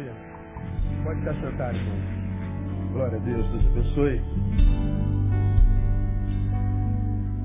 Aleluia. 0.00 0.14
Pode 1.04 1.18
estar 1.18 1.34
sentado, 1.34 1.76
irmão. 1.76 2.92
Glória 2.92 3.18
a 3.18 3.20
Deus, 3.20 3.46
Deus 3.50 3.66
abençoe. 3.66 4.20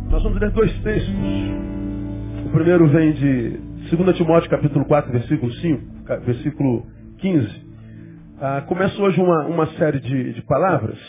Nós 0.10 0.24
vamos 0.24 0.40
ler 0.40 0.52
dois 0.52 0.72
textos. 0.82 1.14
O 2.46 2.50
primeiro 2.52 2.88
vem 2.88 3.12
de 3.14 3.58
2 3.94 4.18
Timóteo 4.18 4.50
capítulo 4.50 4.86
4, 4.86 5.12
versículo 5.12 5.52
5, 5.52 6.22
versículo 6.22 6.88
15. 7.18 7.66
Ah, 8.40 8.62
começa 8.62 9.02
hoje 9.02 9.20
uma, 9.20 9.46
uma 9.48 9.68
série 9.74 10.00
de, 10.00 10.34
de 10.34 10.42
palavras. 10.44 11.00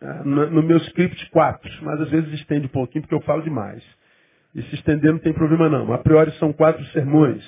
Ah, 0.00 0.22
no, 0.24 0.50
no, 0.50 0.62
meu 0.62 0.76
script, 0.78 1.30
quatro, 1.30 1.70
mas 1.82 2.00
às 2.00 2.10
vezes 2.10 2.32
estende 2.34 2.66
um 2.66 2.70
pouquinho 2.70 3.02
porque 3.02 3.14
eu 3.14 3.22
falo 3.22 3.42
demais. 3.42 3.82
E 4.54 4.62
se 4.62 4.76
estender 4.76 5.12
não 5.12 5.18
tem 5.18 5.32
problema 5.32 5.68
não. 5.68 5.92
A 5.92 5.98
priori 5.98 6.30
são 6.38 6.52
quatro 6.52 6.84
sermões. 6.86 7.44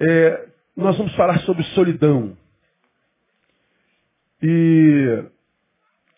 É, 0.00 0.51
nós 0.76 0.96
vamos 0.96 1.14
falar 1.14 1.38
sobre 1.40 1.62
solidão. 1.74 2.36
E 4.42 5.24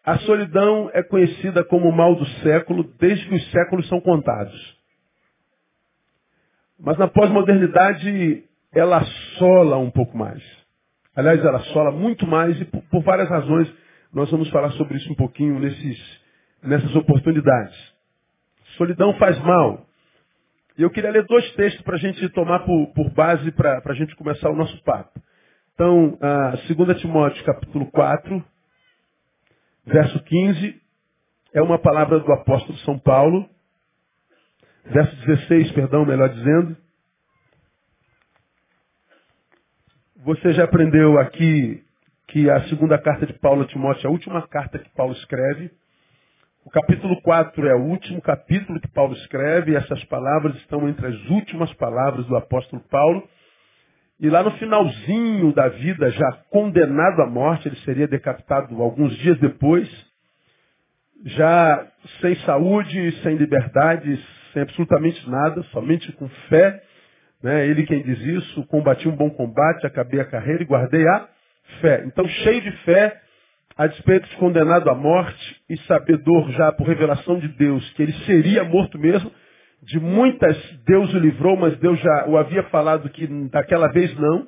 a 0.04 0.18
solidão 0.20 0.90
é 0.92 1.02
conhecida 1.02 1.64
como 1.64 1.88
o 1.88 1.96
mal 1.96 2.14
do 2.14 2.26
século 2.42 2.84
desde 2.98 3.28
que 3.28 3.34
os 3.34 3.50
séculos 3.50 3.88
são 3.88 4.00
contados. 4.00 4.78
Mas 6.78 6.98
na 6.98 7.08
pós-modernidade 7.08 8.44
ela 8.72 8.98
assola 8.98 9.78
um 9.78 9.90
pouco 9.90 10.16
mais. 10.16 10.42
Aliás, 11.14 11.42
ela 11.44 11.58
assola 11.58 11.92
muito 11.92 12.26
mais 12.26 12.60
e 12.60 12.64
por, 12.64 13.02
várias 13.02 13.28
razões 13.28 13.72
nós 14.12 14.30
vamos 14.30 14.48
falar 14.50 14.70
sobre 14.72 14.96
isso 14.96 15.10
um 15.12 15.16
pouquinho 15.16 15.58
nesses, 15.58 16.20
nessas 16.62 16.94
oportunidades. 16.96 17.76
Solidão 18.76 19.14
faz 19.14 19.38
mal. 19.40 19.86
E 20.76 20.82
eu 20.82 20.90
queria 20.90 21.10
ler 21.10 21.24
dois 21.24 21.48
textos 21.52 21.82
para 21.82 21.94
a 21.94 21.98
gente 21.98 22.28
tomar 22.30 22.60
por, 22.60 22.92
por 22.94 23.10
base 23.10 23.50
para 23.52 23.80
a 23.84 23.94
gente 23.94 24.14
começar 24.16 24.50
o 24.50 24.56
nosso 24.56 24.82
papo. 24.82 25.22
Então, 25.74 26.18
a 26.20 26.50
2 26.72 27.00
Timóteo 27.00 27.44
capítulo 27.44 27.90
4, 27.90 28.44
verso 29.86 30.22
15, 30.22 30.80
é 31.52 31.62
uma 31.62 31.78
palavra 31.78 32.18
do 32.18 32.32
apóstolo 32.32 32.76
São 32.78 32.98
Paulo. 32.98 33.48
Verso 34.86 35.14
16, 35.26 35.72
perdão, 35.72 36.04
melhor 36.04 36.28
dizendo. 36.28 36.76
Você 40.24 40.52
já 40.54 40.64
aprendeu 40.64 41.18
aqui 41.20 41.84
que 42.28 42.50
a 42.50 42.68
segunda 42.68 42.98
carta 42.98 43.26
de 43.26 43.32
Paulo 43.34 43.62
a 43.62 43.66
Timóteo 43.66 44.06
é 44.06 44.08
a 44.08 44.12
última 44.12 44.46
carta 44.48 44.78
que 44.78 44.90
Paulo 44.90 45.12
escreve. 45.12 45.70
O 46.64 46.70
capítulo 46.70 47.20
4 47.20 47.68
é 47.68 47.74
o 47.74 47.82
último 47.82 48.22
capítulo 48.22 48.80
que 48.80 48.88
Paulo 48.88 49.12
escreve, 49.12 49.72
e 49.72 49.76
essas 49.76 50.02
palavras 50.04 50.56
estão 50.56 50.88
entre 50.88 51.08
as 51.08 51.28
últimas 51.28 51.70
palavras 51.74 52.24
do 52.24 52.34
apóstolo 52.34 52.82
Paulo. 52.90 53.22
E 54.18 54.30
lá 54.30 54.42
no 54.42 54.50
finalzinho 54.52 55.52
da 55.52 55.68
vida, 55.68 56.10
já 56.10 56.32
condenado 56.48 57.20
à 57.20 57.26
morte, 57.26 57.68
ele 57.68 57.76
seria 57.84 58.08
decapitado 58.08 58.80
alguns 58.82 59.14
dias 59.18 59.38
depois, 59.40 59.86
já 61.26 61.86
sem 62.22 62.34
saúde, 62.46 63.12
sem 63.22 63.36
liberdade, 63.36 64.18
sem 64.54 64.62
absolutamente 64.62 65.28
nada, 65.28 65.62
somente 65.64 66.10
com 66.12 66.26
fé. 66.48 66.82
Né? 67.42 67.66
Ele 67.66 67.84
quem 67.84 68.02
diz 68.02 68.18
isso, 68.20 68.66
combati 68.68 69.06
um 69.06 69.14
bom 69.14 69.28
combate, 69.28 69.86
acabei 69.86 70.18
a 70.18 70.24
carreira 70.24 70.62
e 70.62 70.66
guardei 70.66 71.06
a 71.06 71.28
fé. 71.82 72.04
Então, 72.06 72.26
cheio 72.26 72.62
de 72.62 72.72
fé, 72.84 73.20
a 73.76 73.86
despeito 73.86 74.28
de 74.28 74.36
condenado 74.36 74.88
à 74.88 74.94
morte 74.94 75.62
e 75.68 75.76
sabedor 75.82 76.50
já 76.52 76.72
por 76.72 76.86
revelação 76.86 77.38
de 77.38 77.48
Deus 77.48 77.88
que 77.92 78.02
ele 78.02 78.12
seria 78.24 78.64
morto 78.64 78.98
mesmo, 78.98 79.30
de 79.82 80.00
muitas 80.00 80.56
Deus 80.86 81.12
o 81.12 81.18
livrou, 81.18 81.56
mas 81.56 81.76
Deus 81.78 81.98
já 82.00 82.26
o 82.28 82.38
havia 82.38 82.62
falado 82.64 83.08
que 83.10 83.26
daquela 83.48 83.88
vez 83.88 84.14
não. 84.16 84.46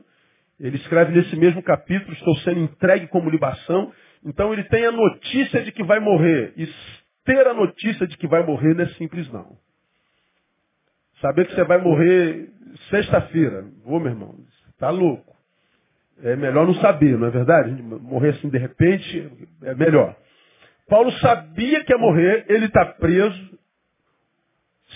Ele 0.59 0.77
escreve 0.77 1.13
nesse 1.13 1.37
mesmo 1.37 1.63
capítulo, 1.63 2.13
estou 2.15 2.35
sendo 2.37 2.61
entregue 2.61 3.07
como 3.09 3.29
libação. 3.29 3.93
Então 4.25 4.53
ele 4.53 4.65
tem 4.65 4.87
a 4.87 4.93
notícia 4.93 5.63
de 5.63 5.73
que 5.73 5.85
vai 5.85 6.01
morrer. 6.01 6.55
E 6.57 6.67
ter 7.25 7.47
a 7.47 7.53
notícia 7.53 8.06
de 8.06 8.17
que 8.17 8.27
vai 8.27 8.43
morrer 8.47 8.75
não 8.75 8.84
é 8.84 8.89
simples 8.95 9.31
não. 9.31 9.59
Saber 11.21 11.47
que 11.47 11.55
você 11.55 11.65
vai 11.65 11.79
morrer 11.79 12.49
sexta-feira. 12.89 13.67
Ô 13.84 13.99
meu 13.99 14.12
irmão, 14.12 14.34
está 14.71 14.89
louco. 14.89 15.36
É 16.22 16.34
melhor 16.34 16.66
não 16.66 16.75
saber, 16.77 17.19
não 17.19 17.27
é 17.27 17.31
verdade? 17.31 17.71
Morrer 17.82 18.31
assim 18.31 18.49
de 18.49 18.59
repente 18.59 19.31
é 19.62 19.75
melhor. 19.75 20.16
Paulo 20.88 21.12
sabia 21.12 21.84
que 21.84 21.93
ia 21.93 21.99
morrer, 21.99 22.47
ele 22.49 22.66
está 22.66 22.87
preso, 22.87 23.59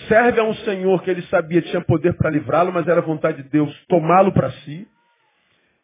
serve 0.08 0.40
a 0.40 0.44
um 0.44 0.54
Senhor 0.54 1.02
que 1.02 1.10
ele 1.10 1.22
sabia 1.22 1.60
tinha 1.62 1.80
poder 1.82 2.14
para 2.14 2.30
livrá-lo, 2.30 2.72
mas 2.72 2.86
era 2.86 3.00
vontade 3.00 3.42
de 3.42 3.48
Deus 3.48 3.74
tomá-lo 3.86 4.32
para 4.32 4.50
si. 4.50 4.86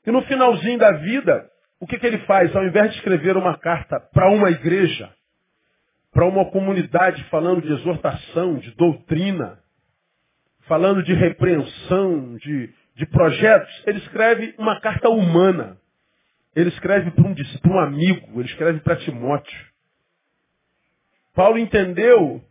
E 0.06 0.10
no 0.10 0.22
finalzinho 0.22 0.78
da 0.78 0.92
vida, 0.92 1.50
o 1.80 1.86
que, 1.86 1.98
que 1.98 2.06
ele 2.06 2.18
faz? 2.18 2.54
Ao 2.54 2.64
invés 2.64 2.90
de 2.90 2.96
escrever 2.96 3.36
uma 3.36 3.58
carta 3.58 4.00
para 4.00 4.30
uma 4.30 4.50
igreja, 4.50 5.12
para 6.12 6.24
uma 6.24 6.46
comunidade 6.50 7.22
falando 7.24 7.60
de 7.60 7.72
exortação, 7.72 8.54
de 8.58 8.70
doutrina, 8.76 9.58
falando 10.66 11.02
de 11.02 11.12
repreensão, 11.12 12.36
de 12.36 12.70
de 12.96 13.04
projetos, 13.06 13.82
ele 13.86 13.98
escreve 13.98 14.54
uma 14.58 14.80
carta 14.80 15.10
humana. 15.10 15.76
Ele 16.54 16.70
escreve 16.70 17.10
para 17.10 17.24
um, 17.24 17.34
um 17.66 17.78
amigo, 17.78 18.40
ele 18.40 18.48
escreve 18.48 18.80
para 18.80 18.96
Timóteo. 18.96 19.66
Paulo 21.34 21.58
entendeu 21.58 22.42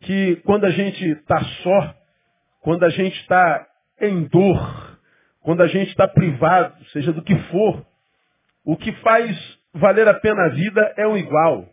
que 0.00 0.36
quando 0.36 0.64
a 0.64 0.70
gente 0.70 1.04
está 1.04 1.38
só, 1.62 1.94
quando 2.62 2.84
a 2.84 2.88
gente 2.88 3.14
está 3.20 3.66
em 4.00 4.24
dor, 4.24 4.98
quando 5.42 5.62
a 5.62 5.66
gente 5.66 5.90
está 5.90 6.08
privado, 6.08 6.82
seja 6.86 7.12
do 7.12 7.22
que 7.22 7.38
for, 7.50 7.84
o 8.64 8.78
que 8.78 8.92
faz 9.02 9.36
valer 9.74 10.08
a 10.08 10.14
pena 10.14 10.46
a 10.46 10.48
vida 10.48 10.94
é 10.96 11.06
o 11.06 11.18
igual. 11.18 11.68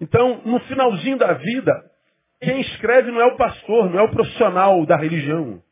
Então, 0.00 0.42
no 0.44 0.58
finalzinho 0.60 1.16
da 1.16 1.34
vida, 1.34 1.90
quem 2.40 2.60
escreve 2.60 3.12
não 3.12 3.20
é 3.20 3.26
o 3.26 3.36
pastor, 3.36 3.88
não 3.88 4.00
é 4.00 4.02
o 4.02 4.10
profissional 4.10 4.84
da 4.84 4.96
religião. 4.96 5.62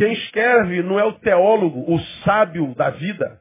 Quem 0.00 0.14
escreve 0.14 0.82
não 0.82 0.98
é 0.98 1.04
o 1.04 1.12
teólogo, 1.18 1.92
o 1.92 1.98
sábio 2.24 2.74
da 2.74 2.88
vida. 2.88 3.38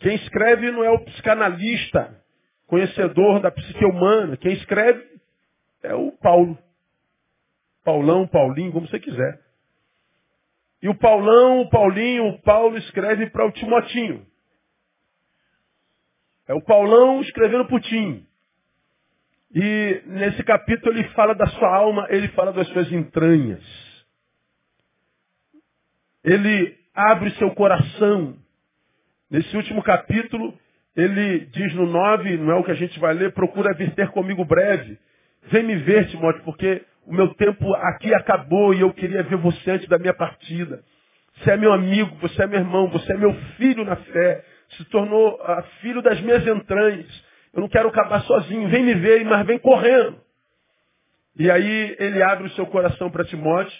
Quem 0.00 0.16
escreve 0.16 0.68
não 0.72 0.82
é 0.82 0.90
o 0.90 0.98
psicanalista, 1.04 2.20
conhecedor 2.66 3.38
da 3.38 3.52
psique 3.52 3.84
humana. 3.84 4.36
Quem 4.36 4.52
escreve 4.54 5.00
é 5.84 5.94
o 5.94 6.10
Paulo. 6.10 6.58
Paulão, 7.84 8.26
Paulinho, 8.26 8.72
como 8.72 8.88
você 8.88 8.98
quiser. 8.98 9.40
E 10.82 10.88
o 10.88 10.94
Paulão, 10.96 11.60
o 11.60 11.70
Paulinho, 11.70 12.26
o 12.30 12.42
Paulo 12.42 12.76
escreve 12.76 13.30
para 13.30 13.46
o 13.46 13.52
Timotinho. 13.52 14.26
É 16.48 16.54
o 16.54 16.64
Paulão 16.64 17.20
escrevendo 17.20 17.66
para 17.66 17.76
o 17.76 17.80
Tim. 17.80 18.26
E 19.54 20.02
nesse 20.04 20.42
capítulo 20.42 20.92
ele 20.96 21.08
fala 21.10 21.32
da 21.32 21.46
sua 21.46 21.76
alma, 21.76 22.08
ele 22.10 22.26
fala 22.30 22.52
das 22.52 22.66
suas 22.70 22.90
entranhas. 22.90 23.89
Ele 26.24 26.76
abre 26.94 27.30
seu 27.32 27.50
coração. 27.52 28.36
Nesse 29.30 29.56
último 29.56 29.82
capítulo, 29.82 30.58
ele 30.96 31.46
diz 31.46 31.74
no 31.74 31.86
9, 31.86 32.36
não 32.38 32.52
é 32.52 32.54
o 32.56 32.64
que 32.64 32.72
a 32.72 32.74
gente 32.74 32.98
vai 32.98 33.14
ler, 33.14 33.32
procura 33.32 33.74
vir 33.74 33.94
ter 33.94 34.08
comigo 34.08 34.44
breve. 34.44 34.98
Vem 35.50 35.62
me 35.62 35.76
ver, 35.76 36.08
Timóteo, 36.08 36.42
porque 36.44 36.82
o 37.06 37.14
meu 37.14 37.32
tempo 37.34 37.74
aqui 37.74 38.12
acabou 38.14 38.74
e 38.74 38.80
eu 38.80 38.92
queria 38.92 39.22
ver 39.22 39.36
você 39.36 39.70
antes 39.70 39.88
da 39.88 39.98
minha 39.98 40.12
partida. 40.12 40.82
Você 41.36 41.52
é 41.52 41.56
meu 41.56 41.72
amigo, 41.72 42.14
você 42.16 42.42
é 42.42 42.46
meu 42.46 42.58
irmão, 42.58 42.88
você 42.88 43.12
é 43.12 43.16
meu 43.16 43.32
filho 43.56 43.84
na 43.84 43.96
fé. 43.96 44.44
Se 44.70 44.84
tornou 44.86 45.34
uh, 45.34 45.62
filho 45.80 46.02
das 46.02 46.20
minhas 46.20 46.46
entranhas. 46.46 47.08
Eu 47.52 47.62
não 47.62 47.68
quero 47.68 47.88
acabar 47.88 48.20
sozinho. 48.22 48.68
Vem 48.68 48.84
me 48.84 48.94
ver, 48.94 49.24
mas 49.24 49.46
vem 49.46 49.58
correndo. 49.58 50.20
E 51.38 51.50
aí 51.50 51.96
ele 51.98 52.22
abre 52.22 52.46
o 52.46 52.50
seu 52.50 52.66
coração 52.66 53.10
para 53.10 53.24
Timóteo. 53.24 53.72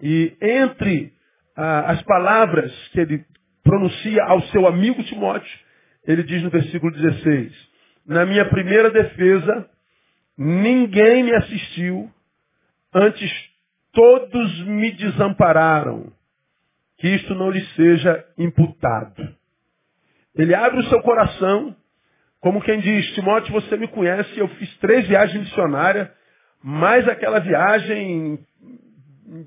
E 0.00 0.36
entre 0.40 1.12
ah, 1.56 1.92
as 1.92 2.02
palavras 2.02 2.72
que 2.88 3.00
ele 3.00 3.24
pronuncia 3.62 4.22
ao 4.24 4.42
seu 4.44 4.66
amigo 4.66 5.02
Timóteo, 5.04 5.58
ele 6.06 6.22
diz 6.22 6.42
no 6.42 6.50
versículo 6.50 6.92
16: 6.92 7.52
Na 8.06 8.26
minha 8.26 8.44
primeira 8.46 8.90
defesa, 8.90 9.68
ninguém 10.36 11.24
me 11.24 11.34
assistiu, 11.34 12.10
antes 12.94 13.30
todos 13.92 14.66
me 14.66 14.90
desampararam. 14.92 16.12
Que 16.98 17.08
isto 17.08 17.34
não 17.34 17.50
lhe 17.50 17.64
seja 17.74 18.24
imputado. 18.38 19.34
Ele 20.36 20.54
abre 20.54 20.80
o 20.80 20.84
seu 20.84 21.02
coração, 21.02 21.76
como 22.40 22.62
quem 22.62 22.80
diz, 22.80 23.06
Timóteo, 23.14 23.52
você 23.52 23.76
me 23.76 23.88
conhece, 23.88 24.38
eu 24.38 24.48
fiz 24.48 24.76
três 24.78 25.06
viagens 25.06 25.40
missionárias, 25.40 26.08
mais 26.62 27.06
aquela 27.08 27.40
viagem 27.40 28.38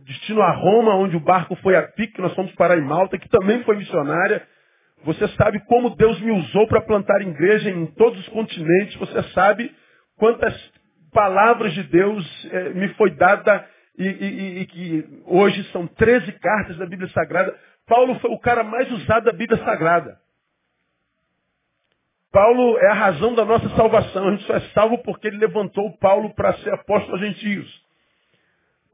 destino 0.06 0.42
a 0.42 0.52
Roma, 0.52 0.96
onde 0.96 1.16
o 1.16 1.20
barco 1.20 1.56
foi 1.58 1.76
a 1.76 1.84
pique, 1.84 2.22
nós 2.22 2.34
fomos 2.34 2.52
parar 2.54 2.78
em 2.78 2.86
Malta, 2.86 3.18
que 3.18 3.30
também 3.30 3.64
foi 3.64 3.78
missionária. 3.78 4.46
Você 5.04 5.28
sabe 5.30 5.60
como 5.66 5.96
Deus 5.96 6.20
me 6.22 6.32
usou 6.32 6.68
para 6.68 6.82
plantar 6.82 7.22
igreja 7.22 7.70
em 7.70 7.86
todos 7.88 8.20
os 8.20 8.28
continentes. 8.30 8.96
Você 8.96 9.24
sabe 9.34 9.72
quantas 10.18 10.54
palavras 11.14 11.74
de 11.74 11.84
Deus 11.84 12.48
eh, 12.52 12.70
me 12.70 12.90
foi 12.96 13.12
dada 13.12 13.68
e, 13.98 14.08
e, 14.08 14.60
e, 14.62 14.66
que 14.66 15.06
hoje 15.26 15.64
são 15.72 15.88
13 15.88 16.32
cartas 16.34 16.78
da 16.78 16.86
Bíblia 16.86 17.10
Sagrada 17.10 17.56
Paulo 17.88 18.20
foi 18.20 18.32
o 18.32 18.40
cara 18.40 18.64
mais 18.64 18.92
usado 18.92 19.26
da 19.26 19.32
Bíblia 19.32 19.64
Sagrada. 19.64 20.20
Paulo 22.32 22.78
é 22.80 22.88
a 22.88 22.94
razão 22.94 23.34
da 23.34 23.46
nossa 23.46 23.70
salvação. 23.70 24.28
A 24.28 24.32
gente 24.32 24.44
só 24.46 24.56
é 24.56 24.60
salvo 24.74 24.98
porque 25.04 25.28
ele 25.28 25.38
levantou 25.38 25.96
Paulo 25.98 26.34
para 26.34 26.54
ser 26.58 26.74
apóstolo 26.74 27.16
a 27.16 27.20
gentios. 27.20 27.85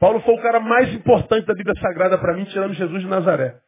Paulo 0.02 0.20
foi 0.22 0.34
o 0.34 0.42
cara 0.42 0.60
mais 0.60 0.92
importante 0.96 1.46
da 1.46 1.54
Bíblia 1.54 1.80
Sagrada 1.80 2.18
para 2.18 2.34
mim, 2.34 2.44
tirando 2.46 2.74
Jesus 2.74 3.04
de 3.04 3.08
Nazaré. 3.08 3.62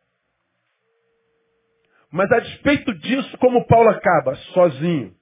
Mas 2.12 2.32
a 2.32 2.40
despeito 2.40 2.92
disso, 2.96 3.38
como 3.38 3.68
Paulo 3.68 3.92
acaba? 3.92 4.36
Sozinho. 4.52 5.14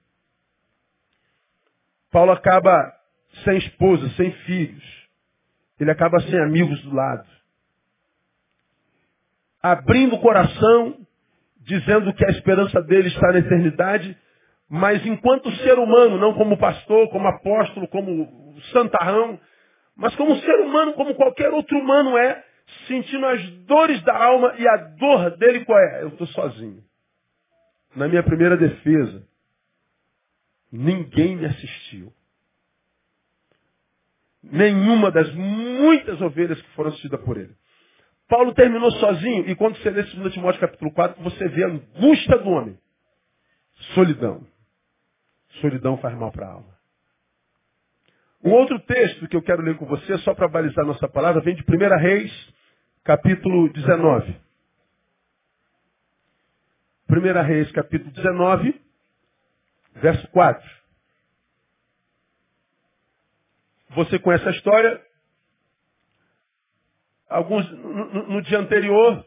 Paulo 2.10 2.32
acaba 2.32 2.90
sem 3.44 3.58
esposa, 3.58 4.08
sem 4.16 4.32
filhos. 4.46 4.82
Ele 5.78 5.90
acaba 5.90 6.18
sem 6.20 6.40
amigos 6.44 6.80
do 6.82 6.94
lado. 6.94 7.28
Abrindo 9.62 10.16
o 10.16 10.20
coração, 10.20 11.06
dizendo 11.60 12.14
que 12.14 12.24
a 12.24 12.30
esperança 12.30 12.80
dele 12.80 13.08
está 13.08 13.32
na 13.32 13.38
eternidade, 13.38 14.16
mas 14.66 15.04
enquanto 15.04 15.54
ser 15.56 15.78
humano, 15.78 16.16
não 16.16 16.32
como 16.32 16.56
pastor, 16.56 17.10
como 17.10 17.28
apóstolo, 17.28 17.86
como 17.88 18.56
santarrão, 18.72 19.38
mas 19.96 20.14
como 20.16 20.36
ser 20.36 20.60
humano, 20.60 20.94
como 20.94 21.14
qualquer 21.14 21.50
outro 21.50 21.78
humano 21.78 22.16
é, 22.16 22.44
sentindo 22.86 23.26
as 23.26 23.50
dores 23.64 24.02
da 24.02 24.16
alma 24.16 24.54
e 24.58 24.66
a 24.66 24.76
dor 24.76 25.36
dele 25.36 25.64
qual 25.64 25.78
é? 25.78 26.02
Eu 26.02 26.08
estou 26.08 26.26
sozinho. 26.28 26.82
Na 27.94 28.08
minha 28.08 28.22
primeira 28.22 28.56
defesa, 28.56 29.26
ninguém 30.70 31.36
me 31.36 31.46
assistiu. 31.46 32.12
Nenhuma 34.42 35.10
das 35.10 35.32
muitas 35.34 36.20
ovelhas 36.20 36.60
que 36.60 36.68
foram 36.70 36.88
assistidas 36.90 37.20
por 37.20 37.36
ele. 37.36 37.54
Paulo 38.28 38.54
terminou 38.54 38.90
sozinho, 38.92 39.48
e 39.48 39.54
quando 39.54 39.76
você 39.76 39.90
lê 39.90 40.02
2 40.02 40.32
Timóteo 40.32 40.60
capítulo 40.60 40.90
4, 40.92 41.22
você 41.22 41.48
vê 41.48 41.64
a 41.64 41.68
angústia 41.68 42.38
do 42.38 42.48
homem. 42.48 42.78
Solidão. 43.94 44.46
Solidão 45.60 45.98
faz 45.98 46.16
mal 46.16 46.32
para 46.32 46.46
a 46.46 46.52
alma. 46.52 46.81
Um 48.44 48.50
outro 48.52 48.78
texto 48.80 49.28
que 49.28 49.36
eu 49.36 49.42
quero 49.42 49.62
ler 49.62 49.76
com 49.76 49.86
você, 49.86 50.18
só 50.18 50.34
para 50.34 50.48
balizar 50.48 50.84
nossa 50.84 51.08
palavra, 51.08 51.40
vem 51.40 51.54
de 51.54 51.62
1 51.62 51.96
Reis, 51.98 52.54
capítulo 53.04 53.72
19. 53.72 54.40
1 57.08 57.42
Reis, 57.46 57.70
capítulo 57.70 58.10
19, 58.10 58.80
verso 59.94 60.26
4. 60.28 60.82
Você 63.90 64.18
conhece 64.18 64.48
a 64.48 64.50
história? 64.50 65.00
Alguns, 67.28 67.70
no, 67.70 68.28
no 68.28 68.42
dia 68.42 68.58
anterior, 68.58 69.24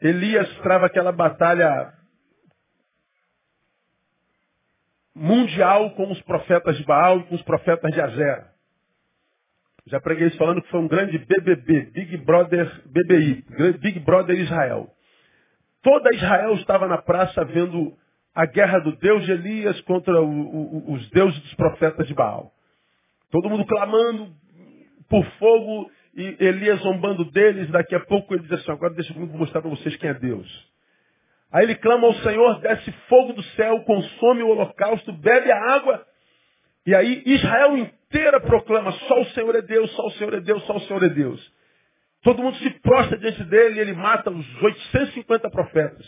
Elias 0.00 0.48
trava 0.58 0.86
aquela 0.86 1.10
batalha 1.10 1.92
mundial 5.14 5.90
com 5.90 6.10
os 6.10 6.20
profetas 6.22 6.76
de 6.76 6.84
Baal 6.84 7.20
e 7.20 7.22
com 7.24 7.34
os 7.34 7.42
profetas 7.42 7.92
de 7.92 8.00
Azera. 8.00 8.52
Já 9.86 10.00
preguei 10.00 10.28
isso 10.28 10.36
falando 10.36 10.62
que 10.62 10.70
foi 10.70 10.80
um 10.80 10.88
grande 10.88 11.18
BBB, 11.18 11.90
Big 11.92 12.16
Brother 12.18 12.82
BBI, 12.86 13.44
Big 13.78 14.00
Brother 14.00 14.38
Israel. 14.38 14.88
Toda 15.82 16.14
Israel 16.14 16.54
estava 16.54 16.86
na 16.86 16.98
praça 16.98 17.44
vendo 17.44 17.96
a 18.34 18.46
guerra 18.46 18.78
do 18.78 18.96
Deus 18.96 19.24
de 19.24 19.32
Elias 19.32 19.80
contra 19.82 20.20
o, 20.22 20.28
o, 20.28 20.92
os 20.94 21.10
deuses 21.10 21.38
dos 21.40 21.54
profetas 21.54 22.06
de 22.06 22.14
Baal. 22.14 22.52
Todo 23.30 23.50
mundo 23.50 23.66
clamando 23.66 24.32
por 25.08 25.24
fogo 25.38 25.90
e 26.14 26.36
Elias 26.38 26.80
zombando 26.80 27.24
deles. 27.30 27.68
Daqui 27.70 27.94
a 27.94 28.00
pouco 28.00 28.34
ele 28.34 28.44
diz 28.44 28.52
assim, 28.52 28.70
agora 28.70 28.94
deixa 28.94 29.12
eu 29.12 29.26
mostrar 29.26 29.60
para 29.60 29.70
vocês 29.70 29.96
quem 29.96 30.10
é 30.10 30.14
Deus. 30.14 30.71
Aí 31.52 31.64
ele 31.64 31.74
clama 31.74 32.06
ao 32.06 32.14
Senhor, 32.14 32.60
desce 32.60 32.90
fogo 33.08 33.34
do 33.34 33.42
céu, 33.42 33.80
consome 33.84 34.42
o 34.42 34.48
holocausto, 34.48 35.12
bebe 35.12 35.52
a 35.52 35.74
água. 35.74 36.06
E 36.86 36.94
aí 36.94 37.22
Israel 37.26 37.76
inteira 37.76 38.40
proclama, 38.40 38.90
só 38.92 39.20
o 39.20 39.26
Senhor 39.26 39.54
é 39.54 39.60
Deus, 39.60 39.90
só 39.92 40.06
o 40.06 40.10
Senhor 40.12 40.34
é 40.34 40.40
Deus, 40.40 40.64
só 40.64 40.76
o 40.76 40.80
Senhor 40.80 41.02
é 41.02 41.10
Deus. 41.10 41.52
Todo 42.22 42.42
mundo 42.42 42.56
se 42.56 42.70
prostra 42.80 43.18
diante 43.18 43.44
dele 43.44 43.76
e 43.76 43.80
ele 43.80 43.92
mata 43.92 44.30
os 44.30 44.62
850 44.62 45.50
profetas. 45.50 46.06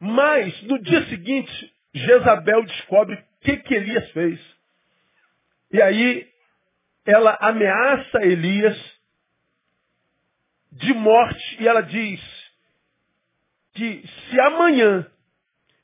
Mas, 0.00 0.62
no 0.62 0.78
dia 0.80 1.04
seguinte, 1.06 1.74
Jezabel 1.92 2.64
descobre 2.64 3.14
o 3.14 3.24
que, 3.42 3.56
que 3.58 3.74
Elias 3.74 4.10
fez. 4.12 4.40
E 5.72 5.82
aí, 5.82 6.26
ela 7.04 7.36
ameaça 7.40 8.24
Elias 8.24 8.76
de 10.72 10.94
morte 10.94 11.62
e 11.62 11.68
ela 11.68 11.82
diz 11.82 12.47
que 13.74 14.04
se 14.06 14.40
amanhã 14.40 15.06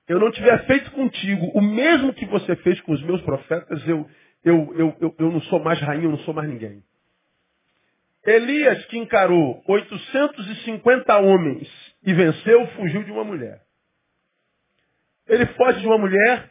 eu 0.08 0.18
não 0.18 0.30
tiver 0.30 0.66
feito 0.66 0.90
contigo 0.92 1.46
o 1.54 1.62
mesmo 1.62 2.12
que 2.12 2.26
você 2.26 2.56
fez 2.56 2.80
com 2.82 2.92
os 2.92 3.02
meus 3.02 3.22
profetas, 3.22 3.86
eu, 3.86 4.08
eu, 4.44 4.74
eu, 4.76 4.96
eu, 5.00 5.14
eu 5.18 5.30
não 5.30 5.40
sou 5.42 5.60
mais 5.60 5.80
rainha, 5.80 6.04
eu 6.04 6.10
não 6.10 6.18
sou 6.18 6.34
mais 6.34 6.48
ninguém. 6.48 6.82
Elias, 8.26 8.84
que 8.86 8.98
encarou 8.98 9.62
850 9.68 11.18
homens 11.18 11.68
e 12.02 12.12
venceu, 12.12 12.66
fugiu 12.68 13.02
de 13.04 13.10
uma 13.10 13.24
mulher. 13.24 13.62
Ele 15.26 15.46
foge 15.46 15.80
de 15.80 15.86
uma 15.86 15.98
mulher, 15.98 16.50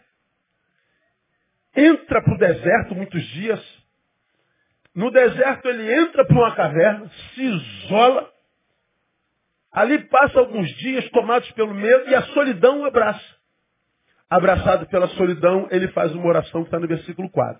entra 1.75 2.21
para 2.21 2.33
o 2.33 2.37
deserto 2.37 2.95
muitos 2.95 3.23
dias. 3.29 3.83
No 4.95 5.09
deserto 5.11 5.67
ele 5.67 5.91
entra 5.93 6.25
para 6.25 6.35
uma 6.35 6.55
caverna, 6.55 7.09
se 7.33 7.41
isola. 7.41 8.32
Ali 9.73 9.99
passa 10.07 10.39
alguns 10.39 10.69
dias 10.77 11.09
tomados 11.09 11.49
pelo 11.53 11.73
medo 11.73 12.09
e 12.09 12.13
a 12.13 12.21
solidão 12.27 12.81
o 12.81 12.85
abraça. 12.85 13.23
Abraçado 14.29 14.85
pela 14.87 15.07
solidão, 15.09 15.67
ele 15.71 15.87
faz 15.89 16.13
uma 16.13 16.27
oração 16.27 16.61
que 16.61 16.67
está 16.67 16.79
no 16.79 16.87
versículo 16.87 17.29
4. 17.29 17.59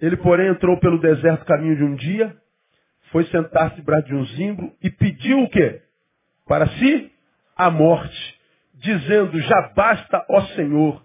Ele, 0.00 0.16
porém, 0.18 0.48
entrou 0.48 0.78
pelo 0.78 1.00
deserto 1.00 1.44
caminho 1.46 1.76
de 1.76 1.84
um 1.84 1.94
dia, 1.94 2.36
foi 3.10 3.24
sentar-se 3.26 3.76
debaixo 3.76 4.08
de 4.08 4.14
um 4.14 4.24
zimbro 4.26 4.72
e 4.82 4.90
pediu 4.90 5.40
o 5.40 5.48
quê? 5.48 5.80
Para 6.46 6.66
si 6.66 7.10
a 7.56 7.70
morte, 7.70 8.38
dizendo, 8.74 9.40
já 9.40 9.72
basta, 9.74 10.24
ó 10.28 10.42
Senhor, 10.48 11.02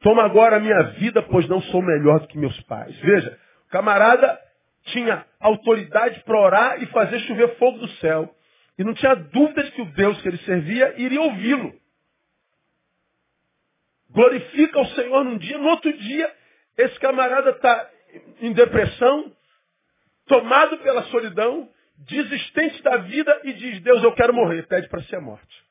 toma 0.00 0.24
agora 0.24 0.56
a 0.56 0.60
minha 0.60 0.82
vida, 0.94 1.22
pois 1.22 1.46
não 1.48 1.60
sou 1.62 1.82
melhor 1.82 2.20
do 2.20 2.28
que 2.28 2.38
meus 2.38 2.58
pais. 2.62 2.96
Veja, 3.00 3.38
o 3.66 3.70
camarada 3.70 4.38
tinha 4.86 5.24
autoridade 5.38 6.20
para 6.24 6.40
orar 6.40 6.82
e 6.82 6.86
fazer 6.86 7.18
chover 7.20 7.56
fogo 7.56 7.78
do 7.78 7.88
céu. 7.96 8.34
E 8.78 8.84
não 8.84 8.94
tinha 8.94 9.14
dúvidas 9.14 9.68
que 9.70 9.82
o 9.82 9.92
Deus 9.92 10.20
que 10.22 10.28
ele 10.28 10.38
servia 10.38 10.94
iria 11.00 11.20
ouvi-lo. 11.20 11.74
Glorifica 14.10 14.80
o 14.80 14.86
Senhor 14.88 15.24
num 15.24 15.38
dia, 15.38 15.58
no 15.58 15.68
outro 15.68 15.92
dia, 15.96 16.34
esse 16.76 16.98
camarada 17.00 17.50
está 17.50 17.90
em 18.40 18.52
depressão, 18.52 19.32
tomado 20.26 20.78
pela 20.78 21.02
solidão, 21.04 21.68
desistente 21.98 22.82
da 22.82 22.98
vida 22.98 23.40
e 23.44 23.52
diz, 23.52 23.80
Deus, 23.80 24.02
eu 24.02 24.12
quero 24.14 24.34
morrer, 24.34 24.66
pede 24.66 24.88
para 24.88 25.02
ser 25.04 25.20
morte. 25.20 25.64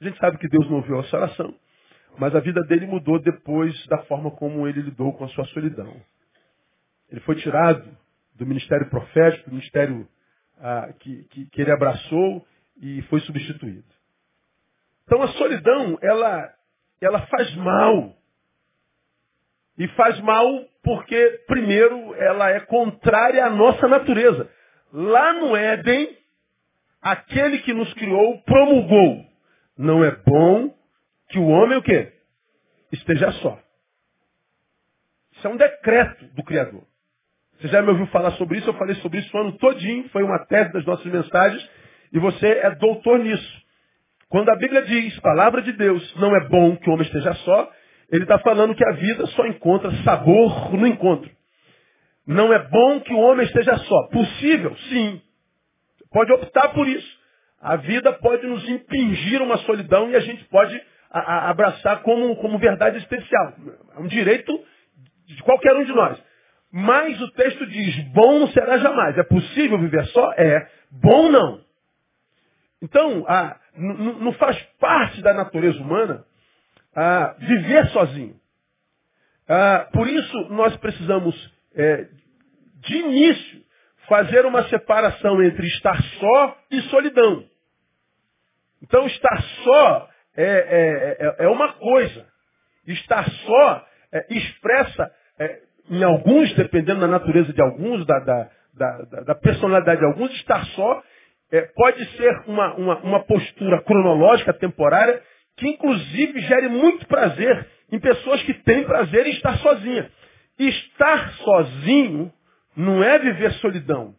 A 0.00 0.04
gente 0.04 0.18
sabe 0.18 0.38
que 0.38 0.48
Deus 0.48 0.68
não 0.68 0.76
ouviu 0.76 0.98
a 0.98 1.04
sua 1.04 1.20
oração, 1.20 1.54
mas 2.18 2.34
a 2.34 2.40
vida 2.40 2.60
dele 2.64 2.86
mudou 2.86 3.18
depois 3.18 3.86
da 3.86 3.98
forma 4.04 4.30
como 4.32 4.66
ele 4.68 4.82
lidou 4.82 5.12
com 5.14 5.24
a 5.24 5.28
sua 5.28 5.44
solidão. 5.46 6.00
Ele 7.10 7.20
foi 7.20 7.36
tirado 7.36 7.96
do 8.34 8.46
ministério 8.46 8.88
profético, 8.90 9.48
do 9.48 9.56
ministério 9.56 10.08
que, 11.00 11.24
que, 11.24 11.46
que 11.46 11.60
ele 11.60 11.72
abraçou 11.72 12.46
e 12.80 13.02
foi 13.02 13.20
substituído. 13.20 13.84
Então 15.04 15.22
a 15.22 15.28
solidão, 15.28 15.98
ela, 16.02 16.54
ela 17.00 17.26
faz 17.26 17.54
mal. 17.56 18.16
E 19.76 19.88
faz 19.88 20.20
mal 20.20 20.46
porque, 20.82 21.44
primeiro, 21.46 22.14
ela 22.14 22.50
é 22.50 22.60
contrária 22.60 23.44
à 23.44 23.50
nossa 23.50 23.88
natureza. 23.88 24.50
Lá 24.92 25.32
no 25.34 25.56
Éden, 25.56 26.16
aquele 27.02 27.58
que 27.58 27.72
nos 27.72 27.92
criou 27.94 28.40
promulgou. 28.42 29.24
Não 29.76 30.04
é 30.04 30.12
bom 30.12 30.72
que 31.28 31.38
o 31.38 31.48
homem 31.48 31.78
o 31.78 31.82
quê? 31.82 32.12
Esteja 32.92 33.32
só. 33.32 33.60
Isso 35.32 35.46
é 35.46 35.50
um 35.50 35.56
decreto 35.56 36.24
do 36.28 36.44
Criador. 36.44 36.84
Você 37.60 37.68
já 37.68 37.82
me 37.82 37.88
ouviu 37.88 38.06
falar 38.08 38.32
sobre 38.32 38.58
isso? 38.58 38.68
Eu 38.68 38.74
falei 38.74 38.94
sobre 38.96 39.18
isso 39.18 39.36
o 39.36 39.40
ano 39.40 39.52
todinho. 39.52 40.08
Foi 40.10 40.22
uma 40.22 40.44
tese 40.46 40.72
das 40.72 40.84
nossas 40.84 41.06
mensagens. 41.06 41.68
E 42.12 42.18
você 42.18 42.46
é 42.46 42.70
doutor 42.76 43.18
nisso. 43.18 43.64
Quando 44.28 44.50
a 44.50 44.56
Bíblia 44.56 44.82
diz, 44.82 45.18
palavra 45.20 45.62
de 45.62 45.72
Deus, 45.72 46.14
não 46.16 46.34
é 46.34 46.48
bom 46.48 46.76
que 46.76 46.90
o 46.90 46.92
homem 46.92 47.06
esteja 47.06 47.32
só, 47.34 47.70
ele 48.10 48.24
está 48.24 48.38
falando 48.38 48.74
que 48.74 48.84
a 48.84 48.92
vida 48.92 49.26
só 49.28 49.46
encontra 49.46 49.90
sabor 50.02 50.72
no 50.72 50.86
encontro. 50.86 51.30
Não 52.26 52.52
é 52.52 52.58
bom 52.68 53.00
que 53.00 53.12
o 53.12 53.18
homem 53.18 53.46
esteja 53.46 53.76
só. 53.76 54.08
Possível? 54.08 54.76
Sim. 54.88 55.20
Pode 56.10 56.32
optar 56.32 56.68
por 56.68 56.88
isso. 56.88 57.18
A 57.60 57.76
vida 57.76 58.12
pode 58.14 58.46
nos 58.46 58.68
impingir 58.68 59.42
uma 59.42 59.56
solidão 59.58 60.10
e 60.10 60.16
a 60.16 60.20
gente 60.20 60.44
pode 60.44 60.80
a, 61.10 61.18
a, 61.18 61.50
abraçar 61.50 62.02
como, 62.02 62.36
como 62.36 62.58
verdade 62.58 62.98
especial. 62.98 63.54
É 63.96 64.00
um 64.00 64.06
direito 64.06 64.52
de 65.26 65.42
qualquer 65.42 65.74
um 65.74 65.84
de 65.84 65.92
nós. 65.92 66.18
Mas 66.76 67.20
o 67.20 67.30
texto 67.30 67.64
diz, 67.66 68.00
bom 68.08 68.40
não 68.40 68.48
será 68.48 68.76
jamais. 68.78 69.16
É 69.16 69.22
possível 69.22 69.78
viver 69.78 70.04
só? 70.06 70.32
É. 70.32 70.68
Bom 70.90 71.30
não. 71.30 71.64
Então, 72.82 73.24
a, 73.28 73.60
não 73.76 74.32
faz 74.32 74.60
parte 74.80 75.22
da 75.22 75.32
natureza 75.32 75.78
humana 75.78 76.24
a, 76.92 77.36
viver 77.38 77.86
sozinho. 77.90 78.34
A, 79.48 79.88
por 79.92 80.08
isso, 80.08 80.36
nós 80.50 80.76
precisamos, 80.78 81.36
é, 81.76 82.08
de 82.80 82.96
início, 82.96 83.62
fazer 84.08 84.44
uma 84.44 84.68
separação 84.68 85.40
entre 85.44 85.68
estar 85.68 86.02
só 86.02 86.58
e 86.72 86.80
solidão. 86.90 87.48
Então, 88.82 89.06
estar 89.06 89.42
só 89.62 90.08
é, 90.36 90.44
é, 90.44 91.16
é, 91.20 91.44
é 91.44 91.48
uma 91.48 91.72
coisa. 91.74 92.26
Estar 92.84 93.30
só 93.30 93.86
é, 94.10 94.26
expressa, 94.28 95.14
é, 95.38 95.62
em 95.90 96.02
alguns, 96.02 96.52
dependendo 96.54 97.00
da 97.00 97.06
natureza 97.06 97.52
de 97.52 97.60
alguns, 97.60 98.06
da, 98.06 98.18
da, 98.20 98.50
da, 98.74 99.20
da 99.22 99.34
personalidade 99.34 100.00
de 100.00 100.06
alguns, 100.06 100.32
estar 100.32 100.64
só 100.66 101.02
é, 101.50 101.62
pode 101.74 102.04
ser 102.16 102.42
uma, 102.46 102.74
uma, 102.74 102.98
uma 103.00 103.24
postura 103.24 103.82
cronológica, 103.82 104.52
temporária, 104.52 105.22
que 105.56 105.68
inclusive 105.68 106.40
gere 106.40 106.68
muito 106.68 107.06
prazer 107.06 107.68
em 107.92 108.00
pessoas 108.00 108.42
que 108.42 108.54
têm 108.54 108.84
prazer 108.84 109.26
em 109.26 109.30
estar 109.30 109.58
sozinha. 109.58 110.10
Estar 110.58 111.32
sozinho 111.34 112.32
não 112.76 113.02
é 113.04 113.18
viver 113.18 113.52
solidão. 113.54 114.14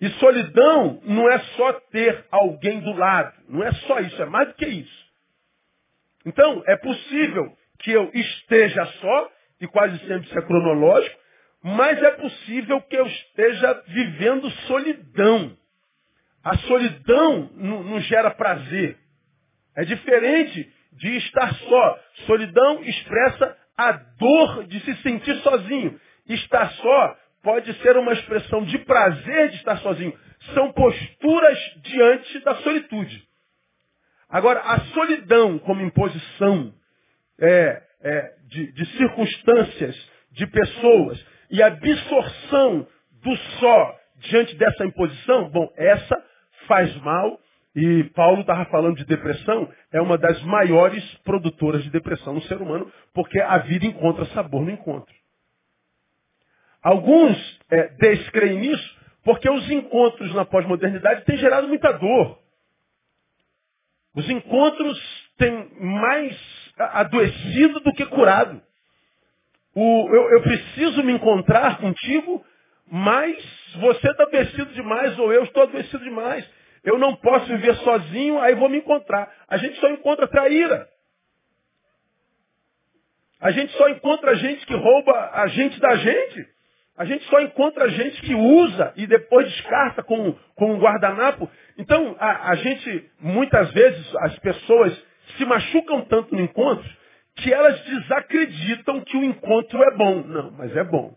E 0.00 0.08
solidão 0.10 1.00
não 1.04 1.30
é 1.30 1.38
só 1.56 1.72
ter 1.90 2.24
alguém 2.30 2.80
do 2.80 2.92
lado. 2.92 3.34
Não 3.48 3.62
é 3.62 3.72
só 3.72 4.00
isso, 4.00 4.22
é 4.22 4.26
mais 4.26 4.48
do 4.48 4.54
que 4.54 4.66
isso. 4.66 5.04
Então, 6.26 6.62
é 6.66 6.76
possível 6.76 7.54
que 7.84 7.92
eu 7.92 8.10
esteja 8.14 8.84
só, 8.86 9.30
e 9.60 9.66
quase 9.66 9.98
sempre 9.98 10.26
isso 10.26 10.38
é 10.38 10.42
cronológico, 10.42 11.16
mas 11.62 12.02
é 12.02 12.10
possível 12.12 12.80
que 12.80 12.96
eu 12.96 13.06
esteja 13.06 13.82
vivendo 13.88 14.50
solidão. 14.66 15.56
A 16.42 16.56
solidão 16.58 17.50
não, 17.54 18.00
gera 18.00 18.30
prazer. 18.30 18.98
É 19.76 19.84
diferente 19.84 20.72
de 20.92 21.16
estar 21.18 21.54
só. 21.54 21.98
Solidão 22.26 22.82
expressa 22.82 23.56
a 23.76 23.92
dor 23.92 24.66
de 24.66 24.80
se 24.80 24.94
sentir 25.02 25.36
sozinho. 25.42 25.98
Estar 26.28 26.70
só 26.72 27.16
pode 27.42 27.72
ser 27.82 27.96
uma 27.96 28.12
expressão 28.12 28.64
de 28.64 28.78
prazer 28.78 29.50
de 29.50 29.56
estar 29.56 29.76
sozinho. 29.78 30.18
São 30.54 30.72
posturas 30.72 31.58
diante 31.82 32.38
da 32.40 32.56
solitude. 32.56 33.26
Agora, 34.28 34.60
a 34.60 34.80
solidão 34.86 35.58
como 35.58 35.82
imposição 35.82 36.74
é, 37.40 37.82
é, 38.02 38.32
de, 38.48 38.72
de 38.72 38.86
circunstâncias, 38.96 40.10
de 40.32 40.46
pessoas, 40.46 41.26
e 41.50 41.62
a 41.62 41.68
absorção 41.68 42.86
do 43.22 43.36
só 43.36 44.00
diante 44.16 44.54
dessa 44.56 44.84
imposição, 44.84 45.48
bom, 45.50 45.72
essa 45.76 46.22
faz 46.66 46.94
mal, 47.02 47.38
e 47.74 48.04
Paulo 48.14 48.42
estava 48.42 48.64
falando 48.66 48.96
de 48.96 49.04
depressão, 49.04 49.68
é 49.92 50.00
uma 50.00 50.16
das 50.16 50.40
maiores 50.44 51.02
produtoras 51.24 51.82
de 51.82 51.90
depressão 51.90 52.34
no 52.34 52.42
ser 52.42 52.60
humano, 52.60 52.90
porque 53.12 53.40
a 53.40 53.58
vida 53.58 53.86
encontra 53.86 54.24
sabor 54.26 54.62
no 54.62 54.70
encontro. 54.70 55.12
Alguns 56.82 57.60
é, 57.70 57.88
descreem 57.98 58.60
nisso 58.60 59.04
porque 59.24 59.50
os 59.50 59.70
encontros 59.70 60.34
na 60.34 60.44
pós-modernidade 60.44 61.24
têm 61.24 61.38
gerado 61.38 61.66
muita 61.66 61.90
dor. 61.92 62.38
Os 64.14 64.28
encontros 64.28 65.32
têm 65.38 65.70
mais 65.80 66.63
adoecido 66.78 67.80
do 67.80 67.92
que 67.92 68.04
curado. 68.06 68.60
O, 69.74 70.08
eu, 70.14 70.30
eu, 70.30 70.42
preciso 70.42 71.02
me 71.02 71.12
encontrar 71.12 71.78
contigo, 71.78 72.44
mas 72.90 73.36
você 73.80 74.10
está 74.10 74.22
adoecido 74.22 74.72
demais 74.72 75.18
ou 75.18 75.32
eu 75.32 75.44
estou 75.44 75.64
adoecido 75.64 76.04
demais. 76.04 76.48
Eu 76.84 76.98
não 76.98 77.16
posso 77.16 77.46
viver 77.46 77.74
sozinho, 77.76 78.38
aí 78.38 78.54
vou 78.54 78.68
me 78.68 78.78
encontrar. 78.78 79.32
A 79.48 79.56
gente 79.56 79.78
só 79.80 79.88
encontra 79.88 80.28
traíra. 80.28 80.88
A 83.40 83.50
gente 83.50 83.72
só 83.72 83.88
encontra 83.88 84.36
gente 84.36 84.64
que 84.66 84.74
rouba 84.74 85.30
a 85.32 85.46
gente 85.48 85.80
da 85.80 85.96
gente. 85.96 86.48
A 86.96 87.04
gente 87.04 87.24
só 87.24 87.40
encontra 87.40 87.88
gente 87.88 88.20
que 88.22 88.34
usa 88.34 88.92
e 88.96 89.06
depois 89.06 89.50
descarta 89.50 90.02
com, 90.02 90.32
com 90.54 90.74
um 90.74 90.78
guardanapo. 90.78 91.50
Então, 91.76 92.14
a, 92.20 92.50
a 92.50 92.54
gente, 92.54 93.10
muitas 93.18 93.72
vezes, 93.72 94.14
as 94.16 94.38
pessoas 94.38 95.04
se 95.36 95.44
machucam 95.44 96.04
tanto 96.06 96.34
no 96.34 96.40
encontro 96.40 96.88
que 97.36 97.52
elas 97.52 97.80
desacreditam 97.84 99.00
que 99.02 99.16
o 99.16 99.24
encontro 99.24 99.82
é 99.82 99.96
bom. 99.96 100.22
Não, 100.22 100.50
mas 100.52 100.76
é 100.76 100.84
bom. 100.84 101.16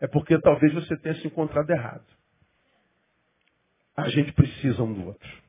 É 0.00 0.06
porque 0.06 0.38
talvez 0.40 0.72
você 0.74 0.96
tenha 0.96 1.14
se 1.16 1.26
encontrado 1.26 1.70
errado. 1.70 2.04
A 3.96 4.08
gente 4.08 4.32
precisa 4.32 4.82
um 4.82 4.92
do 4.92 5.06
outro. 5.06 5.42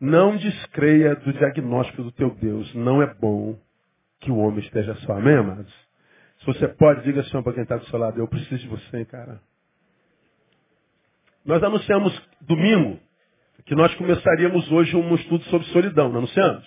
Não 0.00 0.36
descreia 0.36 1.16
do 1.16 1.32
diagnóstico 1.32 2.04
do 2.04 2.12
teu 2.12 2.30
Deus. 2.30 2.72
Não 2.74 3.02
é 3.02 3.14
bom 3.14 3.58
que 4.20 4.30
o 4.30 4.38
homem 4.38 4.60
esteja 4.60 4.94
só. 4.96 5.14
Amém, 5.14 5.36
amados? 5.36 5.72
Se 6.40 6.46
você 6.46 6.68
pode, 6.68 7.02
diga 7.02 7.20
assim 7.20 7.42
para 7.42 7.52
quem 7.52 7.64
está 7.64 7.76
do 7.76 7.84
seu 7.86 7.98
lado, 7.98 8.18
eu 8.18 8.28
preciso 8.28 8.62
de 8.62 8.68
você, 8.68 9.04
cara. 9.04 9.40
Nós 11.44 11.62
anunciamos 11.62 12.12
domingo 12.40 13.00
que 13.68 13.74
nós 13.74 13.94
começaríamos 13.96 14.72
hoje 14.72 14.96
um 14.96 15.14
estudo 15.14 15.44
sobre 15.44 15.66
solidão, 15.68 16.08
não 16.08 16.20
anunciamos? 16.20 16.66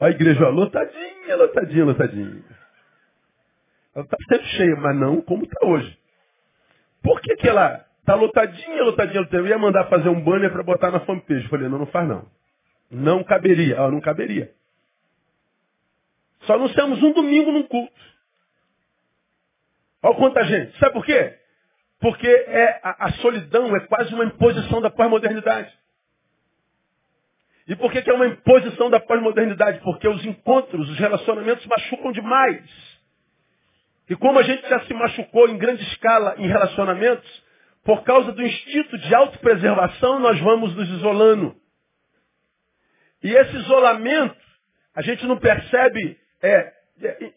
A 0.00 0.10
igreja, 0.10 0.48
lotadinha, 0.48 1.36
lotadinha, 1.36 1.84
lotadinha. 1.84 2.44
Ela 3.94 4.04
está 4.04 4.16
sempre 4.28 4.46
cheia, 4.48 4.76
mas 4.76 4.96
não 4.98 5.22
como 5.22 5.44
está 5.44 5.66
hoje. 5.66 5.96
Por 7.02 7.20
que, 7.20 7.36
que 7.36 7.48
ela 7.48 7.86
está 8.00 8.14
lotadinha, 8.16 8.82
lotadinha, 8.82 9.20
lotadinha? 9.20 9.42
Eu 9.42 9.46
ia 9.46 9.58
mandar 9.58 9.88
fazer 9.88 10.08
um 10.08 10.20
banner 10.20 10.50
para 10.50 10.64
botar 10.64 10.90
na 10.90 11.00
fanpage. 11.00 11.44
Eu 11.44 11.50
falei, 11.50 11.68
não, 11.68 11.78
não 11.78 11.86
faz 11.86 12.08
não. 12.08 12.26
Não 12.90 13.22
caberia. 13.22 13.76
Ela 13.76 13.92
não 13.92 14.00
caberia. 14.00 14.52
Só 16.42 16.54
anunciamos 16.54 17.00
um 17.00 17.12
domingo 17.12 17.52
num 17.52 17.62
culto. 17.62 17.94
Olha 20.02 20.16
quanta 20.16 20.42
gente. 20.44 20.76
Sabe 20.78 20.94
por 20.94 21.04
quê? 21.04 21.38
Porque 22.00 22.26
é, 22.26 22.80
a, 22.82 23.06
a 23.06 23.12
solidão 23.14 23.76
é 23.76 23.80
quase 23.80 24.14
uma 24.14 24.24
imposição 24.24 24.80
da 24.80 24.90
pós-modernidade. 24.90 25.70
E 27.68 27.76
por 27.76 27.92
que, 27.92 28.02
que 28.02 28.10
é 28.10 28.14
uma 28.14 28.26
imposição 28.26 28.90
da 28.90 28.98
pós-modernidade? 28.98 29.80
Porque 29.80 30.08
os 30.08 30.24
encontros, 30.24 30.88
os 30.88 30.98
relacionamentos 30.98 31.64
machucam 31.66 32.10
demais. 32.10 32.64
E 34.08 34.16
como 34.16 34.38
a 34.38 34.42
gente 34.42 34.68
já 34.68 34.80
se 34.80 34.94
machucou 34.94 35.48
em 35.48 35.56
grande 35.56 35.82
escala 35.84 36.34
em 36.38 36.48
relacionamentos, 36.48 37.44
por 37.84 38.02
causa 38.02 38.32
do 38.32 38.42
instinto 38.42 38.98
de 38.98 39.14
autopreservação, 39.14 40.18
nós 40.18 40.40
vamos 40.40 40.74
nos 40.74 40.88
isolando. 40.88 41.54
E 43.22 43.30
esse 43.30 43.56
isolamento, 43.56 44.36
a 44.94 45.02
gente 45.02 45.24
não 45.26 45.38
percebe 45.38 46.18
é, 46.42 46.72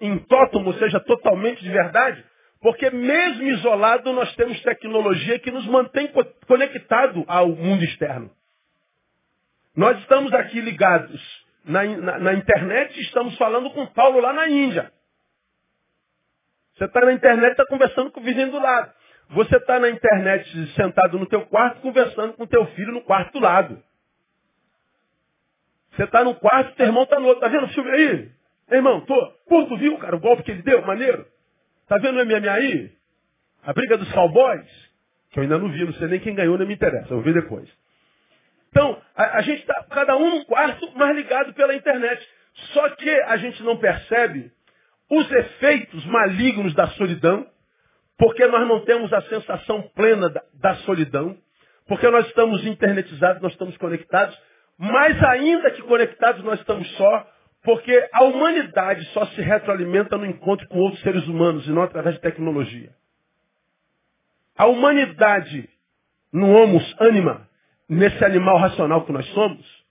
em 0.01 0.17
tótomo, 0.19 0.67
ou 0.67 0.73
seja, 0.79 0.99
totalmente 1.01 1.61
de 1.61 1.69
verdade, 1.69 2.25
porque 2.63 2.89
mesmo 2.89 3.43
isolado, 3.43 4.13
nós 4.13 4.33
temos 4.37 4.59
tecnologia 4.61 5.37
que 5.37 5.51
nos 5.51 5.67
mantém 5.67 6.09
conectado 6.47 7.25
ao 7.27 7.49
mundo 7.49 7.83
externo. 7.83 8.31
Nós 9.75 9.99
estamos 9.99 10.33
aqui 10.33 10.61
ligados 10.61 11.21
na, 11.65 11.83
na, 11.83 12.19
na 12.19 12.33
internet 12.33 12.97
estamos 13.01 13.37
falando 13.37 13.69
com 13.71 13.85
Paulo 13.87 14.21
lá 14.21 14.31
na 14.31 14.47
Índia. 14.47 14.93
Você 16.75 16.85
está 16.85 17.01
na 17.01 17.11
internet 17.11 17.51
está 17.51 17.65
conversando 17.65 18.11
com 18.11 18.21
o 18.21 18.23
vizinho 18.23 18.49
do 18.49 18.59
lado. 18.59 18.93
Você 19.31 19.57
está 19.57 19.77
na 19.77 19.89
internet 19.89 20.73
sentado 20.75 21.19
no 21.19 21.25
teu 21.25 21.45
quarto 21.47 21.81
conversando 21.81 22.31
com 22.33 22.47
teu 22.47 22.65
filho 22.67 22.93
no 22.93 23.01
quarto 23.01 23.33
do 23.33 23.39
lado. 23.41 23.83
Você 25.91 26.05
está 26.05 26.23
no 26.23 26.35
quarto, 26.35 26.75
teu 26.77 26.85
irmão 26.85 27.03
está 27.03 27.19
no 27.19 27.27
outro. 27.27 27.45
Está 27.45 27.49
vendo 27.49 27.69
o 27.69 27.73
filme 27.73 27.91
aí? 27.91 28.31
Irmão, 28.71 29.01
tô. 29.01 29.33
Pô, 29.49 29.65
tu 29.65 29.75
viu, 29.77 29.97
cara, 29.97 30.15
o 30.15 30.19
golpe 30.19 30.43
que 30.43 30.51
ele 30.51 30.61
deu? 30.61 30.81
Maneiro. 30.85 31.32
Tá 31.87 31.97
vendo 31.97 32.19
o 32.19 32.25
MMA 32.25 32.51
aí? 32.51 32.91
A 33.63 33.73
briga 33.73 33.97
dos 33.97 34.11
cowboys? 34.11 34.69
Que 35.31 35.39
eu 35.39 35.43
ainda 35.43 35.57
não 35.57 35.69
vi, 35.69 35.83
não 35.83 35.93
sei 35.93 36.07
nem 36.07 36.19
quem 36.19 36.35
ganhou, 36.35 36.57
não 36.57 36.65
me 36.65 36.73
interessa, 36.73 37.07
eu 37.09 37.17
vou 37.17 37.21
ver 37.21 37.33
depois. 37.33 37.69
Então, 38.69 38.99
a, 39.15 39.37
a 39.37 39.41
gente 39.41 39.61
está 39.61 39.85
cada 39.89 40.17
um 40.17 40.29
num 40.29 40.43
quarto, 40.45 40.91
mas 40.95 41.15
ligado 41.15 41.53
pela 41.53 41.75
internet. 41.75 42.27
Só 42.73 42.89
que 42.89 43.09
a 43.09 43.37
gente 43.37 43.61
não 43.63 43.77
percebe 43.77 44.51
os 45.09 45.31
efeitos 45.31 46.05
malignos 46.05 46.73
da 46.73 46.87
solidão, 46.89 47.47
porque 48.17 48.45
nós 48.47 48.67
não 48.67 48.83
temos 48.85 49.11
a 49.13 49.21
sensação 49.23 49.81
plena 49.95 50.29
da, 50.29 50.43
da 50.53 50.75
solidão, 50.77 51.37
porque 51.87 52.09
nós 52.09 52.25
estamos 52.27 52.65
internetizados, 52.65 53.41
nós 53.41 53.51
estamos 53.51 53.75
conectados, 53.77 54.37
mas 54.77 55.21
ainda 55.23 55.71
que 55.71 55.81
conectados 55.83 56.43
nós 56.43 56.59
estamos 56.59 56.89
só, 56.95 57.27
porque 57.63 58.09
a 58.13 58.23
humanidade 58.23 59.05
só 59.13 59.25
se 59.27 59.41
retroalimenta 59.41 60.17
no 60.17 60.25
encontro 60.25 60.67
com 60.67 60.79
outros 60.79 61.01
seres 61.01 61.27
humanos 61.27 61.65
e 61.67 61.71
não 61.71 61.83
através 61.83 62.15
de 62.15 62.21
tecnologia. 62.21 62.93
A 64.57 64.67
humanidade, 64.67 65.69
no 66.31 66.51
homus 66.51 66.95
anima, 66.99 67.49
nesse 67.87 68.23
animal 68.23 68.57
racional 68.57 69.05
que 69.05 69.11
nós 69.11 69.25
somos, 69.33 69.83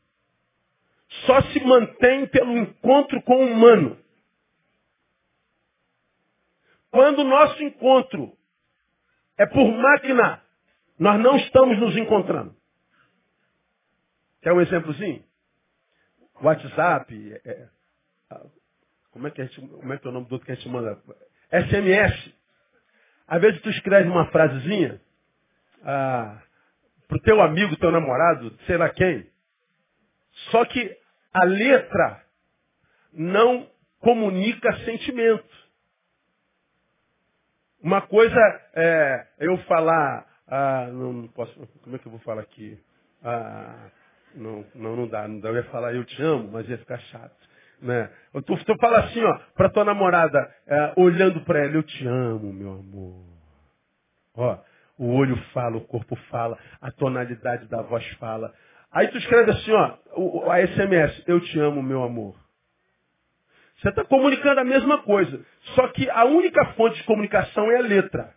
só 1.26 1.42
se 1.42 1.60
mantém 1.64 2.26
pelo 2.26 2.56
encontro 2.56 3.20
com 3.22 3.36
o 3.36 3.52
humano. 3.52 3.98
Quando 6.90 7.20
o 7.20 7.24
nosso 7.24 7.62
encontro 7.62 8.36
é 9.38 9.46
por 9.46 9.66
máquina, 9.72 10.42
Nós 10.98 11.20
não 11.20 11.36
estamos 11.36 11.80
nos 11.80 11.96
encontrando. 11.96 12.54
Quer 14.40 14.52
um 14.52 14.60
exemplozinho? 14.60 15.24
WhatsApp, 16.40 17.40
é, 17.44 17.50
é 17.50 17.68
como, 19.12 19.26
é 19.26 19.30
que 19.30 19.44
gente, 19.44 19.60
como 19.60 19.92
é 19.92 19.98
que 19.98 20.06
é 20.06 20.10
o 20.10 20.12
nome 20.12 20.26
do 20.26 20.32
outro 20.32 20.46
que 20.46 20.52
a 20.52 20.54
gente 20.54 20.68
manda? 20.68 20.98
SMS. 21.50 22.32
Às 23.26 23.40
vezes 23.40 23.60
tu 23.60 23.70
escreve 23.70 24.08
uma 24.08 24.26
frasezinha 24.30 25.00
ah, 25.84 26.42
pro 27.08 27.20
teu 27.20 27.40
amigo, 27.40 27.76
teu 27.76 27.90
namorado, 27.90 28.56
sei 28.66 28.76
lá 28.76 28.88
quem. 28.88 29.30
Só 30.50 30.64
que 30.64 30.96
a 31.32 31.44
letra 31.44 32.22
não 33.12 33.68
comunica 34.00 34.72
sentimento. 34.84 35.62
Uma 37.82 38.00
coisa 38.02 38.38
é 38.74 39.26
eu 39.40 39.58
falar, 39.64 40.26
ah, 40.46 40.86
não, 40.92 41.12
não, 41.12 41.28
posso, 41.28 41.54
como 41.82 41.96
é 41.96 41.98
que 41.98 42.06
eu 42.06 42.12
vou 42.12 42.20
falar 42.20 42.42
aqui? 42.42 42.78
Ah, 43.22 43.90
não, 44.34 44.64
não, 44.74 44.96
não 44.96 45.08
dá, 45.08 45.26
não 45.28 45.40
dá. 45.40 45.48
Eu 45.48 45.56
ia 45.56 45.64
falar 45.64 45.94
eu 45.94 46.04
te 46.04 46.22
amo, 46.22 46.50
mas 46.52 46.68
ia 46.68 46.78
ficar 46.78 46.98
chato. 46.98 47.36
Né? 47.80 48.10
Tu, 48.46 48.64
tu 48.64 48.76
fala 48.78 49.00
assim, 49.00 49.22
ó, 49.24 49.38
pra 49.54 49.68
tua 49.68 49.84
namorada, 49.84 50.38
é, 50.66 50.92
olhando 50.96 51.40
para 51.42 51.64
ela, 51.64 51.74
eu 51.74 51.82
te 51.82 52.06
amo, 52.06 52.52
meu 52.52 52.72
amor. 52.72 53.24
Ó, 54.34 54.58
o 54.98 55.14
olho 55.14 55.36
fala, 55.52 55.76
o 55.76 55.86
corpo 55.86 56.16
fala, 56.30 56.56
a 56.80 56.90
tonalidade 56.92 57.66
da 57.68 57.82
voz 57.82 58.06
fala. 58.14 58.52
Aí 58.90 59.08
tu 59.08 59.18
escreve 59.18 59.50
assim, 59.50 59.72
ó, 59.72 60.50
a 60.50 60.66
SMS, 60.66 61.24
eu 61.26 61.40
te 61.40 61.58
amo, 61.58 61.82
meu 61.82 62.02
amor. 62.02 62.36
Você 63.80 63.88
está 63.88 64.04
comunicando 64.04 64.60
a 64.60 64.64
mesma 64.64 64.98
coisa. 65.02 65.44
Só 65.74 65.88
que 65.88 66.08
a 66.08 66.24
única 66.24 66.64
fonte 66.74 66.96
de 66.98 67.04
comunicação 67.04 67.68
é 67.72 67.78
a 67.78 67.82
letra. 67.82 68.32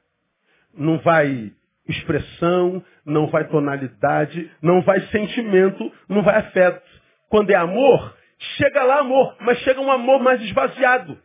Não 0.74 0.98
vai 1.00 1.54
expressão, 1.88 2.84
não 3.06 3.28
vai 3.28 3.48
tonalidade, 3.48 4.52
não 4.62 4.82
vai 4.82 5.00
sentimento, 5.08 5.92
não 6.10 6.24
vai 6.24 6.38
afeto. 6.38 6.82
Quando 7.30 7.52
é 7.52 7.56
amor, 7.56 8.16
chega 8.58 8.84
lá 8.84 9.00
amor, 9.00 9.36
mas 9.42 9.60
chega 9.60 9.80
um 9.80 9.92
amor 9.92 10.22
mais 10.22 10.42
esvaziado. 10.42 11.18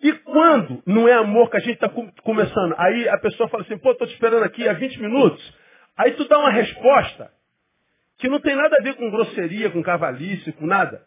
E 0.00 0.12
quando 0.12 0.82
não 0.86 1.08
é 1.08 1.14
amor 1.14 1.50
que 1.50 1.56
a 1.56 1.60
gente 1.60 1.74
está 1.74 1.88
começando, 2.22 2.74
aí 2.78 3.08
a 3.08 3.18
pessoa 3.18 3.48
fala 3.48 3.64
assim, 3.64 3.78
pô, 3.78 3.90
estou 3.92 4.06
te 4.06 4.14
esperando 4.14 4.44
aqui 4.44 4.68
há 4.68 4.72
20 4.72 5.00
minutos. 5.00 5.54
Aí 5.96 6.12
tu 6.12 6.26
dá 6.28 6.38
uma 6.38 6.50
resposta 6.50 7.32
que 8.18 8.28
não 8.28 8.40
tem 8.40 8.54
nada 8.54 8.76
a 8.78 8.82
ver 8.82 8.94
com 8.94 9.10
grosseria, 9.10 9.70
com 9.70 9.82
cavalice, 9.82 10.52
com 10.52 10.66
nada. 10.66 11.02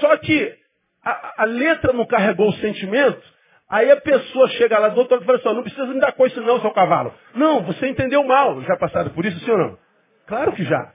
Só 0.00 0.16
que 0.18 0.58
a, 1.02 1.42
a 1.42 1.44
letra 1.44 1.92
não 1.92 2.06
carregou 2.06 2.48
o 2.48 2.54
sentimento, 2.54 3.33
aí 3.74 3.90
a 3.90 4.00
pessoa 4.00 4.48
chega 4.50 4.78
lá 4.78 4.88
do 4.88 5.00
outro 5.00 5.14
lado 5.14 5.24
e 5.24 5.26
fala 5.26 5.38
assim, 5.38 5.54
não 5.54 5.62
precisa 5.62 5.86
me 5.86 6.00
dar 6.00 6.12
coisa 6.12 6.40
não, 6.40 6.60
seu 6.60 6.70
cavalo. 6.70 7.12
Não, 7.34 7.62
você 7.64 7.88
entendeu 7.88 8.22
mal. 8.22 8.62
Já 8.62 8.76
passaram 8.76 9.10
por 9.10 9.26
isso, 9.26 9.38
sim 9.40 9.50
ou 9.50 9.58
não? 9.58 9.78
Claro 10.26 10.52
que 10.52 10.64
já. 10.64 10.92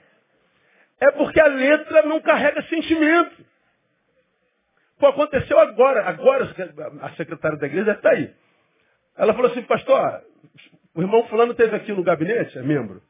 É 1.02 1.12
porque 1.12 1.40
a 1.42 1.48
letra 1.48 2.04
não 2.04 2.22
carrega 2.22 2.62
sentimento. 2.64 3.46
Pô, 4.98 5.08
aconteceu 5.08 5.60
agora, 5.60 6.08
agora 6.08 6.54
a 7.02 7.10
secretária 7.12 7.58
da 7.58 7.68
igreja 7.68 7.92
está 7.92 8.12
aí. 8.12 8.34
Ela 9.18 9.34
falou 9.34 9.52
assim, 9.52 9.62
pastor, 9.64 10.24
o 10.96 11.02
irmão 11.02 11.28
fulano 11.28 11.52
esteve 11.52 11.76
aqui 11.76 11.92
no 11.92 12.04
gabinete, 12.04 12.58
é 12.58 12.62
membro. 12.62 13.02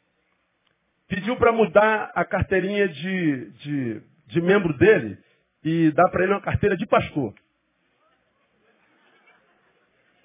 Pediu 1.07 1.35
para 1.37 1.51
mudar 1.51 2.11
a 2.15 2.25
carteirinha 2.25 2.87
de, 2.87 3.51
de, 3.51 4.01
de 4.27 4.41
membro 4.41 4.75
dele 4.77 5.17
e 5.63 5.91
dar 5.91 6.09
para 6.09 6.23
ele 6.23 6.33
uma 6.33 6.41
carteira 6.41 6.75
de 6.75 6.85
pastor. 6.87 7.33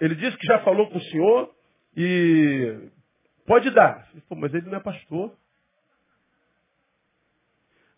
Ele 0.04 0.16
disse 0.16 0.36
que 0.36 0.46
já 0.46 0.58
falou 0.58 0.86
com 0.90 0.98
o 0.98 1.04
senhor 1.04 1.50
e 1.96 2.90
pode 3.46 3.70
dar. 3.70 4.06
Pô, 4.28 4.34
mas 4.34 4.52
ele 4.52 4.68
não 4.68 4.76
é 4.76 4.80
pastor. 4.80 5.34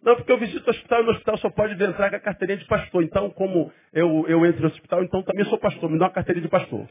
Não, 0.01 0.15
porque 0.15 0.31
eu 0.31 0.39
visito 0.39 0.65
o 0.65 0.71
hospital 0.71 1.03
e 1.03 1.05
no 1.05 1.11
hospital 1.11 1.37
só 1.39 1.51
pode 1.51 1.73
entrar 1.83 2.11
com 2.11 2.15
a 2.15 2.21
carteirinha 2.21 2.59
de 2.59 2.65
pastor. 2.67 3.03
Então, 3.03 3.29
como 3.31 3.73
eu, 3.93 4.25
eu 4.29 4.47
entro 4.47 4.63
no 4.63 4.69
hospital, 4.69 5.03
então 5.03 5.21
também 5.25 5.45
sou 5.47 5.59
pastor. 5.59 5.91
Me 5.91 5.99
dá 5.99 6.05
uma 6.05 6.13
carteirinha 6.13 6.45
de 6.45 6.49
pastor. 6.49 6.89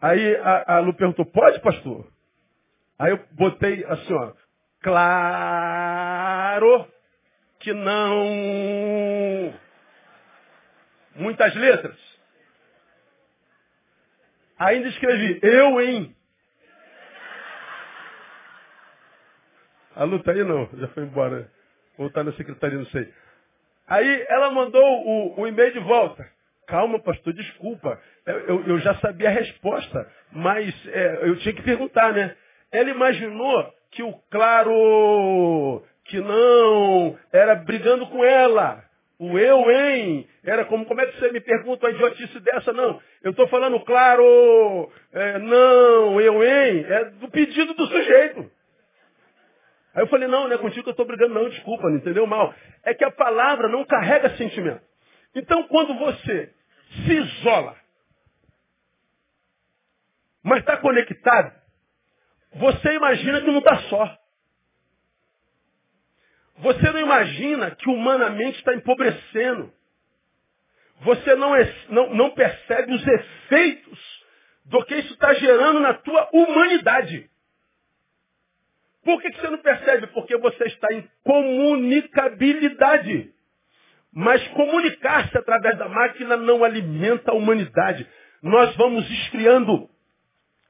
Aí 0.00 0.34
a, 0.38 0.78
a 0.78 0.80
Lu 0.80 0.92
perguntou, 0.94 1.24
pode, 1.24 1.60
pastor? 1.60 2.08
Aí 2.98 3.12
eu 3.12 3.24
botei 3.30 3.84
assim, 3.84 4.14
ó. 4.14 4.32
Claro 4.80 6.88
que 7.60 7.72
não. 7.72 9.54
Muitas 11.14 11.54
letras. 11.54 12.13
Ainda 14.64 14.88
escrevi, 14.88 15.40
eu 15.42 15.78
em. 15.82 16.16
A 19.94 20.04
luta 20.04 20.32
aí 20.32 20.42
não, 20.42 20.66
já 20.78 20.88
foi 20.88 21.02
embora. 21.02 21.50
Voltar 21.98 22.24
na 22.24 22.32
secretaria, 22.32 22.78
não 22.78 22.86
sei. 22.86 23.12
Aí 23.86 24.24
ela 24.26 24.50
mandou 24.50 24.82
o, 24.82 25.40
o 25.40 25.46
e-mail 25.46 25.70
de 25.72 25.80
volta. 25.80 26.26
Calma, 26.66 26.98
pastor, 26.98 27.34
desculpa. 27.34 28.00
Eu, 28.24 28.64
eu, 28.66 28.78
já 28.78 28.94
sabia 28.96 29.28
a 29.28 29.32
resposta, 29.32 30.10
mas 30.32 30.74
é, 30.88 31.28
eu 31.28 31.36
tinha 31.40 31.54
que 31.54 31.62
perguntar, 31.62 32.14
né? 32.14 32.34
Ela 32.72 32.88
imaginou 32.88 33.70
que 33.90 34.02
o 34.02 34.14
claro 34.30 35.84
que 36.06 36.20
não 36.20 37.18
era 37.30 37.54
brigando 37.54 38.06
com 38.06 38.24
ela. 38.24 38.82
O 39.18 39.38
eu, 39.38 39.70
hein? 39.70 40.28
Era 40.42 40.64
como, 40.64 40.84
como 40.86 41.00
é 41.00 41.06
que 41.06 41.18
você 41.18 41.30
me 41.30 41.40
pergunta 41.40 41.86
uma 41.86 41.92
idiotice 41.92 42.40
dessa? 42.40 42.72
Não. 42.72 43.00
Eu 43.22 43.30
estou 43.30 43.46
falando 43.48 43.78
claro, 43.80 44.90
é, 45.12 45.38
não, 45.38 46.20
eu, 46.20 46.42
hein? 46.42 46.84
É 46.88 47.04
do 47.10 47.30
pedido 47.30 47.74
do 47.74 47.86
sujeito. 47.86 48.50
Aí 49.94 50.02
eu 50.02 50.08
falei, 50.08 50.26
não, 50.26 50.48
não 50.48 50.54
é 50.54 50.58
contigo 50.58 50.82
que 50.82 50.88
eu 50.88 50.92
estou 50.92 51.06
brigando, 51.06 51.34
não, 51.34 51.48
desculpa, 51.48 51.88
não 51.88 51.96
entendeu 51.96 52.26
mal. 52.26 52.52
É 52.82 52.92
que 52.92 53.04
a 53.04 53.12
palavra 53.12 53.68
não 53.68 53.84
carrega 53.84 54.36
sentimento. 54.36 54.82
Então, 55.34 55.62
quando 55.64 55.94
você 55.94 56.52
se 57.06 57.12
isola, 57.12 57.76
mas 60.42 60.60
está 60.60 60.76
conectado, 60.76 61.52
você 62.54 62.94
imagina 62.94 63.40
que 63.40 63.50
não 63.50 63.58
está 63.58 63.76
só. 63.82 64.18
Você 66.58 66.92
não 66.92 67.00
imagina 67.00 67.72
que 67.72 67.90
humanamente 67.90 68.58
está 68.58 68.74
empobrecendo. 68.74 69.72
Você 71.00 71.34
não, 71.34 71.50
não, 71.88 72.14
não 72.14 72.30
percebe 72.30 72.94
os 72.94 73.04
efeitos 73.06 74.24
do 74.64 74.84
que 74.84 74.94
isso 74.94 75.14
está 75.14 75.34
gerando 75.34 75.80
na 75.80 75.94
tua 75.94 76.28
humanidade. 76.32 77.28
Por 79.04 79.20
que, 79.20 79.30
que 79.30 79.40
você 79.40 79.50
não 79.50 79.58
percebe? 79.58 80.06
Porque 80.08 80.36
você 80.38 80.64
está 80.64 80.92
em 80.92 81.08
comunicabilidade. 81.22 83.32
Mas 84.12 84.46
comunicar-se 84.48 85.36
através 85.36 85.76
da 85.76 85.88
máquina 85.88 86.36
não 86.36 86.64
alimenta 86.64 87.32
a 87.32 87.34
humanidade. 87.34 88.08
Nós 88.40 88.74
vamos 88.76 89.10
esfriando. 89.10 89.90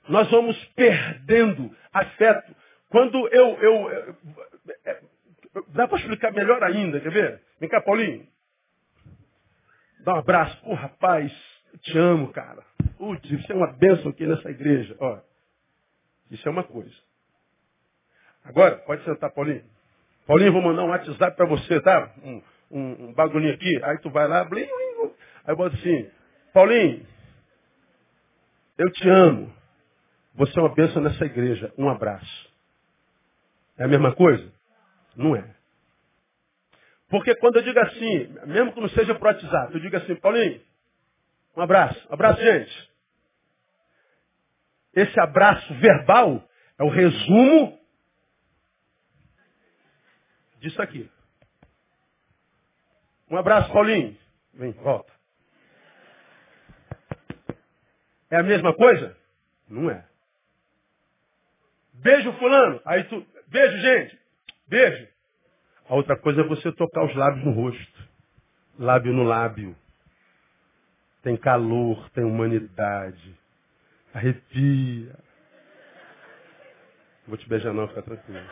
Nós 0.09 0.31
vamos 0.31 0.57
perdendo 0.75 1.71
afeto. 1.93 2.57
Quando 2.89 3.29
eu. 3.29 3.59
eu, 3.61 3.91
eu 3.91 4.17
dá 5.69 5.87
para 5.87 5.99
explicar 5.99 6.33
melhor 6.33 6.63
ainda, 6.63 7.01
quer 7.01 7.11
ver? 7.11 7.43
Vem 7.61 7.69
cá, 7.69 7.81
Paulinho. 7.81 8.27
Dá 10.01 10.15
um 10.15 10.19
abraço. 10.19 10.61
Pô, 10.63 10.75
rapaz, 10.75 11.33
eu 11.73 11.79
te 11.79 11.99
amo, 11.99 12.33
cara. 12.33 12.63
Putz, 12.99 13.31
isso 13.31 13.51
é 13.51 13.55
uma 13.55 13.73
bênção 13.73 14.11
aqui 14.11 14.27
nessa 14.27 14.51
igreja. 14.51 14.97
Ó, 14.99 15.21
isso 16.31 16.47
é 16.47 16.51
uma 16.51 16.65
coisa. 16.65 16.95
Agora, 18.45 18.77
pode 18.79 19.05
sentar, 19.05 19.31
Paulinho. 19.31 19.65
Paulinho, 20.27 20.53
vou 20.53 20.63
mandar 20.63 20.85
um 20.85 20.89
WhatsApp 20.89 21.37
para 21.37 21.47
você, 21.47 21.81
tá? 21.81 22.13
Um, 22.23 22.43
um, 22.71 23.05
um, 23.09 23.13
bagulhinho 23.13 23.55
aqui. 23.55 23.83
Aí 23.83 23.99
tu 23.99 24.11
vai 24.11 24.27
lá, 24.27 24.45
blim, 24.45 24.67
blim, 24.67 25.13
aí 25.45 25.55
bota 25.55 25.77
assim, 25.77 26.11
Paulinho, 26.53 27.07
eu 28.77 28.91
te 28.93 29.09
amo. 29.09 29.53
Você 30.35 30.59
é 30.59 30.63
uma 30.63 30.75
bênção 30.75 31.01
nessa 31.01 31.25
igreja. 31.25 31.73
Um 31.79 31.89
abraço. 31.89 32.53
É 33.79 33.85
a 33.85 33.89
mesma 33.89 34.15
coisa? 34.15 34.53
Não 35.17 35.37
é. 35.37 35.55
Porque 37.09 37.35
quando 37.37 37.57
eu 37.57 37.63
digo 37.63 37.79
assim, 37.79 38.27
mesmo 38.47 38.73
que 38.73 38.81
não 38.81 38.89
seja 38.89 39.15
pro 39.15 39.29
WhatsApp, 39.29 39.75
eu 39.75 39.81
digo 39.81 39.97
assim, 39.97 40.17
Paulinho, 40.17 40.61
um 41.57 41.63
abraço. 41.63 42.07
Abraço, 42.11 42.43
gente. 42.43 42.91
Esse 44.95 45.19
abraço 45.21 45.73
verbal 45.75 46.49
é 46.79 46.83
o 46.83 46.89
resumo 46.89 47.79
disso 50.59 50.81
aqui. 50.81 51.11
Um 53.31 53.37
abraço, 53.37 53.73
Paulinho. 53.73 54.17
Vem, 54.53 54.73
volta. 54.73 55.13
É 58.31 58.37
a 58.37 58.43
mesma 58.43 58.75
coisa? 58.75 59.17
Não 59.69 59.91
é. 59.91 60.05
Beijo 61.93 62.33
fulano. 62.35 62.81
Aí 62.85 63.05
tu, 63.05 63.25
beijo 63.47 63.79
gente. 63.79 64.24
Beijo. 64.67 65.09
A 65.89 65.95
outra 65.95 66.17
coisa 66.17 66.41
é 66.41 66.45
você 66.45 66.73
tocar 66.73 67.05
os 67.05 67.15
lábios 67.15 67.45
no 67.45 67.53
rosto. 67.53 68.09
Lábio 68.79 69.13
no 69.13 69.23
lábio. 69.23 69.77
Tem 71.23 71.37
calor, 71.37 72.09
tem 72.11 72.25
humanidade. 72.25 73.39
Arrepia. 74.13 75.15
Vou 77.27 77.37
te 77.37 77.49
beijar 77.49 77.73
não, 77.73 77.89
fica 77.89 78.03
tranquilo. 78.03 78.47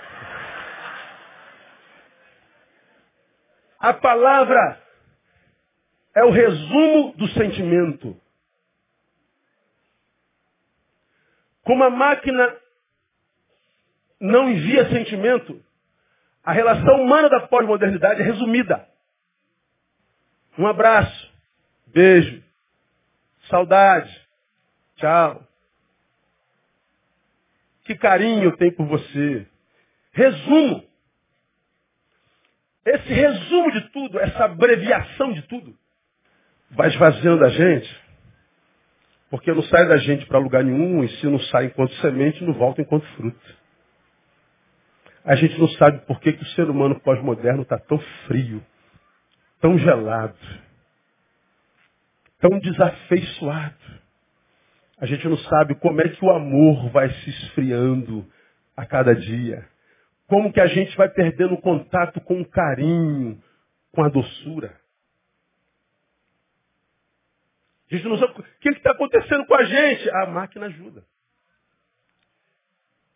A 3.79 3.93
palavra 3.93 4.81
é 6.15 6.25
o 6.25 6.31
resumo 6.31 7.15
do 7.17 7.29
sentimento. 7.29 8.19
Como 11.65 11.83
a 11.85 11.91
máquina 11.91 12.57
não 14.21 14.49
envia 14.49 14.89
sentimento, 14.91 15.63
a 16.45 16.53
relação 16.53 17.01
humana 17.03 17.29
da 17.29 17.47
pós-modernidade 17.47 18.21
é 18.21 18.25
resumida. 18.25 18.87
Um 20.59 20.67
abraço, 20.67 21.33
beijo, 21.87 22.43
saudade, 23.49 24.11
tchau. 24.97 25.47
Que 27.85 27.95
carinho 27.97 28.57
tenho 28.57 28.75
por 28.75 28.87
você. 28.87 29.47
Resumo. 30.13 30.85
Esse 32.85 33.13
resumo 33.13 33.73
de 33.73 33.81
tudo, 33.91 34.19
essa 34.19 34.45
abreviação 34.45 35.33
de 35.33 35.43
tudo, 35.43 35.77
vai 36.71 36.89
esvaziando 36.89 37.45
a 37.45 37.49
gente, 37.49 38.03
porque 39.31 39.53
não 39.53 39.63
sai 39.63 39.87
da 39.87 39.97
gente 39.99 40.27
para 40.27 40.41
lugar 40.41 40.65
nenhum, 40.65 41.05
e 41.05 41.09
se 41.09 41.27
não 41.27 41.39
sai 41.39 41.67
enquanto 41.67 41.95
semente, 41.97 42.43
não 42.43 42.53
volta 42.55 42.83
enquanto 42.83 43.07
fruto. 43.15 43.62
A 45.25 45.37
gente 45.37 45.59
não 45.59 45.69
sabe 45.69 46.05
por 46.07 46.21
que, 46.21 46.33
que 46.33 46.43
o 46.43 46.49
ser 46.49 46.69
humano 46.69 46.99
pós-moderno 47.01 47.63
está 47.63 47.79
tão 47.79 47.99
frio, 48.27 48.65
tão 49.61 49.79
gelado, 49.79 50.37
tão 52.41 52.59
desafeiçoado. 52.59 54.03
A 54.99 55.07
gente 55.07 55.27
não 55.29 55.39
sabe 55.39 55.75
como 55.77 56.01
é 56.01 56.09
que 56.09 56.25
o 56.25 56.31
amor 56.31 56.91
vai 56.91 57.09
se 57.09 57.31
esfriando 57.31 58.27
a 58.77 58.85
cada 58.85 59.15
dia. 59.15 59.69
Como 60.27 60.53
que 60.53 60.61
a 60.61 60.67
gente 60.67 60.97
vai 60.97 61.09
perdendo 61.09 61.57
contato 61.59 62.21
com 62.21 62.41
o 62.41 62.49
carinho, 62.49 63.41
com 63.93 64.03
a 64.03 64.09
doçura. 64.09 64.81
A 67.91 67.95
gente 67.95 68.09
não 68.09 68.19
sabe 68.19 68.41
o 68.41 68.43
que 68.61 68.71
está 68.71 68.93
acontecendo 68.93 69.45
com 69.47 69.55
a 69.55 69.65
gente. 69.65 70.11
A 70.11 70.27
máquina 70.27 70.67
ajuda. 70.67 71.05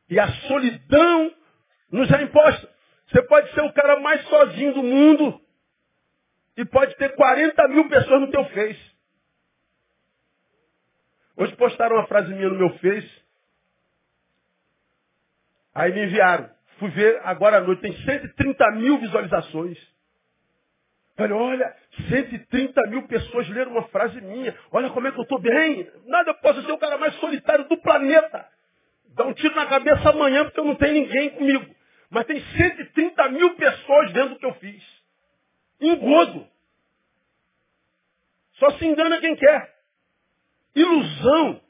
E 0.09 0.21
a 0.21 0.29
solidão 0.29 1.33
nos 1.97 2.11
é 2.11 2.23
imposta. 2.23 2.69
Você 3.09 3.23
pode 3.23 3.53
ser 3.53 3.63
o 3.63 3.73
cara 3.73 3.99
mais 4.01 4.23
sozinho 4.29 4.75
do 4.75 4.83
mundo 4.83 5.41
e 6.57 6.65
pode 6.65 6.95
ter 6.97 7.15
40 7.15 7.69
mil 7.69 7.89
pessoas 7.89 8.21
no 8.21 8.31
teu 8.31 8.45
Face. 8.47 8.97
Hoje 11.37 11.55
postaram 11.57 11.97
uma 11.97 12.07
frase 12.07 12.33
minha 12.35 12.49
no 12.49 12.59
meu 12.59 12.71
Face. 12.79 13.25
Aí 15.75 15.93
me 15.93 16.05
enviaram. 16.05 16.51
Fui 16.79 16.91
ver 16.91 17.21
agora 17.25 17.59
à 17.59 17.61
noite, 17.61 17.81
tem 17.81 17.97
130 17.97 18.71
mil 18.73 18.99
visualizações. 18.99 19.79
Falei, 21.17 21.33
olha, 21.33 21.75
130 22.11 22.83
mil 22.89 23.07
pessoas 23.09 23.49
leram 23.49 23.73
uma 23.73 23.89
frase 23.89 24.21
minha. 24.21 24.55
Olha 24.71 24.91
como 24.91 25.07
é 25.09 25.13
que 25.13 25.19
eu 25.19 25.23
estou 25.23 25.41
bem. 25.41 25.91
Nada, 26.05 26.31
eu 26.31 26.35
posso 26.35 26.63
ser 26.63 26.73
o 26.73 26.79
cara 26.79 26.99
mais 26.99 27.15
solitário 27.15 27.67
do 27.69 27.77
planeta. 27.79 28.47
Dá 29.15 29.25
um 29.25 29.33
tiro 29.33 29.55
na 29.55 29.65
cabeça 29.65 30.11
amanhã 30.11 30.45
porque 30.45 30.61
eu 30.61 30.65
não 30.65 30.75
tenho 30.75 30.93
ninguém 30.93 31.31
comigo. 31.31 31.76
Mas 32.11 32.27
tem 32.27 32.41
130 32.41 33.29
mil 33.31 33.55
pessoas 33.57 34.13
vendo 34.13 34.35
o 34.35 34.39
que 34.39 34.47
eu 34.47 34.55
fiz. 34.55 34.83
Engodo. 35.81 36.47
Só 38.55 38.71
se 38.79 38.87
engana 38.87 39.21
quem 39.21 39.37
quer. 39.37 39.77
Ilusão. 40.75 41.61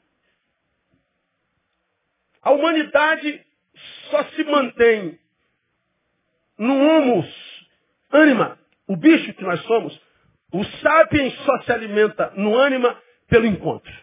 A 2.41 2.51
humanidade 2.51 3.45
só 4.09 4.23
se 4.25 4.43
mantém 4.45 5.19
no 6.57 6.73
humus 6.73 7.47
ânima, 8.11 8.57
o 8.87 8.95
bicho 8.95 9.33
que 9.33 9.43
nós 9.43 9.61
somos. 9.63 9.99
O 10.51 10.63
sapiens 10.63 11.33
só 11.45 11.61
se 11.63 11.71
alimenta 11.71 12.31
no 12.35 12.55
ânima 12.55 13.01
pelo 13.27 13.45
encontro. 13.45 13.93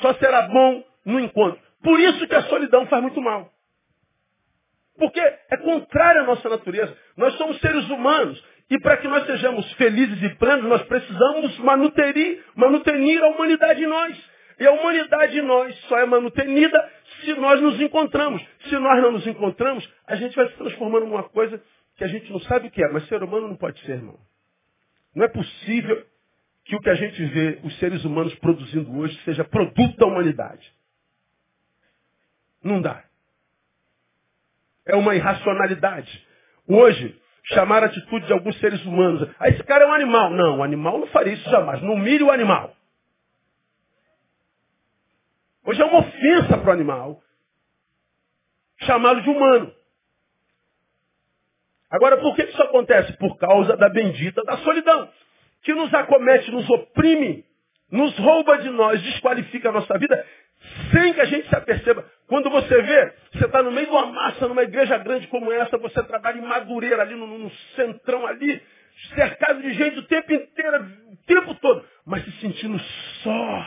Só 0.00 0.14
será 0.14 0.48
bom 0.48 0.82
no 1.04 1.20
encontro. 1.20 1.60
Por 1.82 2.00
isso 2.00 2.26
que 2.26 2.34
a 2.34 2.44
solidão 2.44 2.86
faz 2.86 3.02
muito 3.02 3.20
mal. 3.20 3.51
Porque 5.02 5.18
é 5.18 5.56
contrário 5.56 6.20
à 6.20 6.24
nossa 6.26 6.48
natureza. 6.48 6.96
Nós 7.16 7.34
somos 7.34 7.58
seres 7.58 7.90
humanos. 7.90 8.40
E 8.70 8.78
para 8.78 8.98
que 8.98 9.08
nós 9.08 9.26
sejamos 9.26 9.70
felizes 9.72 10.22
e 10.22 10.28
plenos, 10.36 10.64
nós 10.66 10.80
precisamos 10.84 11.58
manutenir, 11.58 12.40
manutenir 12.54 13.20
a 13.20 13.26
humanidade 13.26 13.82
em 13.82 13.88
nós. 13.88 14.16
E 14.60 14.64
a 14.64 14.70
humanidade 14.70 15.36
em 15.36 15.42
nós 15.42 15.76
só 15.88 15.98
é 15.98 16.06
manutenida 16.06 16.88
se 17.20 17.34
nós 17.34 17.60
nos 17.60 17.80
encontramos. 17.80 18.40
Se 18.68 18.78
nós 18.78 19.02
não 19.02 19.10
nos 19.10 19.26
encontramos, 19.26 19.92
a 20.06 20.14
gente 20.14 20.36
vai 20.36 20.48
se 20.48 20.54
transformando 20.54 21.06
numa 21.06 21.24
coisa 21.24 21.60
que 21.96 22.04
a 22.04 22.06
gente 22.06 22.30
não 22.30 22.38
sabe 22.42 22.68
o 22.68 22.70
que 22.70 22.80
é. 22.80 22.88
Mas 22.92 23.04
ser 23.08 23.24
humano 23.24 23.48
não 23.48 23.56
pode 23.56 23.80
ser, 23.80 23.96
irmão. 23.96 24.20
Não 25.16 25.24
é 25.24 25.28
possível 25.28 26.06
que 26.64 26.76
o 26.76 26.80
que 26.80 26.90
a 26.90 26.94
gente 26.94 27.24
vê 27.24 27.58
os 27.64 27.76
seres 27.80 28.04
humanos 28.04 28.32
produzindo 28.36 28.96
hoje 28.96 29.20
seja 29.24 29.42
produto 29.42 29.96
da 29.96 30.06
humanidade. 30.06 30.72
Não 32.62 32.80
dá. 32.80 33.02
É 34.86 34.96
uma 34.96 35.14
irracionalidade. 35.14 36.26
Hoje, 36.68 37.20
chamar 37.44 37.82
a 37.82 37.86
atitude 37.86 38.26
de 38.26 38.32
alguns 38.32 38.58
seres 38.58 38.84
humanos. 38.84 39.28
Ah, 39.38 39.48
esse 39.48 39.62
cara 39.64 39.84
é 39.84 39.86
um 39.86 39.92
animal. 39.92 40.30
Não, 40.30 40.58
o 40.58 40.62
animal 40.62 40.98
não 40.98 41.06
faria 41.08 41.34
isso 41.34 41.48
jamais. 41.50 41.82
Não 41.82 41.94
humilhe 41.94 42.22
o 42.22 42.30
animal. 42.30 42.74
Hoje 45.64 45.80
é 45.80 45.84
uma 45.84 46.00
ofensa 46.00 46.58
para 46.58 46.70
o 46.70 46.72
animal 46.72 47.22
chamá-lo 48.80 49.22
de 49.22 49.30
humano. 49.30 49.72
Agora, 51.90 52.16
por 52.16 52.34
que 52.34 52.42
isso 52.42 52.62
acontece? 52.62 53.12
Por 53.18 53.36
causa 53.36 53.76
da 53.76 53.88
bendita 53.88 54.42
da 54.44 54.56
solidão, 54.58 55.08
que 55.62 55.74
nos 55.74 55.92
acomete, 55.92 56.50
nos 56.50 56.68
oprime, 56.70 57.44
nos 57.90 58.16
rouba 58.18 58.58
de 58.58 58.70
nós, 58.70 59.00
desqualifica 59.02 59.68
a 59.68 59.72
nossa 59.72 59.98
vida, 59.98 60.26
sem 60.92 61.14
que 61.14 61.20
a 61.20 61.24
gente 61.24 61.48
se 61.48 61.56
aperceba. 61.56 62.04
Quando 62.26 62.50
você 62.50 62.82
vê, 62.82 63.14
você 63.32 63.46
está 63.46 63.62
no 63.62 63.72
meio 63.72 63.86
de 63.86 63.92
uma 63.92 64.06
massa, 64.06 64.46
numa 64.46 64.62
igreja 64.62 64.96
grande 64.98 65.26
como 65.28 65.50
essa, 65.50 65.76
você 65.78 66.02
trabalha 66.04 66.38
em 66.38 66.46
Madureira, 66.46 67.02
ali 67.02 67.14
no, 67.14 67.50
centrão 67.74 68.26
ali, 68.26 68.62
cercado 69.14 69.60
de 69.60 69.72
gente 69.74 69.98
o 69.98 70.06
tempo 70.06 70.32
inteiro, 70.32 70.84
o 71.10 71.16
tempo 71.26 71.54
todo, 71.56 71.84
mas 72.06 72.24
se 72.24 72.32
sentindo 72.40 72.78
só. 73.22 73.66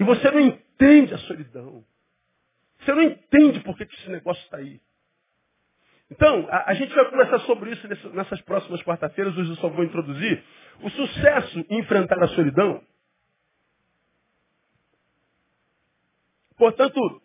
E 0.00 0.04
você 0.04 0.30
não 0.30 0.40
entende 0.40 1.14
a 1.14 1.18
solidão. 1.18 1.84
Você 2.80 2.94
não 2.94 3.02
entende 3.02 3.60
por 3.60 3.76
que 3.76 3.82
esse 3.82 4.10
negócio 4.10 4.42
está 4.44 4.58
aí. 4.58 4.80
Então, 6.10 6.48
a, 6.50 6.70
a, 6.70 6.74
gente 6.74 6.94
vai 6.94 7.04
conversar 7.10 7.40
sobre 7.40 7.70
isso 7.70 7.86
nessas 8.14 8.40
próximas 8.42 8.82
quarta-feiras, 8.82 9.36
hoje 9.36 9.50
eu 9.50 9.56
só 9.56 9.68
vou 9.68 9.84
introduzir. 9.84 10.42
O 10.80 10.88
sucesso 10.90 11.66
em 11.68 11.80
enfrentar 11.80 12.22
a 12.22 12.28
solidão, 12.28 12.82
portanto, 16.58 17.22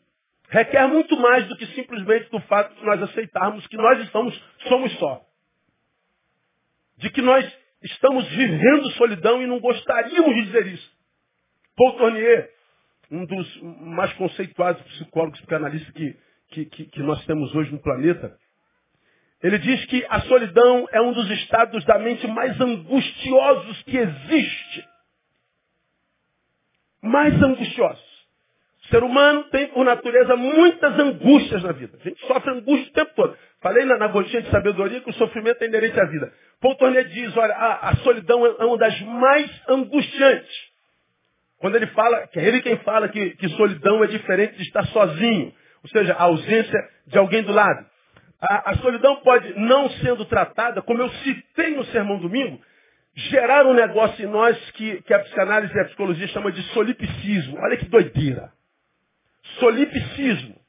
requer 0.50 0.88
muito 0.88 1.18
mais 1.20 1.48
do 1.48 1.58
que 1.58 1.66
simplesmente 1.68 2.30
do 2.30 2.40
fato 2.42 2.74
de 2.76 2.86
nós 2.86 3.02
aceitarmos 3.02 3.66
que 3.68 3.76
nós 3.76 4.00
estamos, 4.02 4.40
somos 4.68 4.92
só. 5.00 5.22
De 6.98 7.10
que 7.10 7.22
nós 7.22 7.46
estamos 7.82 8.28
vivendo 8.30 8.92
solidão 8.92 9.42
e 9.42 9.48
não 9.48 9.60
gostaríamos 9.60 10.36
de 10.36 10.46
dizer 10.46 10.68
isso. 10.68 10.94
Paul 11.76 11.98
Tournier, 11.98 12.52
um 13.12 13.26
dos 13.26 13.62
mais 13.82 14.14
conceituados 14.14 14.82
psicólogos 14.84 15.40
psicanalistas 15.40 15.92
que, 15.94 16.16
que, 16.50 16.66
que, 16.66 16.86
que 16.86 17.00
nós 17.02 17.26
temos 17.26 17.54
hoje 17.56 17.72
no 17.72 17.82
planeta, 17.82 18.38
ele 19.42 19.60
diz 19.60 19.86
que 19.86 20.06
a 20.10 20.22
solidão 20.22 20.88
é 20.92 21.02
um 21.02 21.12
dos 21.12 21.30
estados 21.30 21.84
da 21.84 22.00
mente 22.00 22.26
mais 22.28 22.60
angustiosos 22.62 23.84
que 23.84 23.98
existe. 23.98 24.88
Mais 27.02 27.34
angustiosos. 27.44 28.13
O 28.86 28.88
ser 28.90 29.04
humano 29.04 29.46
tem, 29.46 29.68
por 29.68 29.86
natureza, 29.86 30.36
muitas 30.36 31.00
angústias 31.00 31.64
na 31.64 31.72
vida. 31.72 31.98
A 32.00 32.04
gente 32.04 32.20
sofre 32.28 32.52
angústia 32.52 32.90
o 32.90 32.94
tempo 32.94 33.12
todo. 33.16 33.38
Falei 33.62 33.86
na, 33.86 33.98
na 33.98 34.08
gotinha 34.08 34.42
de 34.42 34.50
sabedoria 34.52 35.00
que 35.00 35.10
o 35.10 35.14
sofrimento 35.14 35.62
é 35.62 35.68
inerente 35.68 36.00
à 36.00 36.06
vida. 36.06 36.34
Paul 36.60 36.76
Tournier 36.76 37.08
diz, 37.08 37.36
olha, 37.38 37.54
a, 37.54 37.90
a 37.90 37.96
solidão 37.98 38.46
é 38.46 38.66
uma 38.66 38.78
das 38.78 39.00
mais 39.02 39.50
angustiantes. 39.70 40.74
Quando 41.60 41.76
ele 41.76 41.88
fala, 41.88 42.28
que 42.28 42.40
é 42.40 42.46
ele 42.46 42.62
quem 42.62 42.76
fala 42.80 43.08
que, 43.08 43.32
que 43.38 43.48
solidão 43.50 44.04
é 44.04 44.08
diferente 44.08 44.58
de 44.58 44.64
estar 44.64 44.86
sozinho, 44.88 45.54
ou 45.82 45.90
seja, 45.90 46.14
a 46.14 46.24
ausência 46.24 46.90
de 47.08 47.18
alguém 47.18 47.42
do 47.42 47.54
lado. 47.54 47.86
A, 48.42 48.72
a 48.72 48.78
solidão 48.80 49.16
pode, 49.22 49.58
não 49.58 49.90
sendo 49.92 50.26
tratada, 50.26 50.82
como 50.82 51.02
eu 51.02 51.10
citei 51.10 51.74
no 51.74 51.86
Sermão 51.86 52.20
Domingo, 52.20 52.60
gerar 53.16 53.66
um 53.66 53.74
negócio 53.74 54.26
em 54.26 54.28
nós 54.28 54.58
que, 54.72 55.02
que 55.04 55.14
a 55.14 55.20
psicanálise 55.20 55.74
e 55.74 55.80
a 55.80 55.86
psicologia 55.86 56.28
chama 56.28 56.52
de 56.52 56.62
solipsismo. 56.74 57.58
Olha 57.58 57.78
que 57.78 57.86
doideira. 57.86 58.52
Solipsismo. 59.60 60.62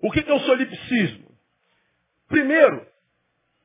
O 0.00 0.10
que, 0.10 0.20
é 0.20 0.32
o 0.32 0.40
solipsismo? 0.40 1.28
Primeiro, 2.28 2.86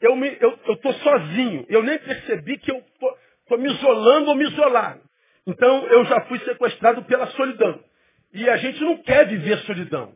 eu 0.01 0.73
estou 0.73 0.93
sozinho. 0.93 1.65
Eu 1.69 1.83
nem 1.83 1.97
percebi 1.99 2.57
que 2.57 2.71
eu 2.71 2.77
estou 2.77 3.57
me 3.57 3.71
isolando 3.71 4.29
ou 4.29 4.35
me 4.35 4.45
isolando. 4.45 5.01
Então 5.45 5.85
eu 5.87 6.05
já 6.05 6.21
fui 6.21 6.39
sequestrado 6.39 7.03
pela 7.03 7.27
solidão. 7.27 7.83
E 8.33 8.49
a 8.49 8.57
gente 8.57 8.81
não 8.81 8.97
quer 8.97 9.27
viver 9.27 9.57
solidão. 9.59 10.13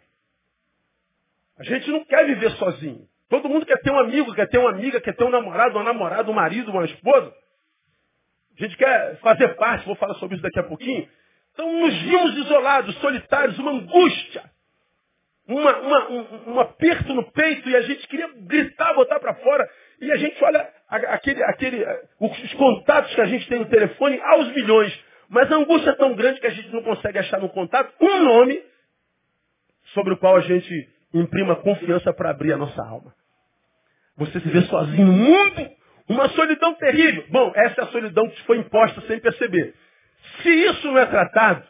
A 1.57 1.63
gente 1.63 1.89
não 1.89 2.03
quer 2.05 2.25
viver 2.25 2.51
sozinho. 2.51 3.07
Todo 3.29 3.49
mundo 3.49 3.65
quer 3.65 3.79
ter 3.81 3.91
um 3.91 3.99
amigo, 3.99 4.33
quer 4.33 4.47
ter 4.47 4.57
uma 4.57 4.69
amiga, 4.69 5.01
quer 5.01 5.15
ter 5.15 5.23
um 5.23 5.29
namorado, 5.29 5.77
uma 5.77 5.83
namorada, 5.83 6.29
um 6.29 6.33
marido, 6.33 6.71
uma 6.71 6.85
esposa. 6.85 7.33
A 8.57 8.63
gente 8.63 8.77
quer 8.77 9.19
fazer 9.19 9.49
parte, 9.55 9.85
vou 9.85 9.95
falar 9.95 10.15
sobre 10.15 10.35
isso 10.35 10.43
daqui 10.43 10.59
a 10.59 10.63
pouquinho. 10.63 11.07
Então 11.57 11.73
nos 11.73 12.01
vimos 12.03 12.37
isolados, 12.37 12.95
solitários, 12.99 13.57
uma 13.57 13.71
angústia, 13.71 14.43
uma, 15.47 15.75
uma, 15.79 16.09
um, 16.11 16.53
um 16.53 16.59
aperto 16.59 17.15
no 17.15 17.31
peito 17.31 17.67
e 17.67 17.75
a 17.75 17.81
gente 17.81 18.07
queria 18.07 18.29
gritar, 18.41 18.93
botar 18.93 19.19
para 19.19 19.33
fora. 19.33 19.67
E 19.99 20.11
a 20.11 20.17
gente 20.17 20.43
olha 20.43 20.69
aquele, 20.87 21.43
aquele, 21.45 21.83
os 22.19 22.53
contatos 22.53 23.15
que 23.15 23.21
a 23.21 23.25
gente 23.25 23.47
tem 23.49 23.57
no 23.57 23.65
telefone 23.65 24.21
aos 24.21 24.49
milhões. 24.49 25.03
Mas 25.27 25.51
a 25.51 25.55
angústia 25.55 25.89
é 25.89 25.95
tão 25.95 26.13
grande 26.13 26.39
que 26.39 26.45
a 26.45 26.51
gente 26.51 26.69
não 26.69 26.83
consegue 26.83 27.17
achar 27.17 27.39
no 27.39 27.49
contato 27.49 27.91
um 27.99 28.23
nome 28.23 28.61
sobre 29.95 30.13
o 30.13 30.17
qual 30.17 30.35
a 30.35 30.41
gente 30.41 30.89
imprima 31.11 31.55
confiança 31.55 32.13
para 32.13 32.29
abrir 32.29 32.53
a 32.53 32.57
nossa 32.57 32.83
alma. 32.83 33.15
Você 34.15 34.39
se 34.39 34.47
vê 34.47 34.61
sozinho 34.61 35.07
no 35.07 35.13
mundo, 35.13 35.71
uma 36.07 36.29
solidão 36.29 36.75
terrível. 36.75 37.25
Bom, 37.29 37.51
essa 37.55 37.81
é 37.81 37.83
a 37.83 37.87
solidão 37.87 38.29
que 38.29 38.43
foi 38.43 38.59
imposta 38.59 39.01
sem 39.07 39.19
perceber. 39.19 39.73
Se 40.41 40.49
isso 40.49 40.87
não 40.87 40.99
é 40.99 41.05
tratado, 41.05 41.63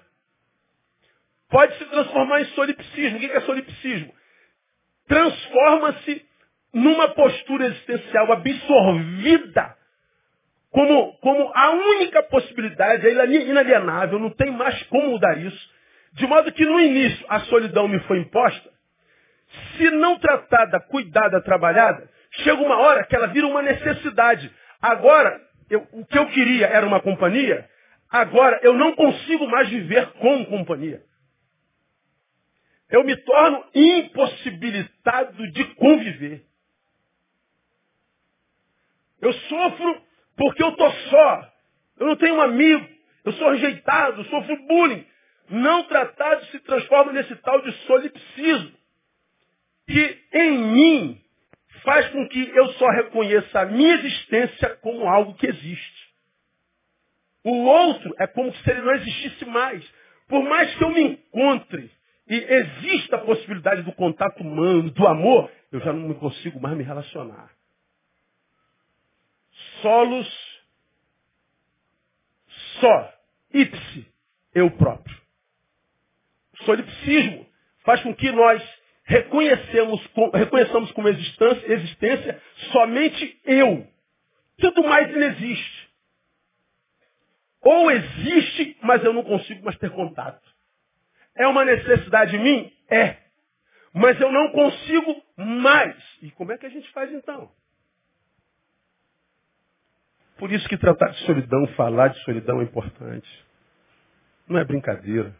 pode 1.49 1.77
se 1.77 1.85
transformar 1.85 2.41
em 2.41 2.45
solipsismo. 2.45 3.17
O 3.17 3.19
que 3.19 3.31
é 3.31 3.41
solipsismo? 3.41 4.13
Transforma-se 5.07 6.25
numa 6.73 7.09
postura 7.09 7.67
existencial 7.67 8.31
absorvida 8.31 9.77
como, 10.71 11.13
como 11.19 11.51
a 11.55 11.71
única 11.71 12.21
possibilidade, 12.23 13.07
é 13.07 13.11
inalienável, 13.11 14.19
não 14.19 14.29
tem 14.29 14.51
mais 14.51 14.81
como 14.83 15.11
mudar 15.11 15.37
isso. 15.39 15.69
De 16.13 16.27
modo 16.27 16.51
que 16.51 16.65
no 16.65 16.79
início 16.79 17.25
a 17.29 17.39
solidão 17.41 17.87
me 17.87 17.99
foi 18.01 18.19
imposta, 18.19 18.69
se 19.77 19.89
não 19.91 20.19
tratada, 20.19 20.79
cuidada, 20.81 21.41
trabalhada, 21.41 22.09
chega 22.31 22.61
uma 22.61 22.77
hora 22.77 23.05
que 23.05 23.15
ela 23.15 23.27
vira 23.27 23.47
uma 23.47 23.61
necessidade. 23.61 24.51
Agora, 24.81 25.39
eu, 25.69 25.87
o 25.93 26.05
que 26.05 26.17
eu 26.17 26.27
queria 26.27 26.67
era 26.67 26.85
uma 26.85 26.99
companhia, 26.99 27.67
agora 28.09 28.59
eu 28.63 28.73
não 28.73 28.95
consigo 28.95 29.47
mais 29.47 29.69
viver 29.69 30.11
com 30.13 30.45
companhia. 30.45 31.03
Eu 32.89 33.03
me 33.03 33.15
torno 33.17 33.65
impossibilitado 33.75 35.51
de 35.51 35.65
conviver. 35.75 36.45
Eu 39.21 39.33
sofro 39.33 40.01
porque 40.37 40.63
eu 40.63 40.69
estou 40.69 40.91
só. 40.91 41.53
Eu 41.99 42.07
não 42.07 42.15
tenho 42.15 42.35
um 42.35 42.41
amigo. 42.41 42.87
Eu 43.25 43.33
sou 43.33 43.51
rejeitado, 43.51 44.23
sofro 44.25 44.67
bullying. 44.67 45.05
Não 45.49 45.83
tratado 45.85 46.45
se 46.45 46.59
transforma 46.59 47.11
nesse 47.11 47.35
tal 47.37 47.61
de 47.61 47.71
solipsismo. 47.85 48.71
Que 49.87 50.23
em 50.33 50.57
mim 50.57 51.21
faz 51.83 52.07
com 52.09 52.27
que 52.29 52.49
eu 52.49 52.67
só 52.73 52.89
reconheça 52.89 53.61
a 53.61 53.65
minha 53.65 53.95
existência 53.95 54.75
como 54.77 55.07
algo 55.07 55.33
que 55.35 55.47
existe. 55.47 56.07
O 57.49 57.63
outro 57.63 58.13
é 58.19 58.27
como 58.27 58.53
se 58.53 58.69
ele 58.69 58.81
não 58.81 58.93
existisse 58.95 59.45
mais. 59.45 59.81
Por 60.27 60.43
mais 60.43 60.75
que 60.75 60.83
eu 60.83 60.89
me 60.89 61.01
encontre 61.01 61.89
e 62.27 62.35
exista 62.35 63.15
a 63.15 63.19
possibilidade 63.19 63.83
do 63.83 63.93
contato 63.93 64.41
humano, 64.41 64.91
do 64.91 65.07
amor, 65.07 65.49
eu 65.71 65.79
já 65.79 65.93
não 65.93 66.13
consigo 66.15 66.59
mais 66.59 66.75
me 66.75 66.83
relacionar. 66.83 67.49
Solos 69.81 70.27
só, 72.81 73.13
ipse, 73.53 74.05
eu 74.53 74.69
próprio. 74.71 75.15
O 76.51 76.63
solipsismo 76.65 77.47
faz 77.85 78.03
com 78.03 78.13
que 78.13 78.29
nós 78.29 78.61
reconhecemos, 79.05 80.05
reconheçamos 80.33 80.91
como 80.91 81.07
existência, 81.07 81.73
existência 81.73 82.41
somente 82.73 83.39
eu. 83.45 83.87
Tudo 84.57 84.83
mais 84.83 85.09
não 85.13 85.21
existe. 85.21 85.86
Ou 87.61 87.91
existe, 87.91 88.77
mas 88.81 89.03
eu 89.03 89.13
não 89.13 89.23
consigo 89.23 89.63
mais 89.63 89.77
ter 89.77 89.89
contato. 89.91 90.41
É 91.35 91.47
uma 91.47 91.65
necessidade 91.65 92.35
em 92.35 92.43
mim? 92.43 92.73
É. 92.89 93.17
Mas 93.93 94.19
eu 94.19 94.31
não 94.31 94.51
consigo 94.51 95.23
mais. 95.35 95.95
E 96.21 96.31
como 96.31 96.51
é 96.51 96.57
que 96.57 96.65
a 96.65 96.69
gente 96.69 96.89
faz 96.91 97.11
então? 97.11 97.51
Por 100.37 100.51
isso 100.51 100.67
que 100.69 100.77
tratar 100.77 101.09
de 101.09 101.19
solidão, 101.25 101.67
falar 101.69 102.09
de 102.09 102.19
solidão 102.23 102.61
é 102.61 102.63
importante. 102.63 103.45
Não 104.47 104.59
é 104.59 104.63
brincadeira. 104.63 105.35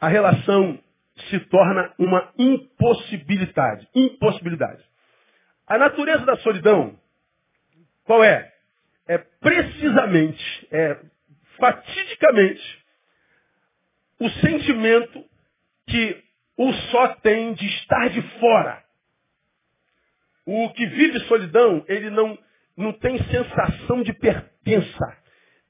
A 0.00 0.08
relação 0.08 0.78
se 1.30 1.40
torna 1.40 1.92
uma 1.98 2.32
impossibilidade. 2.38 3.88
Impossibilidade. 3.94 4.82
A 5.66 5.78
natureza 5.78 6.24
da 6.24 6.36
solidão, 6.38 6.98
qual 8.04 8.22
é? 8.24 8.53
É 9.06 9.18
precisamente, 9.18 10.68
é 10.70 10.98
fatidicamente, 11.58 12.84
o 14.18 14.28
sentimento 14.30 15.24
que 15.86 16.22
o 16.56 16.72
só 16.72 17.08
tem 17.16 17.52
de 17.54 17.66
estar 17.66 18.08
de 18.08 18.22
fora. 18.38 18.82
O 20.46 20.70
que 20.70 20.86
vive 20.86 21.20
solidão, 21.20 21.84
ele 21.88 22.10
não 22.10 22.38
não 22.76 22.92
tem 22.92 23.16
sensação 23.24 24.02
de 24.02 24.12
pertença. 24.14 25.16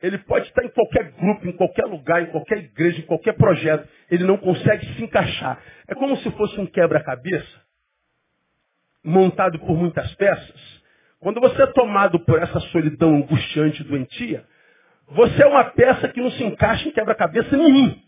Ele 0.02 0.18
pode 0.18 0.46
estar 0.48 0.64
em 0.64 0.70
qualquer 0.70 1.12
grupo, 1.12 1.46
em 1.46 1.52
qualquer 1.52 1.84
lugar, 1.84 2.22
em 2.22 2.30
qualquer 2.30 2.58
igreja, 2.58 2.98
em 2.98 3.06
qualquer 3.06 3.34
projeto. 3.34 3.88
Ele 4.10 4.24
não 4.24 4.36
consegue 4.36 4.86
se 4.94 5.02
encaixar. 5.02 5.62
É 5.86 5.94
como 5.94 6.16
se 6.18 6.30
fosse 6.32 6.58
um 6.60 6.66
quebra-cabeça, 6.66 7.62
montado 9.02 9.58
por 9.60 9.76
muitas 9.76 10.14
peças. 10.14 10.83
Quando 11.24 11.40
você 11.40 11.62
é 11.62 11.66
tomado 11.68 12.20
por 12.20 12.38
essa 12.38 12.60
solidão 12.60 13.14
angustiante 13.16 13.80
e 13.80 13.84
doentia, 13.86 14.46
você 15.08 15.42
é 15.42 15.46
uma 15.46 15.64
peça 15.64 16.06
que 16.06 16.20
não 16.20 16.30
se 16.32 16.44
encaixa 16.44 16.86
em 16.86 16.92
quebra-cabeça 16.92 17.56
nenhum. 17.56 17.98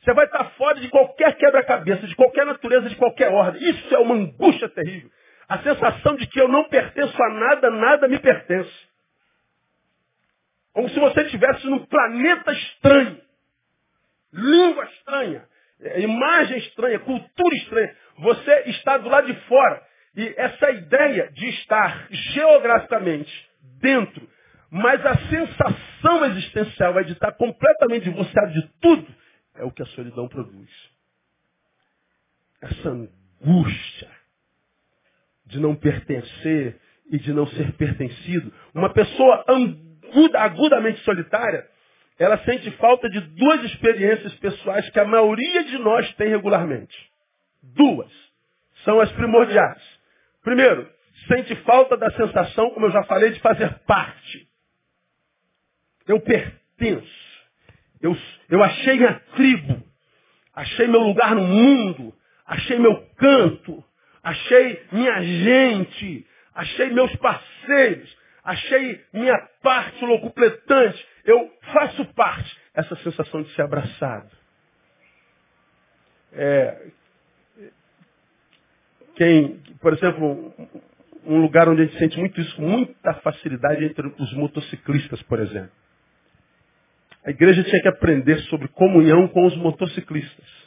Você 0.00 0.12
vai 0.14 0.24
estar 0.24 0.50
fora 0.56 0.80
de 0.80 0.88
qualquer 0.88 1.36
quebra-cabeça, 1.36 2.08
de 2.08 2.16
qualquer 2.16 2.44
natureza, 2.44 2.88
de 2.88 2.96
qualquer 2.96 3.28
ordem. 3.28 3.62
Isso 3.70 3.94
é 3.94 3.98
uma 4.00 4.16
angústia 4.16 4.68
terrível. 4.68 5.08
A 5.48 5.60
sensação 5.60 6.16
de 6.16 6.26
que 6.26 6.40
eu 6.40 6.48
não 6.48 6.64
pertenço 6.68 7.22
a 7.22 7.28
nada, 7.28 7.70
nada 7.70 8.08
me 8.08 8.18
pertence. 8.18 8.88
Como 10.72 10.88
se 10.88 10.98
você 10.98 11.22
estivesse 11.22 11.68
num 11.68 11.86
planeta 11.86 12.50
estranho. 12.50 13.20
Língua 14.32 14.84
estranha. 14.86 15.48
Imagem 15.98 16.58
estranha, 16.58 16.98
cultura 16.98 17.54
estranha. 17.54 18.01
Você 18.18 18.62
está 18.66 18.98
do 18.98 19.08
lado 19.08 19.26
de 19.26 19.40
fora. 19.46 19.82
E 20.14 20.34
essa 20.36 20.70
ideia 20.70 21.30
de 21.32 21.48
estar 21.48 22.06
geograficamente 22.10 23.32
dentro, 23.80 24.28
mas 24.70 25.04
a 25.04 25.16
sensação 25.28 26.24
existencial 26.26 26.98
é 26.98 27.04
de 27.04 27.12
estar 27.12 27.32
completamente 27.32 28.04
divorciado 28.04 28.52
de 28.52 28.68
tudo, 28.80 29.06
é 29.54 29.64
o 29.64 29.70
que 29.70 29.82
a 29.82 29.86
solidão 29.86 30.28
produz. 30.28 30.70
Essa 32.60 32.90
angústia 32.90 34.10
de 35.46 35.58
não 35.60 35.74
pertencer 35.74 36.78
e 37.10 37.18
de 37.18 37.32
não 37.32 37.46
ser 37.46 37.72
pertencido. 37.72 38.52
Uma 38.74 38.92
pessoa 38.92 39.44
agudamente 40.38 41.00
solitária, 41.00 41.66
ela 42.18 42.38
sente 42.44 42.70
falta 42.72 43.08
de 43.08 43.20
duas 43.20 43.64
experiências 43.64 44.34
pessoais 44.36 44.88
que 44.90 45.00
a 45.00 45.04
maioria 45.04 45.64
de 45.64 45.78
nós 45.78 46.12
tem 46.14 46.28
regularmente. 46.28 47.11
Duas. 47.62 48.10
São 48.84 49.00
as 49.00 49.10
primordiais. 49.12 49.82
Primeiro, 50.42 50.88
sente 51.28 51.54
falta 51.62 51.96
da 51.96 52.10
sensação, 52.10 52.70
como 52.70 52.86
eu 52.86 52.90
já 52.90 53.04
falei, 53.04 53.30
de 53.30 53.40
fazer 53.40 53.72
parte. 53.86 54.48
Eu 56.06 56.20
pertenço. 56.20 57.32
Eu, 58.00 58.16
eu 58.50 58.62
achei 58.62 58.96
minha 58.96 59.20
tribo. 59.36 59.82
Achei 60.54 60.86
meu 60.88 61.00
lugar 61.00 61.34
no 61.34 61.42
mundo. 61.42 62.12
Achei 62.46 62.78
meu 62.78 63.06
canto 63.16 63.84
achei 64.22 64.86
minha 64.92 65.20
gente, 65.22 66.26
achei 66.54 66.90
meus 66.90 67.14
parceiros, 67.16 68.16
achei 68.44 69.04
minha 69.12 69.36
parte 69.62 70.04
locupletante, 70.04 71.06
eu 71.24 71.52
faço 71.72 72.04
parte. 72.14 72.62
Essa 72.74 72.96
sensação 72.96 73.42
de 73.42 73.54
ser 73.54 73.62
abraçado. 73.62 74.30
É, 76.32 76.86
quem, 79.14 79.60
por 79.80 79.92
exemplo, 79.92 80.54
um 81.24 81.40
lugar 81.40 81.68
onde 81.68 81.82
a 81.82 81.84
gente 81.84 81.98
sente 81.98 82.18
muito 82.18 82.40
isso, 82.40 82.60
muita 82.60 83.14
facilidade 83.14 83.84
entre 83.84 84.06
os 84.18 84.32
motociclistas, 84.34 85.22
por 85.22 85.40
exemplo. 85.40 85.72
A 87.24 87.30
igreja 87.30 87.62
tinha 87.62 87.80
que 87.80 87.88
aprender 87.88 88.38
sobre 88.44 88.68
comunhão 88.68 89.28
com 89.28 89.46
os 89.46 89.56
motociclistas. 89.56 90.62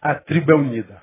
A 0.00 0.14
tribo 0.14 0.52
é 0.52 0.54
unida. 0.54 1.02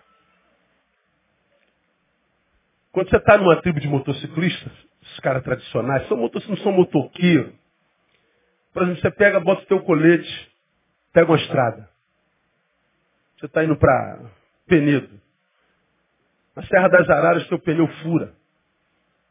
Quando 2.91 3.10
você 3.10 3.17
está 3.17 3.38
numa 3.38 3.62
tribo 3.62 3.80
de 3.80 3.88
motociclistas, 3.88 4.73
esses 5.04 5.19
caras 5.19 5.43
tradicionais, 5.43 6.08
são 6.08 6.17
motos, 6.17 6.47
não 6.47 6.58
são 6.58 6.71
motoqueiros. 6.71 7.54
Por 8.73 8.84
exemplo, 8.84 9.01
você 9.01 9.12
pega, 9.12 9.39
bota 9.39 9.63
o 9.63 9.65
teu 9.65 9.82
colete, 9.82 10.51
pega 11.13 11.32
uma 11.32 11.38
estrada. 11.38 11.89
Você 13.38 13.45
está 13.45 13.63
indo 13.63 13.75
para 13.75 14.32
Penedo. 14.67 15.21
Na 16.56 16.64
Serra 16.64 16.88
das 16.90 17.10
Araras, 17.10 17.48
teu 17.48 17.60
pneu 17.60 17.88
fura. 18.04 18.34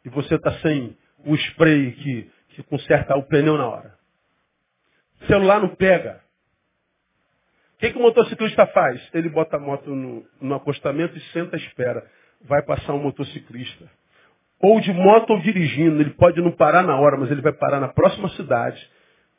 E 0.05 0.09
você 0.09 0.37
está 0.37 0.53
sem 0.61 0.97
o 1.25 1.35
spray 1.35 1.93
que, 1.93 2.31
que 2.51 2.63
conserta 2.63 3.17
o 3.17 3.23
pneu 3.25 3.59
na 3.59 3.69
hora. 3.69 3.95
O 5.21 5.27
celular 5.27 5.61
não 5.61 5.75
pega. 5.75 6.21
O 7.75 7.79
que, 7.81 7.93
que 7.93 7.99
o 7.99 8.03
motociclista 8.03 8.67
faz? 8.69 9.01
Ele 9.13 9.29
bota 9.29 9.57
a 9.57 9.61
moto 9.61 9.91
no, 9.91 10.27
no 10.41 10.55
acostamento 10.55 11.17
e 11.17 11.21
senta 11.33 11.57
à 11.57 11.59
espera. 11.59 12.07
Vai 12.43 12.63
passar 12.63 12.95
um 12.95 13.03
motociclista. 13.03 13.91
Ou 14.61 14.81
de 14.81 14.93
moto 14.93 15.31
ou 15.31 15.41
dirigindo. 15.41 16.01
Ele 16.01 16.11
pode 16.11 16.41
não 16.41 16.53
parar 16.53 16.83
na 16.83 16.99
hora, 16.99 17.17
mas 17.17 17.31
ele 17.31 17.41
vai 17.41 17.53
parar 17.53 17.81
na 17.81 17.89
próxima 17.89 18.29
cidade. 18.31 18.87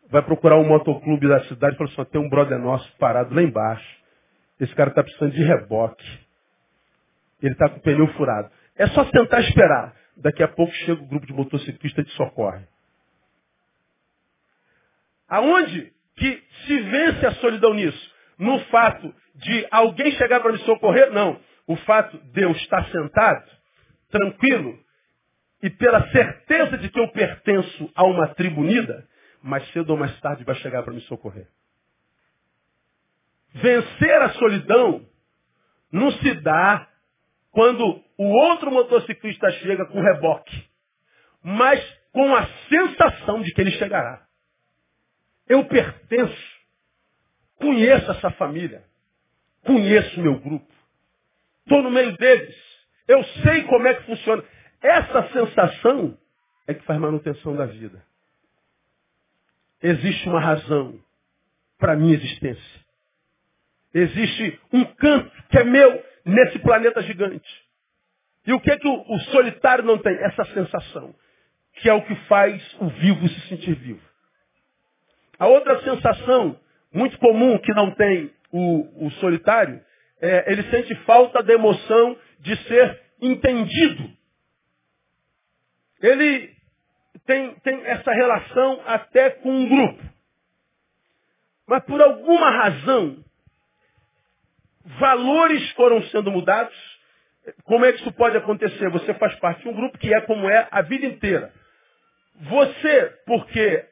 Vai 0.10 0.22
procurar 0.24 0.58
um 0.58 0.67
motoclube 0.67 1.28
da 1.28 1.44
cidade 1.46 1.76
e 1.76 1.78
fala 1.78 1.89
assim, 1.89 2.12
tem 2.12 2.22
um 2.22 2.30
brother 2.30 2.60
nosso 2.60 2.91
parado 2.98 3.34
lá 3.34 3.41
embaixo. 3.41 4.02
Esse 4.60 4.74
cara 4.76 4.89
está 4.89 5.04
precisando 5.04 5.34
de 5.34 5.44
reboque. 5.44 6.20
Ele 7.41 7.54
está 7.54 7.69
com 7.69 7.77
o 7.77 7.82
pneu 7.82 8.08
furado. 8.13 8.51
É 8.75 8.88
só 8.88 9.04
tentar 9.06 9.41
esperar. 9.41 9.95
Daqui 10.17 10.43
a 10.43 10.47
pouco 10.47 10.71
chega 10.73 11.01
o 11.01 11.08
grupo 11.08 11.25
de 11.25 11.34
motociclistas 11.34 12.06
de 12.06 12.12
socorre. 12.12 12.65
Aonde 15.27 15.91
que 16.15 16.43
se 16.65 16.80
vence 16.82 17.25
a 17.25 17.32
solidão 17.36 17.73
nisso? 17.73 18.12
No 18.38 18.60
fato 18.65 19.13
de 19.36 19.67
alguém 19.71 20.12
chegar 20.12 20.41
para 20.41 20.51
me 20.51 20.60
socorrer? 20.60 21.12
Não. 21.12 21.39
O 21.65 21.75
fato 21.77 22.17
de 22.17 22.41
eu 22.41 22.51
estar 22.51 22.86
sentado, 22.89 23.49
tranquilo, 24.10 24.77
e 25.63 25.69
pela 25.69 26.08
certeza 26.12 26.77
de 26.77 26.89
que 26.89 26.99
eu 26.99 27.08
pertenço 27.10 27.91
a 27.95 28.04
uma 28.04 28.27
tribo 28.30 28.62
unida, 28.62 29.08
mais 29.41 29.67
cedo 29.71 29.91
ou 29.91 29.97
mais 29.97 30.19
tarde 30.19 30.43
vai 30.43 30.56
chegar 30.56 30.84
para 30.84 30.93
me 30.93 31.01
socorrer. 31.01 31.47
Vencer 33.54 34.21
a 34.21 34.30
solidão 34.34 35.06
não 35.91 36.12
se 36.12 36.34
dá 36.36 36.88
quando 37.52 38.04
o 38.18 38.26
outro 38.26 38.72
motociclista 38.72 39.52
chega 39.52 39.86
com 39.86 40.02
reboque, 40.02 40.70
mas 41.44 41.84
com 42.12 42.36
a 42.36 42.48
sensação 42.70 43.42
de 43.42 43.54
que 43.54 43.62
ele 43.62 43.72
chegará. 43.72 44.26
Eu 45.48 45.66
pertenço, 45.66 46.60
conheço 47.56 48.12
essa 48.12 48.32
família, 48.32 48.84
conheço 49.66 50.22
meu 50.22 50.40
grupo, 50.40 50.72
estou 51.64 51.84
no 51.84 51.92
meio 51.92 52.16
deles, 52.18 52.56
eu 53.08 53.24
sei 53.44 53.64
como 53.64 53.88
é 53.88 53.94
que 53.96 54.06
funciona. 54.06 54.44
Essa 54.82 55.30
sensação 55.32 56.18
é 56.68 56.74
que 56.74 56.84
faz 56.86 57.00
manutenção 57.00 57.56
da 57.56 57.66
vida. 57.66 58.02
Existe 59.82 60.30
uma 60.30 60.40
razão 60.40 61.00
para 61.78 61.94
a 61.94 61.96
minha 61.96 62.16
existência. 62.16 62.82
Existe 63.93 64.60
um 64.71 64.86
canto 64.86 65.32
que 65.49 65.58
é 65.58 65.63
meu 65.63 66.04
nesse 66.25 66.60
planeta 66.60 67.01
gigante. 67.01 67.49
E 68.45 68.54
o 68.54 68.60
que 68.60 68.71
é 68.71 68.77
que 68.77 68.88
o, 68.88 69.01
o 69.01 69.19
solitário 69.32 69.84
não 69.84 69.97
tem? 69.97 70.13
Essa 70.15 70.45
sensação, 70.45 71.13
que 71.75 71.89
é 71.89 71.93
o 71.93 72.01
que 72.01 72.15
faz 72.27 72.62
o 72.80 72.88
vivo 72.88 73.27
se 73.27 73.47
sentir 73.47 73.75
vivo. 73.75 74.01
A 75.38 75.47
outra 75.47 75.82
sensação, 75.82 76.60
muito 76.93 77.17
comum 77.19 77.58
que 77.58 77.73
não 77.73 77.91
tem 77.91 78.32
o, 78.51 79.08
o 79.08 79.12
solitário, 79.13 79.82
é, 80.21 80.51
ele 80.51 80.63
sente 80.69 80.93
falta 81.04 81.41
da 81.41 81.54
emoção 81.54 82.17
de 82.39 82.56
ser 82.67 83.01
entendido. 83.21 84.10
Ele 86.01 86.56
tem, 87.25 87.56
tem 87.56 87.86
essa 87.86 88.12
relação 88.12 88.82
até 88.86 89.30
com 89.32 89.51
um 89.51 89.69
grupo. 89.69 90.04
Mas 91.67 91.84
por 91.86 92.01
alguma 92.01 92.49
razão, 92.49 93.23
valores 95.00 95.72
foram 95.72 96.02
sendo 96.04 96.32
mudados. 96.32 96.76
Como 97.63 97.86
é 97.86 97.91
que 97.91 98.00
isso 98.00 98.12
pode 98.13 98.38
acontecer? 98.38 98.89
Você 98.89 99.13
faz 99.15 99.36
parte 99.36 99.62
de 99.63 99.70
um 99.70 99.74
grupo 99.74 99.98
que 99.98 100.13
é 100.13 100.22
como 100.22 100.50
é 100.50 100.67
a 100.72 100.82
vida 100.82 101.06
inteira. 101.06 101.52
Você, 102.41 103.13
porque 103.26 103.86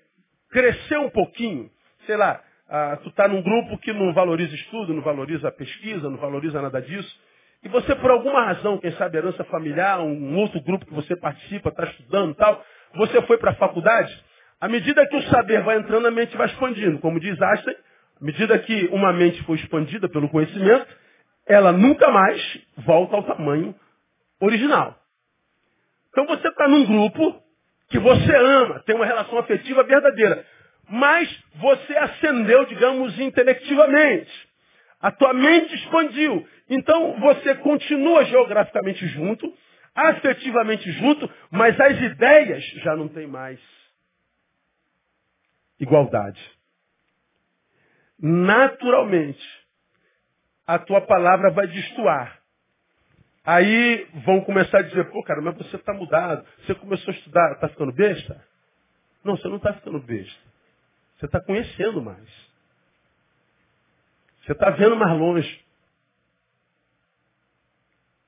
cresceu 0.52 1.02
um 1.02 1.10
pouquinho, 1.10 1.69
sei 2.06 2.17
lá, 2.17 2.41
ah, 2.67 2.97
tu 3.04 3.10
está 3.10 3.28
num 3.28 3.41
grupo 3.41 3.78
que 3.80 3.91
não 3.93 4.13
valoriza 4.13 4.54
estudo, 4.56 4.93
não 4.93 5.02
valoriza 5.02 5.52
pesquisa, 5.52 6.10
não 6.10 6.17
valoriza 6.17 6.62
nada 6.62 6.82
disso, 6.82 7.19
e 7.62 7.67
você, 7.67 7.93
por 7.95 8.10
alguma 8.10 8.45
razão, 8.45 8.78
quem 8.78 8.91
sabe 8.93 9.17
herança 9.17 9.43
familiar, 9.45 9.99
um 9.99 10.38
outro 10.38 10.62
grupo 10.62 10.86
que 10.86 10.93
você 10.93 11.15
participa, 11.15 11.69
está 11.69 11.84
estudando 11.84 12.34
tal, 12.36 12.63
você 12.95 13.21
foi 13.23 13.38
para 13.38 13.52
a 13.52 13.56
faculdade, 13.56 14.23
à 14.62 14.67
medida 14.69 15.06
que 15.08 15.15
o 15.15 15.21
saber 15.23 15.62
vai 15.63 15.78
entrando, 15.78 16.08
a 16.08 16.12
mente 16.12 16.36
vai 16.38 16.47
expandindo. 16.47 16.99
Como 16.99 17.19
diz 17.19 17.39
Einstein, 17.41 17.75
à 18.21 18.25
medida 18.25 18.60
que 18.60 18.86
uma 18.91 19.13
mente 19.13 19.41
foi 19.43 19.58
expandida 19.58 20.10
pelo 20.10 20.29
conhecimento, 20.29 20.88
ela 21.47 21.71
nunca 21.71 22.10
mais 22.12 22.60
volta 22.77 23.15
ao 23.15 23.23
tamanho 23.23 23.73
original. 24.41 24.99
Então 26.10 26.25
você 26.25 26.47
está 26.49 26.67
num 26.67 26.86
grupo 26.86 27.41
que 27.89 27.97
você 27.97 28.36
ama, 28.36 28.84
tem 28.86 28.95
uma 28.95 29.05
relação 29.05 29.39
afetiva 29.39 29.84
verdadeira, 29.84 30.45
mas 30.89 31.29
você 31.55 31.97
ascendeu, 31.97 32.65
digamos, 32.65 33.17
intelectivamente. 33.19 34.49
A 34.99 35.12
tua 35.12 35.34
mente 35.34 35.73
expandiu. 35.75 36.45
Então 36.69 37.19
você 37.19 37.55
continua 37.55 38.25
geograficamente 38.25 39.08
junto, 39.08 39.51
afetivamente 39.95 40.91
junto, 40.91 41.29
mas 41.49 41.79
as 41.79 42.01
ideias 42.01 42.63
já 42.84 42.95
não 42.97 43.08
têm 43.08 43.27
mais 43.27 43.60
igualdade 45.79 46.59
naturalmente, 48.21 49.43
a 50.67 50.77
tua 50.77 51.01
palavra 51.01 51.51
vai 51.51 51.67
destoar. 51.67 52.39
Aí 53.45 54.08
vão 54.25 54.41
começar 54.41 54.79
a 54.79 54.84
dizer, 54.84 55.10
pô, 55.10 55.23
cara, 55.23 55.41
mas 55.41 55.58
você 55.58 55.75
está 55.75 55.93
mudado. 55.93 56.45
Você 56.60 56.75
começou 56.75 57.12
a 57.12 57.17
estudar, 57.17 57.53
está 57.53 57.69
ficando 57.69 57.91
besta? 57.91 58.45
Não, 59.23 59.36
você 59.36 59.47
não 59.47 59.58
está 59.58 59.73
ficando 59.73 59.99
besta. 59.99 60.39
Você 61.17 61.25
está 61.25 61.41
conhecendo 61.41 62.01
mais. 62.01 62.29
Você 64.41 64.51
está 64.51 64.69
vendo 64.69 64.95
mais 64.95 65.17
longe. 65.17 65.65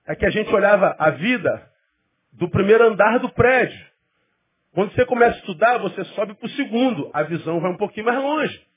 É 0.07 0.15
que 0.15 0.25
a 0.25 0.29
gente 0.29 0.53
olhava 0.53 0.95
a 0.97 1.11
vida 1.11 1.71
do 2.31 2.49
primeiro 2.49 2.87
andar 2.87 3.19
do 3.19 3.29
prédio. 3.29 3.85
Quando 4.73 4.93
você 4.93 5.05
começa 5.05 5.35
a 5.35 5.39
estudar, 5.39 5.77
você 5.77 6.03
sobe 6.05 6.33
para 6.33 6.47
o 6.47 6.49
segundo. 6.49 7.11
A 7.13 7.23
visão 7.23 7.59
vai 7.59 7.71
um 7.71 7.77
pouquinho 7.77 8.05
mais 8.05 8.17
longe. 8.17 8.70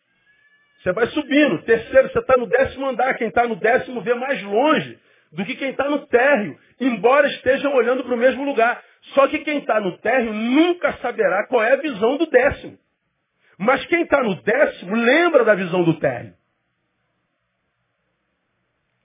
Você 0.85 0.93
vai 0.93 1.07
subindo. 1.07 1.63
Terceiro, 1.63 2.11
você 2.11 2.19
está 2.19 2.35
no 2.37 2.47
décimo 2.47 2.87
andar. 2.87 3.15
Quem 3.15 3.29
está 3.29 3.49
no 3.49 3.57
décimo 3.57 4.03
vê 4.03 4.13
mais 4.13 4.43
longe 4.43 4.99
do 5.33 5.43
que 5.43 5.57
quem 5.57 5.71
está 5.71 5.89
no 5.89 6.07
térreo, 6.07 6.59
embora 6.79 7.27
estejam 7.27 7.75
olhando 7.75 8.05
para 8.05 8.15
o 8.15 8.19
mesmo 8.19 8.45
lugar. 8.45 8.85
Só 9.15 9.27
que 9.27 9.39
quem 9.39 9.61
está 9.61 9.81
no 9.81 9.97
térreo 9.99 10.35
nunca 10.35 10.93
saberá 10.99 11.47
qual 11.47 11.63
é 11.65 11.73
a 11.73 11.81
visão 11.81 12.19
do 12.19 12.27
décimo. 12.27 12.79
Mas 13.57 13.85
quem 13.87 14.03
está 14.03 14.23
no 14.23 14.35
décimo 14.43 14.95
lembra 14.95 15.43
da 15.43 15.55
visão 15.55 15.83
do 15.85 15.99
térreo. 15.99 16.35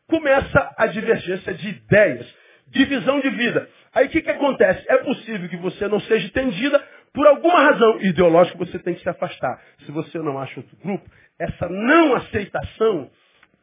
Começa 0.06 0.76
a 0.76 0.86
divergência 0.88 1.54
de 1.54 1.70
ideias, 1.70 2.36
divisão 2.68 3.22
de 3.22 3.30
vida. 3.30 3.70
Aí 3.94 4.08
o 4.08 4.10
que, 4.10 4.22
que 4.22 4.32
acontece? 4.32 4.84
É 4.90 4.98
possível 4.98 5.48
que 5.48 5.58
você 5.58 5.88
não 5.88 6.02
seja 6.02 6.28
entendida 6.28 6.84
por 7.14 7.26
alguma 7.28 7.60
razão 7.64 8.02
ideológica, 8.02 8.58
você 8.58 8.80
tem 8.80 8.94
que 8.94 9.02
se 9.02 9.10
afastar. 9.10 9.62
Se 9.86 9.92
você 9.92 10.20
não 10.20 10.38
acha 10.40 10.60
outro 10.60 10.78
grupo, 10.78 11.10
essa 11.40 11.68
não 11.70 12.16
aceitação 12.16 13.10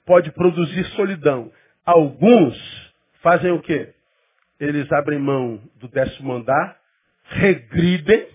pode 0.05 0.31
produzir 0.33 0.85
solidão. 0.97 1.53
Alguns 1.85 2.57
fazem 3.23 3.51
o 3.53 3.61
quê? 3.61 3.93
Eles 4.59 4.91
abrem 4.93 5.19
mão 5.19 5.61
do 5.77 5.89
décimo 5.89 6.33
andar, 6.33 6.77
regridem 7.25 8.29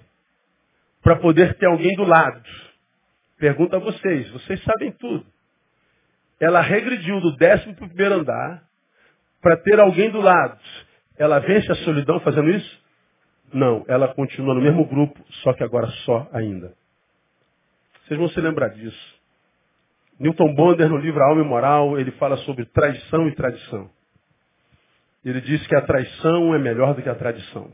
para 1.01 1.15
poder 1.15 1.55
ter 1.55 1.65
alguém 1.65 1.95
do 1.95 2.03
lado. 2.03 2.41
Pergunta 3.37 3.77
a 3.77 3.79
vocês, 3.79 4.29
vocês 4.29 4.63
sabem 4.63 4.91
tudo. 4.91 5.25
Ela 6.39 6.61
regrediu 6.61 7.19
do 7.19 7.35
décimo 7.35 7.75
para 7.75 7.85
o 7.85 7.89
primeiro 7.89 8.15
andar 8.15 8.63
para 9.41 9.57
ter 9.57 9.79
alguém 9.79 10.11
do 10.11 10.21
lado. 10.21 10.59
Ela 11.17 11.39
vence 11.39 11.71
a 11.71 11.75
solidão 11.75 12.19
fazendo 12.19 12.49
isso? 12.49 12.81
Não, 13.53 13.83
ela 13.87 14.13
continua 14.13 14.53
no 14.53 14.61
mesmo 14.61 14.85
grupo, 14.85 15.19
só 15.43 15.53
que 15.53 15.63
agora 15.63 15.87
só 16.05 16.29
ainda. 16.31 16.73
Vocês 18.03 18.19
vão 18.19 18.29
se 18.29 18.39
lembrar 18.39 18.69
disso. 18.69 19.21
Newton 20.19 20.53
Bonder, 20.53 20.87
no 20.89 20.97
livro 20.97 21.21
Alma 21.23 21.41
e 21.41 21.45
Moral, 21.45 21.99
ele 21.99 22.11
fala 22.11 22.37
sobre 22.37 22.65
traição 22.65 23.27
e 23.27 23.35
tradição. 23.35 23.89
Ele 25.25 25.41
diz 25.41 25.65
que 25.67 25.75
a 25.75 25.81
traição 25.81 26.53
é 26.53 26.59
melhor 26.59 26.93
do 26.93 27.01
que 27.01 27.09
a 27.09 27.15
tradição. 27.15 27.71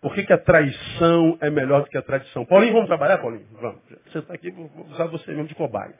Por 0.00 0.14
que, 0.14 0.24
que 0.24 0.32
a 0.32 0.38
traição 0.38 1.36
é 1.40 1.50
melhor 1.50 1.82
do 1.82 1.88
que 1.88 1.98
a 1.98 2.02
tradição? 2.02 2.44
Paulinho, 2.44 2.72
vamos 2.72 2.88
trabalhar, 2.88 3.18
Paulinho? 3.18 3.46
Vamos. 3.60 3.80
Você 4.06 4.18
está 4.18 4.34
aqui, 4.34 4.50
vou 4.50 4.70
usar 4.90 5.06
você 5.06 5.30
mesmo 5.32 5.48
de 5.48 5.54
cobaia. 5.54 5.94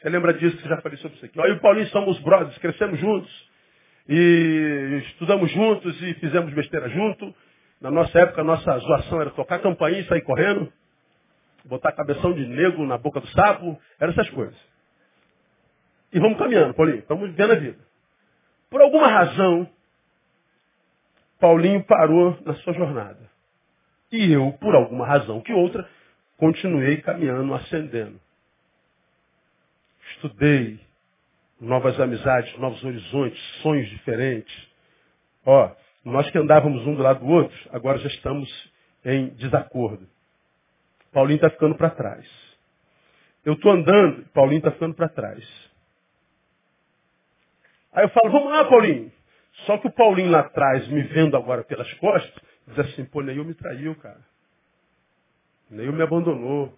Você 0.00 0.08
lembra 0.08 0.32
disso 0.32 0.56
que 0.56 0.68
já 0.68 0.80
falei 0.80 0.96
sobre 0.98 1.16
isso 1.16 1.26
aqui? 1.26 1.38
Eu 1.38 1.46
e 1.46 1.52
o 1.52 1.60
Paulinho 1.60 1.86
somos 1.88 2.18
brothers, 2.20 2.56
crescemos 2.58 2.98
juntos. 2.98 3.50
E 4.08 5.02
estudamos 5.08 5.50
juntos 5.50 6.00
e 6.02 6.14
fizemos 6.14 6.52
besteira 6.54 6.88
junto. 6.88 7.34
Na 7.80 7.90
nossa 7.90 8.18
época, 8.18 8.40
a 8.40 8.44
nossa 8.44 8.78
zoação 8.78 9.20
era 9.20 9.30
tocar 9.30 9.58
campainha 9.60 10.00
e 10.00 10.06
sair 10.06 10.22
correndo. 10.22 10.72
botar 11.64 11.90
cabeção 11.92 12.32
de 12.32 12.46
negro 12.46 12.86
na 12.86 12.96
boca 12.96 13.20
do 13.20 13.26
sapo, 13.28 13.76
eram 13.98 14.12
essas 14.12 14.30
coisas. 14.30 14.56
E 16.12 16.20
vamos 16.20 16.38
caminhando, 16.38 16.74
Paulinho, 16.74 17.00
estamos 17.00 17.28
vivendo 17.28 17.50
a 17.50 17.56
vida. 17.56 17.78
Por 18.70 18.80
alguma 18.80 19.08
razão, 19.08 19.68
Paulinho 21.40 21.82
parou 21.84 22.38
na 22.44 22.54
sua 22.56 22.72
jornada. 22.72 23.28
E 24.12 24.32
eu, 24.32 24.52
por 24.60 24.74
alguma 24.74 25.06
razão 25.06 25.40
que 25.40 25.52
outra, 25.52 25.88
continuei 26.36 26.98
caminhando, 26.98 27.52
ascendendo. 27.52 28.20
Estudei 30.12 30.85
novas 31.60 31.98
amizades, 32.00 32.56
novos 32.58 32.82
horizontes, 32.84 33.40
sonhos 33.62 33.88
diferentes. 33.90 34.68
Ó, 35.44 35.70
nós 36.04 36.30
que 36.30 36.38
andávamos 36.38 36.86
um 36.86 36.94
do 36.94 37.02
lado 37.02 37.20
do 37.20 37.26
outro, 37.26 37.56
agora 37.72 37.98
já 37.98 38.08
estamos 38.08 38.48
em 39.04 39.28
desacordo. 39.30 40.06
Paulinho 41.12 41.36
está 41.36 41.50
ficando 41.50 41.74
para 41.76 41.90
trás. 41.90 42.26
Eu 43.44 43.54
estou 43.54 43.72
andando, 43.72 44.26
Paulinho 44.34 44.58
está 44.58 44.72
ficando 44.72 44.94
para 44.94 45.08
trás. 45.08 45.70
Aí 47.92 48.04
eu 48.04 48.08
falo, 48.10 48.30
vamos 48.30 48.50
lá, 48.50 48.64
Paulinho. 48.66 49.10
Só 49.64 49.78
que 49.78 49.86
o 49.86 49.92
Paulinho 49.92 50.30
lá 50.30 50.40
atrás, 50.40 50.86
me 50.88 51.02
vendo 51.02 51.36
agora 51.36 51.64
pelas 51.64 51.90
costas, 51.94 52.42
diz 52.66 52.78
assim, 52.78 53.04
pô, 53.06 53.22
Neil 53.22 53.44
me 53.44 53.54
traiu, 53.54 53.94
cara. 53.96 54.20
Neil 55.70 55.92
me 55.92 56.02
abandonou. 56.02 56.76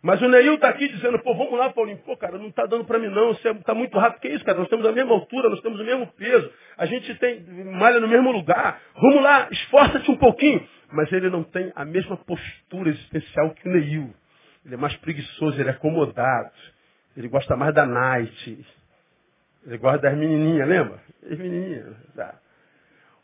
Mas 0.00 0.22
o 0.22 0.28
Neil 0.28 0.54
está 0.54 0.68
aqui 0.68 0.88
dizendo, 0.88 1.18
pô, 1.18 1.34
vamos 1.34 1.58
lá, 1.58 1.70
Paulinho. 1.70 1.98
Pô, 1.98 2.16
cara, 2.16 2.38
não 2.38 2.48
está 2.48 2.66
dando 2.66 2.84
para 2.84 3.00
mim 3.00 3.08
não, 3.08 3.34
você 3.34 3.50
está 3.50 3.74
muito 3.74 3.98
rápido. 3.98 4.20
Que 4.20 4.28
isso, 4.28 4.44
cara? 4.44 4.58
Nós 4.58 4.68
temos 4.68 4.86
a 4.86 4.92
mesma 4.92 5.12
altura, 5.12 5.48
nós 5.48 5.60
temos 5.60 5.80
o 5.80 5.84
mesmo 5.84 6.06
peso. 6.12 6.50
A 6.76 6.86
gente 6.86 7.12
tem 7.16 7.42
malha 7.64 7.98
no 7.98 8.06
mesmo 8.06 8.30
lugar. 8.30 8.80
Vamos 8.94 9.22
lá, 9.22 9.48
esforça-te 9.50 10.08
um 10.10 10.16
pouquinho. 10.16 10.66
Mas 10.92 11.12
ele 11.12 11.28
não 11.28 11.42
tem 11.42 11.72
a 11.74 11.84
mesma 11.84 12.16
postura 12.16 12.90
existencial 12.90 13.50
que 13.50 13.68
o 13.68 13.72
Neil. 13.72 14.14
Ele 14.64 14.74
é 14.74 14.78
mais 14.78 14.94
preguiçoso, 14.96 15.60
ele 15.60 15.68
é 15.68 15.72
acomodado. 15.72 16.52
Ele 17.16 17.28
gosta 17.28 17.56
mais 17.56 17.74
da 17.74 17.84
night. 17.84 18.66
Ele 19.66 19.78
gosta 19.78 19.98
das 19.98 20.16
menininhas, 20.16 20.68
lembra? 20.68 21.00
As 21.24 21.36
menininhas. 21.36 21.96
Tá. 22.14 22.36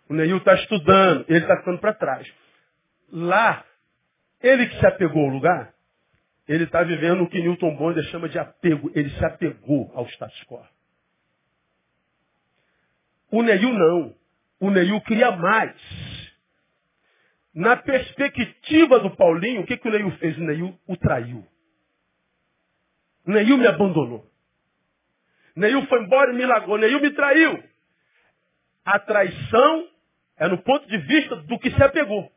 O 0.08 0.14
Neil 0.14 0.36
está 0.38 0.54
estudando, 0.54 1.24
ele 1.28 1.38
está 1.38 1.56
ficando 1.58 1.78
para 1.78 1.94
trás. 1.94 2.30
Lá, 3.12 3.64
ele 4.42 4.66
que 4.66 4.78
se 4.78 4.86
apegou 4.86 5.22
ao 5.22 5.28
lugar, 5.28 5.73
ele 6.46 6.64
está 6.64 6.82
vivendo 6.82 7.22
o 7.22 7.28
que 7.28 7.40
Newton 7.40 7.74
Bonder 7.76 8.04
chama 8.04 8.28
de 8.28 8.38
apego. 8.38 8.90
Ele 8.94 9.08
se 9.10 9.24
apegou 9.24 9.90
ao 9.94 10.06
status 10.08 10.42
quo. 10.44 10.62
O 13.30 13.42
Neil 13.42 13.72
não. 13.72 14.14
O 14.60 14.70
Neil 14.70 15.00
queria 15.02 15.32
mais. 15.32 15.74
Na 17.54 17.76
perspectiva 17.76 19.00
do 19.00 19.16
Paulinho, 19.16 19.62
o 19.62 19.66
que, 19.66 19.76
que 19.76 19.88
o 19.88 19.90
Neil 19.90 20.10
fez? 20.18 20.36
O 20.36 20.42
Neil 20.42 20.78
o 20.86 20.96
traiu. 20.96 21.46
O 23.26 23.30
Neil 23.30 23.56
me 23.56 23.66
abandonou. 23.66 24.30
O 25.56 25.60
Neil 25.60 25.86
foi 25.86 26.02
embora 26.02 26.32
e 26.32 26.36
me 26.36 26.44
largou. 26.44 26.74
O 26.74 26.78
Neil 26.78 27.00
me 27.00 27.10
traiu. 27.12 27.62
A 28.84 28.98
traição 28.98 29.88
é 30.36 30.48
no 30.48 30.62
ponto 30.62 30.86
de 30.88 30.98
vista 30.98 31.36
do 31.36 31.58
que 31.58 31.70
se 31.70 31.82
apegou. 31.82 32.30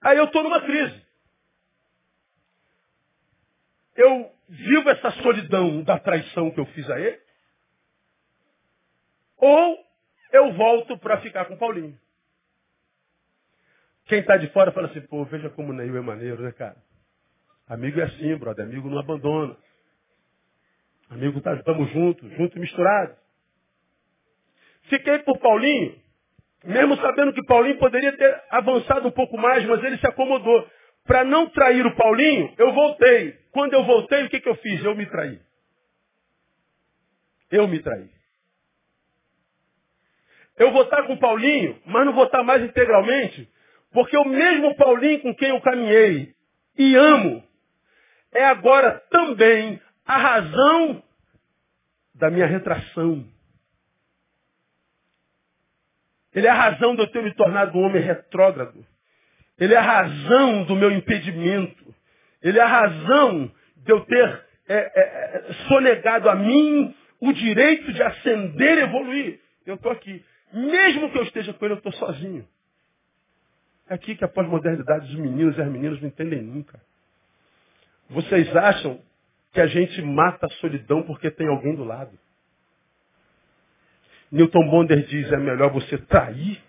Aí 0.00 0.16
eu 0.16 0.24
estou 0.24 0.42
numa 0.42 0.60
crise. 0.60 1.06
Eu 3.96 4.32
vivo 4.48 4.88
essa 4.90 5.10
solidão 5.22 5.82
da 5.82 5.98
traição 5.98 6.50
que 6.50 6.60
eu 6.60 6.66
fiz 6.66 6.88
a 6.88 7.00
ele. 7.00 7.20
Ou 9.36 9.84
eu 10.32 10.52
volto 10.54 10.98
para 10.98 11.20
ficar 11.20 11.46
com 11.46 11.56
Paulinho. 11.56 11.98
Quem 14.06 14.20
está 14.20 14.36
de 14.36 14.48
fora 14.52 14.72
fala 14.72 14.88
assim, 14.88 15.00
pô, 15.02 15.24
veja 15.24 15.50
como 15.50 15.70
o 15.70 15.72
Neil 15.74 15.96
é 15.96 16.00
maneiro, 16.00 16.42
né, 16.42 16.52
cara? 16.52 16.76
Amigo 17.66 18.00
é 18.00 18.04
assim, 18.04 18.34
brother. 18.36 18.64
Amigo 18.64 18.88
não 18.88 18.98
abandona. 18.98 19.56
Amigo, 21.10 21.40
tá, 21.40 21.54
estamos 21.54 21.90
juntos, 21.92 22.30
juntos 22.32 22.56
e 22.56 22.60
misturados. 22.60 23.16
Fiquei 24.84 25.18
por 25.20 25.38
Paulinho 25.38 26.00
mesmo 26.64 26.96
sabendo 26.96 27.32
que 27.32 27.44
Paulinho 27.44 27.78
poderia 27.78 28.16
ter 28.16 28.42
avançado 28.50 29.08
um 29.08 29.12
pouco 29.12 29.36
mais, 29.38 29.64
mas 29.64 29.82
ele 29.84 29.98
se 29.98 30.06
acomodou. 30.06 30.68
Para 31.06 31.24
não 31.24 31.48
trair 31.48 31.86
o 31.86 31.94
Paulinho, 31.96 32.52
eu 32.58 32.72
voltei. 32.72 33.38
Quando 33.52 33.72
eu 33.72 33.84
voltei, 33.84 34.24
o 34.24 34.28
que, 34.28 34.40
que 34.40 34.48
eu 34.48 34.56
fiz? 34.56 34.84
Eu 34.84 34.94
me 34.94 35.06
traí. 35.06 35.40
Eu 37.50 37.66
me 37.66 37.80
traí. 37.80 38.10
Eu 40.58 40.72
vou 40.72 40.82
estar 40.82 41.04
com 41.04 41.16
Paulinho, 41.16 41.80
mas 41.86 42.04
não 42.04 42.12
vou 42.12 42.24
estar 42.24 42.42
mais 42.42 42.62
integralmente, 42.62 43.48
porque 43.92 44.16
o 44.18 44.24
mesmo 44.24 44.74
Paulinho 44.74 45.20
com 45.20 45.34
quem 45.34 45.50
eu 45.50 45.60
caminhei 45.60 46.34
e 46.76 46.96
amo, 46.96 47.42
é 48.32 48.44
agora 48.44 49.00
também 49.10 49.80
a 50.04 50.16
razão 50.16 51.02
da 52.14 52.30
minha 52.30 52.46
retração. 52.46 53.24
Ele 56.38 56.46
é 56.46 56.50
a 56.50 56.54
razão 56.54 56.94
de 56.94 57.02
eu 57.02 57.08
ter 57.08 57.20
me 57.20 57.34
tornado 57.34 57.76
um 57.76 57.82
homem 57.82 58.00
retrógrado. 58.00 58.86
Ele 59.58 59.74
é 59.74 59.76
a 59.76 59.82
razão 59.82 60.62
do 60.62 60.76
meu 60.76 60.88
impedimento. 60.92 61.92
Ele 62.40 62.60
é 62.60 62.62
a 62.62 62.66
razão 62.66 63.50
de 63.76 63.92
eu 63.92 64.04
ter 64.04 64.46
é, 64.68 64.76
é, 64.76 65.00
é 65.00 65.52
sonegado 65.66 66.30
a 66.30 66.36
mim 66.36 66.94
o 67.20 67.32
direito 67.32 67.92
de 67.92 68.00
ascender 68.00 68.78
e 68.78 68.82
evoluir. 68.82 69.40
Eu 69.66 69.74
estou 69.74 69.90
aqui. 69.90 70.24
Mesmo 70.52 71.10
que 71.10 71.18
eu 71.18 71.24
esteja 71.24 71.52
com 71.52 71.64
ele, 71.64 71.74
eu 71.74 71.78
estou 71.78 71.92
sozinho. 71.94 72.46
É 73.90 73.94
aqui 73.94 74.14
que 74.14 74.24
a 74.24 74.28
pós-modernidade, 74.28 75.06
os 75.06 75.18
meninos 75.18 75.58
e 75.58 75.60
as 75.60 75.68
meninas 75.68 76.00
não 76.00 76.06
entendem 76.06 76.40
nunca. 76.40 76.80
Vocês 78.08 78.54
acham 78.54 79.00
que 79.52 79.60
a 79.60 79.66
gente 79.66 80.00
mata 80.02 80.46
a 80.46 80.50
solidão 80.60 81.02
porque 81.02 81.32
tem 81.32 81.48
alguém 81.48 81.74
do 81.74 81.82
lado. 81.82 82.16
Newton 84.30 84.68
Bonder 84.68 85.04
diz, 85.06 85.32
é 85.32 85.36
melhor 85.36 85.70
você 85.72 85.96
trair 85.98 86.62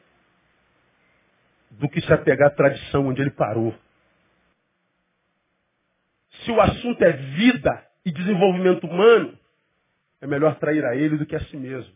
do 1.72 1.90
que 1.90 2.02
se 2.02 2.12
apegar 2.12 2.48
à 2.48 2.56
tradição 2.56 3.08
onde 3.08 3.22
ele 3.22 3.32
parou. 3.32 3.76
Se 6.44 6.52
o 6.52 6.62
assunto 6.62 7.04
é 7.04 7.12
vida 7.12 7.86
e 8.06 8.12
desenvolvimento 8.12 8.88
humano, 8.88 9.38
é 10.22 10.28
melhor 10.28 10.56
trair 10.56 10.84
a 10.86 10.96
ele 10.96 11.18
do 11.18 11.26
que 11.26 11.36
a 11.36 11.40
si 11.42 11.58
mesmo. 11.58 11.94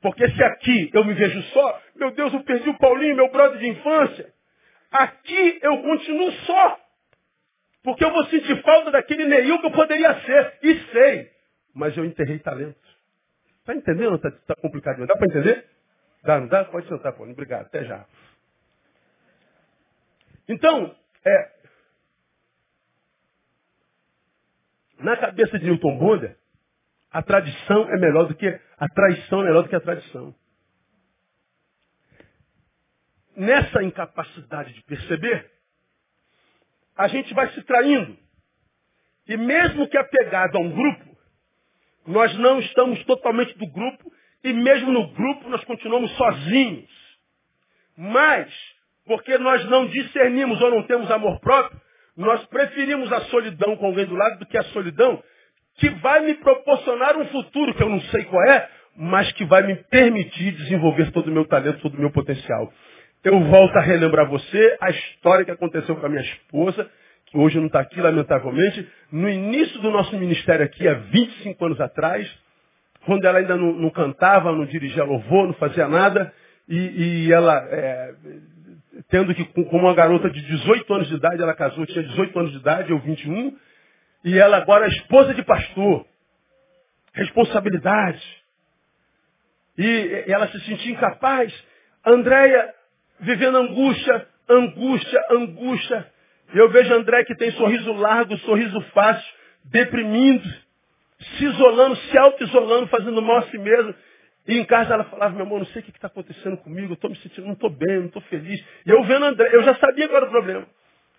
Porque 0.00 0.28
se 0.30 0.44
aqui 0.44 0.90
eu 0.92 1.04
me 1.04 1.14
vejo 1.14 1.42
só, 1.44 1.82
meu 1.96 2.10
Deus, 2.10 2.32
eu 2.32 2.42
perdi 2.44 2.68
o 2.68 2.78
Paulinho, 2.78 3.16
meu 3.16 3.30
brother 3.30 3.58
de 3.58 3.68
infância. 3.68 4.34
Aqui 4.90 5.58
eu 5.62 5.82
continuo 5.82 6.32
só. 6.46 6.80
Porque 7.82 8.04
eu 8.04 8.10
vou 8.10 8.24
sentir 8.26 8.62
falta 8.62 8.90
daquele 8.90 9.24
Neil 9.24 9.60
que 9.60 9.66
eu 9.66 9.70
poderia 9.70 10.20
ser. 10.20 10.58
E 10.62 10.78
sei. 10.92 11.30
Mas 11.74 11.96
eu 11.96 12.04
enterrei 12.04 12.38
talento. 12.38 12.93
Está 13.64 13.74
entendendo? 13.74 14.16
Está 14.16 14.30
tá 14.30 14.54
complicado. 14.56 15.06
Dá 15.06 15.16
para 15.16 15.26
entender? 15.26 15.66
Dá, 16.22 16.38
não 16.38 16.48
dá? 16.48 16.66
Pode 16.66 16.86
sentar, 16.86 17.14
Paulo. 17.14 17.32
Obrigado. 17.32 17.64
Até 17.64 17.82
já. 17.84 18.04
Então, 20.46 20.94
é, 21.24 21.52
na 24.98 25.16
cabeça 25.16 25.58
de 25.58 25.64
Newton 25.64 25.96
Bonder, 25.96 26.36
a 27.10 27.22
tradição 27.22 27.88
é 27.88 27.96
melhor 27.96 28.28
do 28.28 28.34
que 28.34 28.46
a 28.76 28.88
traição 28.88 29.40
é 29.40 29.44
melhor 29.46 29.62
do 29.62 29.70
que 29.70 29.76
a 29.76 29.80
tradição. 29.80 30.34
Nessa 33.34 33.82
incapacidade 33.82 34.74
de 34.74 34.82
perceber, 34.82 35.50
a 36.94 37.08
gente 37.08 37.32
vai 37.32 37.50
se 37.52 37.62
traindo. 37.62 38.18
E 39.26 39.38
mesmo 39.38 39.88
que 39.88 39.96
apegado 39.96 40.56
a 40.56 40.60
um 40.60 40.70
grupo, 40.70 41.13
nós 42.06 42.36
não 42.38 42.60
estamos 42.60 43.02
totalmente 43.04 43.56
do 43.58 43.66
grupo 43.66 44.12
e 44.42 44.52
mesmo 44.52 44.92
no 44.92 45.08
grupo 45.12 45.48
nós 45.48 45.64
continuamos 45.64 46.10
sozinhos. 46.16 46.90
Mas, 47.96 48.52
porque 49.06 49.38
nós 49.38 49.64
não 49.66 49.86
discernimos 49.86 50.60
ou 50.60 50.70
não 50.70 50.82
temos 50.82 51.10
amor 51.10 51.40
próprio, 51.40 51.80
nós 52.16 52.44
preferimos 52.46 53.12
a 53.12 53.22
solidão 53.22 53.76
com 53.76 53.86
alguém 53.86 54.06
do 54.06 54.14
lado 54.14 54.38
do 54.38 54.46
que 54.46 54.58
a 54.58 54.64
solidão 54.64 55.22
que 55.76 55.88
vai 55.90 56.20
me 56.20 56.34
proporcionar 56.34 57.16
um 57.16 57.26
futuro 57.26 57.74
que 57.74 57.82
eu 57.82 57.88
não 57.88 58.00
sei 58.02 58.24
qual 58.24 58.42
é, 58.48 58.68
mas 58.96 59.32
que 59.32 59.44
vai 59.44 59.62
me 59.62 59.74
permitir 59.74 60.52
desenvolver 60.52 61.10
todo 61.10 61.28
o 61.28 61.32
meu 61.32 61.46
talento, 61.46 61.80
todo 61.80 61.96
o 61.96 62.00
meu 62.00 62.12
potencial. 62.12 62.72
Eu 63.24 63.40
volto 63.44 63.76
a 63.76 63.80
relembrar 63.80 64.28
você 64.28 64.76
a 64.80 64.90
história 64.90 65.44
que 65.44 65.50
aconteceu 65.50 65.96
com 65.96 66.06
a 66.06 66.08
minha 66.08 66.22
esposa 66.22 66.88
hoje 67.34 67.58
não 67.58 67.66
está 67.66 67.80
aqui, 67.80 68.00
lamentavelmente, 68.00 68.88
no 69.10 69.28
início 69.28 69.80
do 69.80 69.90
nosso 69.90 70.16
ministério 70.16 70.64
aqui, 70.64 70.86
há 70.88 70.94
25 70.94 71.64
anos 71.66 71.80
atrás, 71.80 72.30
quando 73.04 73.24
ela 73.24 73.38
ainda 73.38 73.56
não, 73.56 73.72
não 73.72 73.90
cantava, 73.90 74.52
não 74.52 74.64
dirigia 74.64 75.04
louvor, 75.04 75.46
não 75.46 75.54
fazia 75.54 75.88
nada, 75.88 76.32
e, 76.68 77.26
e 77.26 77.32
ela, 77.32 77.56
é, 77.70 78.14
tendo 79.10 79.34
que, 79.34 79.44
como 79.44 79.84
uma 79.84 79.94
garota 79.94 80.30
de 80.30 80.40
18 80.40 80.94
anos 80.94 81.08
de 81.08 81.16
idade, 81.16 81.42
ela 81.42 81.54
casou, 81.54 81.84
tinha 81.86 82.02
18 82.02 82.38
anos 82.38 82.52
de 82.52 82.58
idade, 82.58 82.90
eu 82.90 82.98
21, 82.98 83.56
e 84.24 84.38
ela 84.38 84.56
agora 84.56 84.86
é 84.86 84.88
esposa 84.88 85.34
de 85.34 85.42
pastor. 85.42 86.06
Responsabilidade. 87.12 88.22
E 89.76 90.24
ela 90.26 90.48
se 90.48 90.60
sentia 90.60 90.92
incapaz. 90.92 91.52
Andréia 92.04 92.74
vivendo 93.20 93.58
angústia, 93.58 94.26
angústia, 94.48 95.20
angústia. 95.30 96.13
Eu 96.52 96.68
vejo 96.70 96.92
André 96.94 97.24
que 97.24 97.34
tem 97.34 97.50
sorriso 97.52 97.92
largo, 97.92 98.36
sorriso 98.38 98.80
fácil, 98.92 99.26
deprimindo, 99.64 100.44
se 101.18 101.44
isolando, 101.44 101.96
se 101.96 102.18
auto-isolando, 102.18 102.86
fazendo 102.88 103.22
mal 103.22 103.38
a 103.38 103.42
si 103.44 103.58
mesmo. 103.58 103.94
E 104.46 104.58
em 104.58 104.64
casa 104.64 104.94
ela 104.94 105.04
falava, 105.04 105.34
meu 105.34 105.46
amor, 105.46 105.60
não 105.60 105.66
sei 105.66 105.80
o 105.80 105.84
que 105.84 105.90
está 105.90 106.06
acontecendo 106.06 106.58
comigo, 106.58 106.92
eu 106.92 106.94
estou 106.94 107.08
me 107.08 107.16
sentindo, 107.16 107.46
não 107.46 107.54
estou 107.54 107.70
bem, 107.70 107.98
não 107.98 108.06
estou 108.06 108.22
feliz. 108.22 108.62
E 108.84 108.90
eu 108.90 109.02
vendo 109.04 109.24
André, 109.24 109.48
eu 109.52 109.62
já 109.62 109.74
sabia 109.76 110.06
qual 110.06 110.18
era 110.18 110.26
o 110.26 110.30
problema. 110.30 110.66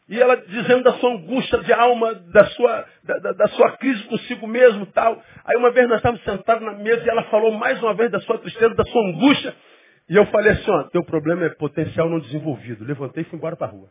E 0.08 0.22
ela 0.22 0.36
dizendo 0.38 0.84
da 0.84 0.94
sua 0.94 1.14
angústia 1.14 1.58
de 1.60 1.74
alma, 1.74 2.14
da 2.14 2.46
sua, 2.46 2.86
da, 3.04 3.18
da, 3.18 3.32
da 3.32 3.48
sua 3.48 3.72
crise 3.78 4.04
consigo 4.04 4.46
mesmo 4.46 4.86
tal. 4.88 5.20
Aí 5.44 5.58
uma 5.58 5.72
vez 5.72 5.88
nós 5.88 5.98
estávamos 5.98 6.24
sentados 6.24 6.64
na 6.64 6.74
mesa 6.74 7.04
e 7.04 7.10
ela 7.10 7.24
falou 7.24 7.52
mais 7.52 7.82
uma 7.82 7.96
vez 7.96 8.12
da 8.12 8.20
sua 8.20 8.38
tristeza, 8.38 8.76
da 8.76 8.86
sua 8.86 9.02
angústia. 9.10 9.56
E 10.08 10.16
eu 10.16 10.28
falei 10.28 10.52
assim, 10.52 10.70
ó, 10.70 10.84
teu 10.84 11.04
problema 11.04 11.46
é 11.46 11.50
potencial 11.50 12.08
não 12.08 12.20
desenvolvido. 12.20 12.86
Levantei 12.86 13.24
e 13.24 13.26
fui 13.26 13.38
embora 13.38 13.56
para 13.56 13.66
a 13.66 13.72
rua. 13.72 13.90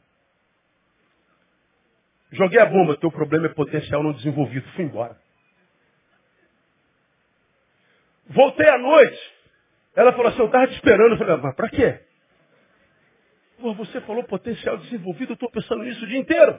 Joguei 2.34 2.60
a 2.60 2.66
bomba, 2.66 2.96
teu 2.96 3.10
problema 3.10 3.46
é 3.46 3.54
potencial 3.54 4.02
não 4.02 4.12
desenvolvido. 4.12 4.68
Fui 4.72 4.84
embora. 4.84 5.16
Voltei 8.26 8.68
à 8.68 8.78
noite. 8.78 9.32
Ela 9.94 10.12
falou 10.12 10.28
assim, 10.28 10.40
eu 10.40 10.46
estava 10.46 10.66
te 10.66 10.74
esperando. 10.74 11.12
Eu 11.12 11.18
falei, 11.18 11.36
mas 11.36 11.54
para 11.54 11.68
quê? 11.70 12.00
Pô, 13.60 13.72
você 13.74 14.00
falou 14.00 14.24
potencial 14.24 14.76
desenvolvido, 14.78 15.30
eu 15.30 15.34
estou 15.34 15.50
pensando 15.50 15.84
nisso 15.84 16.04
o 16.04 16.08
dia 16.08 16.18
inteiro. 16.18 16.58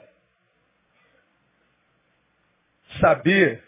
Saber 3.00 3.62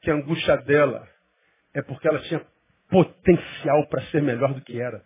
que 0.00 0.10
a 0.10 0.14
angústia 0.14 0.56
dela 0.58 1.08
é 1.74 1.82
porque 1.82 2.06
ela 2.06 2.20
tinha 2.20 2.46
potencial 2.88 3.88
para 3.88 4.02
ser 4.06 4.22
melhor 4.22 4.54
do 4.54 4.60
que 4.60 4.80
era. 4.80 5.04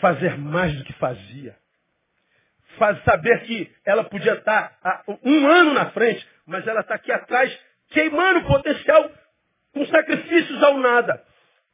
Fazer 0.00 0.36
mais 0.38 0.76
do 0.76 0.84
que 0.84 0.92
fazia. 0.94 1.56
Faz, 2.76 3.02
saber 3.04 3.42
que 3.42 3.70
ela 3.84 4.04
podia 4.04 4.34
estar 4.34 4.72
um 5.22 5.46
ano 5.46 5.74
na 5.74 5.90
frente, 5.90 6.26
mas 6.46 6.66
ela 6.66 6.80
está 6.80 6.94
aqui 6.94 7.10
atrás, 7.10 7.56
queimando 7.90 8.40
o 8.40 8.46
potencial 8.46 9.10
com 9.72 9.86
sacrifícios 9.86 10.62
ao 10.62 10.78
nada, 10.78 11.22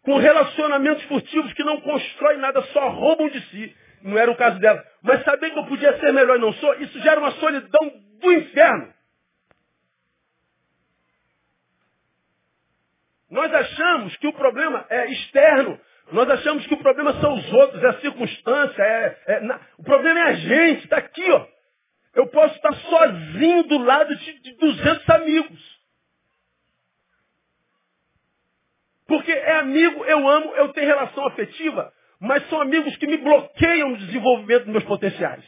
com 0.02 0.16
relacionamentos 0.16 1.04
furtivos 1.04 1.52
que 1.54 1.62
não 1.62 1.80
constroem 1.80 2.38
nada, 2.38 2.60
só 2.72 2.88
roubam 2.88 3.28
de 3.28 3.40
si. 3.48 3.76
Não 4.02 4.18
era 4.18 4.30
o 4.30 4.36
caso 4.36 4.58
dela. 4.58 4.84
Mas 5.02 5.24
saber 5.24 5.50
que 5.50 5.58
eu 5.58 5.66
podia 5.66 5.98
ser 6.00 6.12
melhor 6.12 6.36
e 6.36 6.40
não 6.40 6.52
sou, 6.54 6.74
isso 6.74 7.00
gera 7.00 7.20
uma 7.20 7.30
solidão 7.32 7.92
do 8.20 8.32
inferno. 8.32 8.92
Nós 13.30 13.52
achamos 13.54 14.16
que 14.16 14.26
o 14.26 14.32
problema 14.32 14.84
é 14.90 15.06
externo. 15.10 15.80
Nós 16.10 16.28
achamos 16.28 16.66
que 16.66 16.74
o 16.74 16.78
problema 16.78 17.18
são 17.20 17.34
os 17.34 17.52
outros, 17.52 17.82
é 17.82 17.88
a 17.88 18.00
circunstância. 18.00 18.82
É, 18.82 19.22
é 19.26 19.40
na... 19.40 19.60
O 19.78 19.84
problema 19.84 20.20
é 20.20 20.22
a 20.24 20.32
gente, 20.32 20.84
está 20.84 20.98
aqui, 20.98 21.30
ó. 21.30 21.46
Eu 22.14 22.26
posso 22.26 22.54
estar 22.56 22.74
sozinho 22.74 23.62
do 23.64 23.78
lado 23.78 24.14
de, 24.16 24.40
de 24.40 24.52
200 24.56 25.08
amigos. 25.10 25.82
Porque 29.06 29.32
é 29.32 29.56
amigo, 29.56 30.04
eu 30.04 30.28
amo, 30.28 30.54
eu 30.56 30.72
tenho 30.72 30.86
relação 30.86 31.26
afetiva, 31.26 31.92
mas 32.20 32.46
são 32.48 32.60
amigos 32.60 32.96
que 32.96 33.06
me 33.06 33.16
bloqueiam 33.18 33.90
no 33.90 33.96
desenvolvimento 33.98 34.64
dos 34.64 34.72
meus 34.72 34.84
potenciais. 34.84 35.44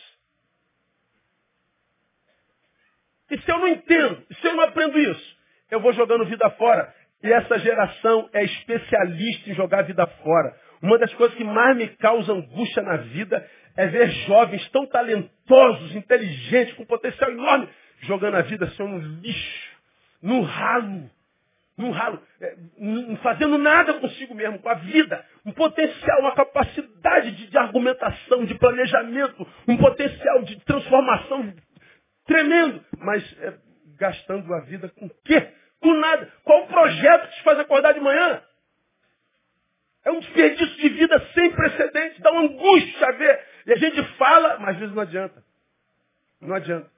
E 3.30 3.38
se 3.38 3.50
eu 3.50 3.58
não 3.58 3.68
entendo, 3.68 4.26
se 4.40 4.46
eu 4.46 4.54
não 4.54 4.64
aprendo 4.64 4.98
isso, 4.98 5.36
eu 5.70 5.80
vou 5.80 5.92
jogando 5.92 6.26
vida 6.26 6.48
fora. 6.50 6.94
E 7.24 7.32
essa 7.32 7.58
geração 7.58 8.28
é 8.34 8.44
especialista 8.44 9.48
em 9.48 9.54
jogar 9.54 9.78
a 9.78 9.84
vida 9.84 10.06
fora. 10.22 10.54
Uma 10.82 10.98
das 10.98 11.12
coisas 11.14 11.34
que 11.34 11.42
mais 11.42 11.74
me 11.74 11.88
causa 11.88 12.34
angústia 12.34 12.82
na 12.82 12.98
vida 12.98 13.48
é 13.74 13.86
ver 13.86 14.10
jovens 14.26 14.68
tão 14.68 14.86
talentosos, 14.86 15.96
inteligentes, 15.96 16.74
com 16.74 16.84
potencial 16.84 17.30
enorme, 17.30 17.66
jogando 18.02 18.34
a 18.34 18.42
vida 18.42 18.66
assim 18.66 18.82
no 18.82 18.98
lixo, 18.98 19.70
no 20.22 20.42
ralo, 20.42 21.10
no 21.78 21.90
ralo, 21.92 22.20
é, 22.42 22.56
não 22.78 23.16
fazendo 23.16 23.56
nada 23.56 23.94
consigo 23.94 24.34
mesmo, 24.34 24.58
com 24.58 24.68
a 24.68 24.74
vida, 24.74 25.24
um 25.46 25.52
potencial, 25.52 26.20
uma 26.20 26.34
capacidade 26.34 27.32
de, 27.32 27.46
de 27.46 27.56
argumentação, 27.56 28.44
de 28.44 28.54
planejamento, 28.58 29.46
um 29.66 29.78
potencial 29.78 30.42
de 30.42 30.60
transformação 30.60 31.54
tremendo, 32.26 32.84
mas 32.98 33.24
é, 33.40 33.54
gastando 33.98 34.52
a 34.52 34.60
vida 34.60 34.90
com 34.90 35.08
quê? 35.24 35.63
Com 35.84 35.92
nada. 35.92 36.32
Qual 36.44 36.62
o 36.62 36.66
projeto 36.66 37.28
que 37.28 37.36
te 37.36 37.42
faz 37.42 37.58
acordar 37.58 37.92
de 37.92 38.00
manhã? 38.00 38.42
É 40.02 40.10
um 40.10 40.18
desperdício 40.18 40.76
de 40.76 40.88
vida 40.88 41.30
sem 41.34 41.50
precedentes, 41.50 42.20
dá 42.20 42.32
uma 42.32 42.40
angústia 42.40 43.06
a 43.06 43.12
ver. 43.12 43.46
E 43.66 43.72
a 43.74 43.76
gente 43.76 44.02
fala, 44.16 44.58
mas 44.60 44.70
às 44.70 44.78
vezes 44.78 44.94
não 44.94 45.02
adianta. 45.02 45.44
Não 46.40 46.56
adianta. 46.56 46.90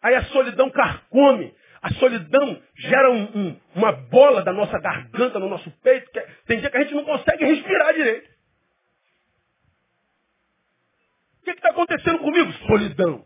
Aí 0.00 0.14
a 0.14 0.22
solidão 0.26 0.70
carcome. 0.70 1.52
A 1.82 1.90
solidão 1.94 2.62
gera 2.76 3.10
um, 3.10 3.22
um, 3.36 3.60
uma 3.74 3.90
bola 3.90 4.44
da 4.44 4.52
nossa 4.52 4.78
garganta, 4.78 5.40
no 5.40 5.48
nosso 5.48 5.68
peito. 5.82 6.08
Que 6.12 6.20
é, 6.20 6.28
tem 6.46 6.60
dia 6.60 6.70
que 6.70 6.76
a 6.76 6.82
gente 6.82 6.94
não 6.94 7.04
consegue 7.04 7.44
respirar 7.44 7.94
direito. 7.94 8.30
O 11.40 11.44
que 11.46 11.50
está 11.50 11.70
acontecendo 11.70 12.20
comigo? 12.20 12.52
Solidão. 12.68 13.24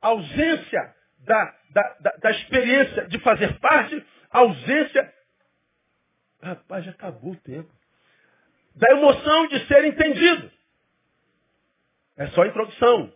Ausência 0.00 0.94
da, 1.18 1.54
da, 1.74 1.96
da, 2.00 2.10
da 2.12 2.30
experiência 2.30 3.08
de 3.08 3.18
fazer 3.18 3.58
parte, 3.58 4.06
ausência. 4.30 5.12
Rapaz, 6.40 6.84
já 6.84 6.92
acabou 6.92 7.32
o 7.32 7.40
tempo. 7.40 7.70
Da 8.76 8.92
emoção 8.92 9.48
de 9.48 9.66
ser 9.66 9.84
entendido. 9.84 10.50
É 12.16 12.28
só 12.28 12.42
a 12.42 12.46
introdução. 12.46 13.12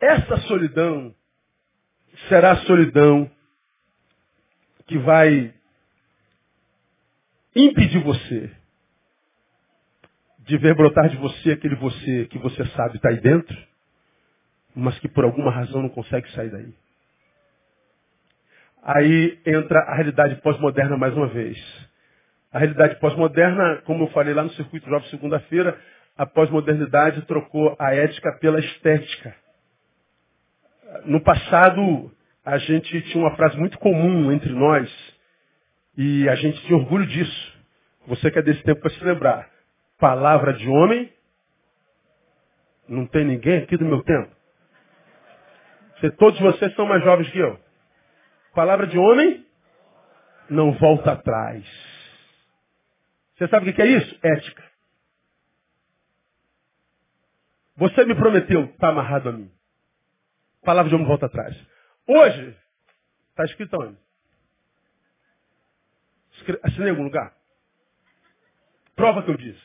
Essa 0.00 0.36
solidão 0.48 1.14
será 2.28 2.52
a 2.52 2.66
solidão 2.66 3.30
que 4.86 4.98
vai 4.98 5.54
impedir 7.54 8.02
você 8.02 8.54
de 10.40 10.58
ver 10.58 10.74
brotar 10.74 11.08
de 11.08 11.16
você 11.16 11.52
aquele 11.52 11.76
você 11.76 12.26
que 12.26 12.38
você 12.38 12.66
sabe 12.70 12.96
está 12.96 13.08
aí 13.08 13.20
dentro 13.20 13.73
mas 14.74 14.98
que 14.98 15.08
por 15.08 15.24
alguma 15.24 15.50
razão 15.50 15.82
não 15.82 15.88
consegue 15.88 16.30
sair 16.32 16.50
daí. 16.50 16.74
Aí 18.82 19.38
entra 19.46 19.78
a 19.80 19.94
realidade 19.94 20.36
pós-moderna 20.42 20.96
mais 20.96 21.14
uma 21.14 21.28
vez. 21.28 21.58
A 22.52 22.58
realidade 22.58 22.96
pós-moderna, 22.96 23.82
como 23.84 24.04
eu 24.04 24.08
falei 24.08 24.34
lá 24.34 24.42
no 24.42 24.50
Circuito 24.50 24.88
Jovem 24.88 25.08
segunda-feira, 25.08 25.78
a 26.16 26.26
pós-modernidade 26.26 27.22
trocou 27.22 27.74
a 27.78 27.94
ética 27.94 28.32
pela 28.38 28.60
estética. 28.60 29.34
No 31.06 31.20
passado, 31.20 32.12
a 32.44 32.58
gente 32.58 33.02
tinha 33.02 33.24
uma 33.24 33.34
frase 33.36 33.56
muito 33.56 33.78
comum 33.78 34.30
entre 34.30 34.52
nós 34.52 34.88
e 35.96 36.28
a 36.28 36.34
gente 36.34 36.60
tinha 36.66 36.78
orgulho 36.78 37.06
disso. 37.06 37.54
Você 38.06 38.30
que 38.30 38.38
é 38.38 38.42
desse 38.42 38.62
tempo 38.62 38.80
para 38.80 38.90
se 38.90 39.02
lembrar. 39.02 39.48
Palavra 39.98 40.52
de 40.52 40.68
homem, 40.68 41.10
não 42.86 43.06
tem 43.06 43.24
ninguém 43.24 43.58
aqui 43.58 43.76
do 43.76 43.84
meu 43.84 44.02
tempo. 44.02 44.30
Se 46.00 46.10
todos 46.12 46.38
vocês 46.40 46.74
são 46.74 46.86
mais 46.86 47.02
jovens 47.02 47.30
que 47.30 47.38
eu. 47.38 47.58
Palavra 48.54 48.86
de 48.86 48.98
homem 48.98 49.46
não 50.50 50.72
volta 50.72 51.12
atrás. 51.12 51.64
Você 53.36 53.48
sabe 53.48 53.70
o 53.70 53.74
que 53.74 53.82
é 53.82 53.86
isso? 53.86 54.18
Ética. 54.22 54.62
Você 57.76 58.04
me 58.04 58.14
prometeu, 58.14 58.66
está 58.66 58.88
amarrado 58.88 59.28
a 59.28 59.32
mim. 59.32 59.50
Palavra 60.62 60.88
de 60.88 60.94
homem 60.94 61.06
volta 61.06 61.26
atrás. 61.26 61.56
Hoje, 62.06 62.56
está 63.30 63.44
escrito 63.44 63.76
onde? 63.80 63.98
Assinei 66.62 66.88
em 66.88 66.90
algum 66.90 67.04
lugar? 67.04 67.34
Prova 68.94 69.22
que 69.22 69.30
eu 69.30 69.36
disse. 69.36 69.62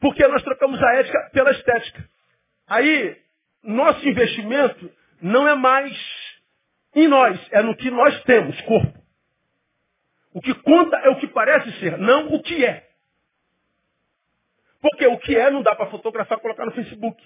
Porque 0.00 0.26
nós 0.28 0.42
trocamos 0.42 0.80
a 0.80 0.94
ética 0.94 1.30
pela 1.32 1.50
estética. 1.50 2.08
Aí, 2.68 3.20
nosso 3.62 4.06
investimento 4.06 4.92
não 5.20 5.48
é 5.48 5.54
mais 5.54 5.96
em 6.94 7.08
nós, 7.08 7.38
é 7.52 7.62
no 7.62 7.76
que 7.76 7.90
nós 7.90 8.22
temos, 8.24 8.60
corpo. 8.62 8.98
O 10.32 10.40
que 10.40 10.54
conta 10.54 10.96
é 10.98 11.08
o 11.08 11.18
que 11.18 11.26
parece 11.28 11.72
ser, 11.80 11.96
não 11.98 12.28
o 12.34 12.42
que 12.42 12.64
é. 12.64 12.88
Porque 14.80 15.06
o 15.06 15.18
que 15.18 15.36
é 15.36 15.50
não 15.50 15.62
dá 15.62 15.74
para 15.74 15.90
fotografar 15.90 16.38
e 16.38 16.40
colocar 16.40 16.64
no 16.64 16.72
Facebook. 16.72 17.22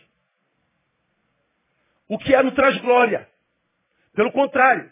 O 2.09 2.19
que 2.19 2.35
é 2.35 2.43
não 2.43 2.53
traz 2.53 2.79
glória. 2.79 3.29
Pelo 4.15 4.33
contrário, 4.33 4.91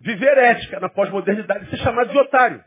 viver 0.00 0.36
ética 0.38 0.80
na 0.80 0.88
pós-modernidade 0.88 1.66
é 1.66 1.70
ser 1.70 1.78
chamado 1.78 2.10
de 2.10 2.18
otário. 2.18 2.64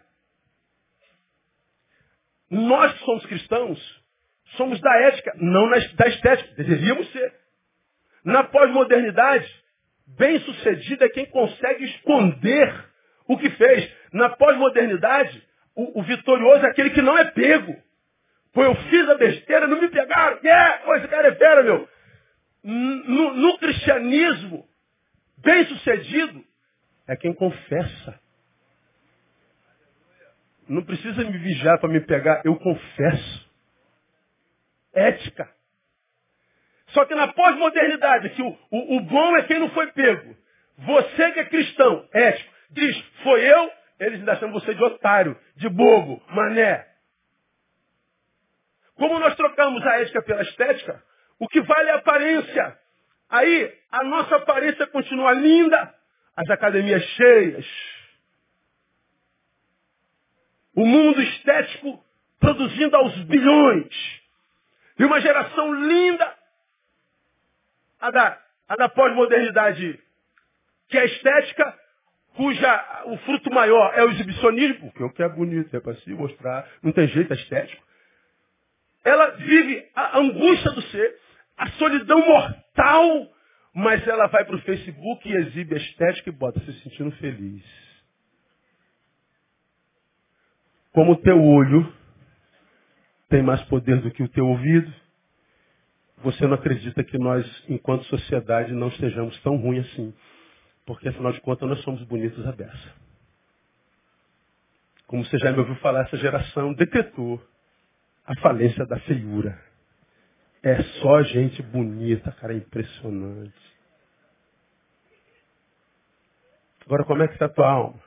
Nós 2.49 2.93
que 2.93 3.05
somos 3.05 3.25
cristãos, 3.25 4.04
Somos 4.57 4.79
da 4.79 4.95
ética, 5.07 5.33
não 5.37 5.69
da 5.69 6.07
estética. 6.07 6.55
Deveríamos 6.55 7.11
ser. 7.11 7.33
Na 8.23 8.43
pós-modernidade, 8.43 9.47
bem-sucedido 10.17 11.03
é 11.03 11.09
quem 11.09 11.25
consegue 11.27 11.83
esconder 11.85 12.85
o 13.27 13.37
que 13.37 13.49
fez. 13.51 13.91
Na 14.13 14.29
pós-modernidade, 14.29 15.43
O, 15.75 15.99
o 15.99 16.03
vitorioso 16.03 16.65
é 16.65 16.69
aquele 16.69 16.91
que 16.91 17.01
não 17.01 17.17
é 17.17 17.25
pego. 17.25 17.75
Pô, 18.53 18.63
eu 18.63 18.73
fiz 18.75 19.09
a 19.09 19.15
besteira, 19.15 19.67
não 19.67 19.81
me 19.81 19.89
pegaram. 19.89 20.37
É, 20.37 20.47
yeah, 20.47 20.97
esse 20.97 21.07
cara 21.09 21.27
é 21.27 21.35
fera, 21.35 21.63
meu. 21.63 21.89
No, 22.63 23.33
no 23.33 23.57
cristianismo, 23.57 24.65
bem 25.37 25.65
sucedido, 25.65 26.41
é 27.07 27.15
quem 27.17 27.33
confessa. 27.33 28.17
Não 30.69 30.83
precisa 30.83 31.23
me 31.25 31.37
vigiar 31.37 31.77
para 31.79 31.89
me 31.89 31.99
pegar, 31.99 32.41
eu 32.45 32.55
confesso. 32.55 33.44
Ética. 34.95 35.49
Só 36.87 37.05
que 37.05 37.13
na 37.13 37.27
pós-modernidade, 37.33 38.29
que 38.29 38.41
o, 38.41 38.57
o, 38.71 38.97
o, 38.97 38.99
bom 39.01 39.37
é 39.37 39.43
quem 39.43 39.59
não 39.59 39.69
foi 39.69 39.87
pego. 39.91 40.35
Você 40.77 41.31
que 41.31 41.39
é 41.39 41.45
cristão, 41.45 42.07
ético, 42.13 42.53
diz, 42.71 42.97
foi 43.23 43.41
eu, 43.41 43.71
eles 43.99 44.19
ainda 44.19 44.35
chamam 44.37 44.53
você 44.53 44.73
de 44.73 44.83
otário, 44.83 45.37
de 45.55 45.69
bobo, 45.69 46.21
mané. 46.29 46.85
Como 48.95 49.19
nós 49.19 49.35
trocamos 49.35 49.85
a 49.85 50.01
ética 50.01 50.21
pela 50.21 50.41
estética, 50.41 51.03
o 51.39 51.47
que 51.47 51.61
vale 51.61 51.89
é 51.89 51.93
a 51.93 51.97
aparência. 51.97 52.79
Aí, 53.29 53.73
a 53.91 54.03
nossa 54.03 54.35
aparência 54.37 54.87
continua 54.87 55.33
linda, 55.33 55.93
as 56.35 56.49
academias 56.49 57.03
cheias, 57.03 57.65
o 60.75 60.85
mundo 60.85 61.21
estético 61.21 62.03
produzindo 62.39 62.95
aos 62.95 63.15
bilhões. 63.23 64.24
E 64.97 65.03
uma 65.03 65.19
geração 65.19 65.73
linda, 65.73 66.33
a 67.99 68.11
da, 68.11 68.41
a 68.69 68.75
da 68.75 68.89
pós-modernidade, 68.89 69.99
que 70.87 70.97
é 70.97 71.05
estética, 71.05 71.79
cuja 72.35 73.03
o 73.05 73.17
fruto 73.17 73.51
maior 73.51 73.93
é 73.95 74.03
o 74.03 74.11
exibicionismo, 74.11 74.91
porque 74.91 75.03
o 75.03 75.09
que 75.11 75.23
é 75.23 75.29
bonito 75.29 75.75
é 75.75 75.79
para 75.79 75.95
se 75.95 76.09
mostrar, 76.11 76.69
não 76.81 76.91
tem 76.91 77.07
jeito, 77.07 77.31
é 77.33 77.35
estético. 77.35 77.83
Ela 79.03 79.31
vive 79.31 79.87
a 79.95 80.17
angústia 80.17 80.71
do 80.71 80.81
ser, 80.83 81.19
a 81.57 81.67
solidão 81.71 82.25
mortal, 82.25 83.29
mas 83.73 84.05
ela 84.07 84.27
vai 84.27 84.45
para 84.45 84.55
o 84.55 84.61
Facebook 84.61 85.27
e 85.27 85.35
exibe 85.35 85.75
a 85.75 85.77
estética 85.77 86.29
e 86.29 86.33
bota 86.33 86.59
se 86.61 86.73
sentindo 86.81 87.11
feliz. 87.17 87.63
Como 90.93 91.11
o 91.11 91.17
teu 91.17 91.41
olho 91.43 91.93
tem 93.35 93.43
mais 93.43 93.61
poder 93.63 93.99
do 93.99 94.09
que 94.11 94.23
o 94.23 94.29
teu 94.29 94.47
ouvido, 94.47 94.89
você 96.23 96.47
não 96.47 96.53
acredita 96.53 97.03
que 97.03 97.17
nós, 97.17 97.45
enquanto 97.67 98.05
sociedade, 98.05 98.71
não 98.71 98.87
estejamos 98.87 99.37
tão 99.41 99.57
ruins 99.57 99.85
assim. 99.91 100.13
Porque, 100.85 101.09
afinal 101.09 101.33
de 101.33 101.41
contas, 101.41 101.67
nós 101.67 101.81
somos 101.81 102.01
bonitos 102.03 102.47
à 102.47 102.53
beça. 102.53 102.93
Como 105.05 105.25
você 105.25 105.37
já 105.37 105.51
me 105.51 105.59
ouviu 105.59 105.75
falar, 105.75 106.03
essa 106.03 106.15
geração 106.15 106.73
decretou 106.73 107.45
a 108.25 108.33
falência 108.39 108.85
da 108.85 108.97
feiura. 109.01 109.61
É 110.63 110.81
só 111.01 111.21
gente 111.23 111.61
bonita, 111.61 112.31
cara, 112.31 112.53
é 112.53 112.57
impressionante. 112.57 113.75
Agora, 116.85 117.03
como 117.03 117.21
é 117.21 117.27
que 117.27 117.33
está 117.33 117.47
a 117.47 117.49
tua 117.49 117.69
alma? 117.69 117.99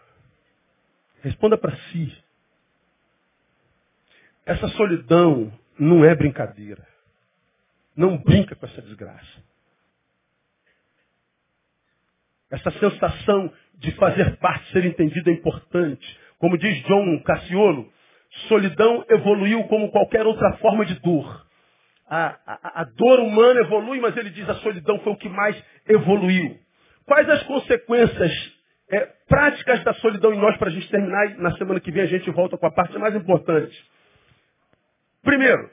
Responda 1.20 1.58
para 1.58 1.76
si. 1.76 2.24
Essa 4.48 4.66
solidão 4.68 5.52
não 5.78 6.02
é 6.02 6.14
brincadeira. 6.14 6.82
Não 7.94 8.16
brinca 8.16 8.56
com 8.56 8.64
essa 8.64 8.80
desgraça. 8.80 9.44
Essa 12.50 12.70
sensação 12.70 13.52
de 13.74 13.92
fazer 13.96 14.38
parte, 14.38 14.72
ser 14.72 14.86
entendido 14.86 15.28
é 15.28 15.34
importante. 15.34 16.18
Como 16.38 16.56
diz 16.56 16.82
John 16.84 17.22
Cassiolo, 17.24 17.92
solidão 18.48 19.04
evoluiu 19.10 19.64
como 19.64 19.90
qualquer 19.90 20.26
outra 20.26 20.56
forma 20.56 20.86
de 20.86 20.98
dor. 21.00 21.46
A, 22.08 22.38
a, 22.46 22.80
a, 22.80 22.84
dor 22.84 23.20
humana 23.20 23.60
evolui, 23.60 24.00
mas 24.00 24.16
ele 24.16 24.30
diz 24.30 24.48
a 24.48 24.54
solidão 24.54 24.98
foi 25.00 25.12
o 25.12 25.18
que 25.18 25.28
mais 25.28 25.62
evoluiu. 25.86 26.58
Quais 27.04 27.28
as 27.28 27.42
consequências 27.42 28.32
é, 28.90 29.00
práticas 29.28 29.84
da 29.84 29.92
solidão 29.92 30.32
em 30.32 30.38
nós 30.38 30.56
para 30.56 30.68
a 30.68 30.72
gente 30.72 30.88
terminar 30.88 31.32
e 31.32 31.42
na 31.42 31.54
semana 31.58 31.80
que 31.80 31.92
vem 31.92 32.04
a 32.04 32.06
gente 32.06 32.30
volta 32.30 32.56
com 32.56 32.66
a 32.66 32.72
parte 32.72 32.96
mais 32.96 33.14
importante? 33.14 33.76
Primeiro, 35.28 35.70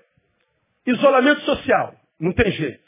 isolamento 0.85 1.39
social. 1.43 1.95
Não 2.19 2.33
tem 2.33 2.51
jeito. 2.51 2.83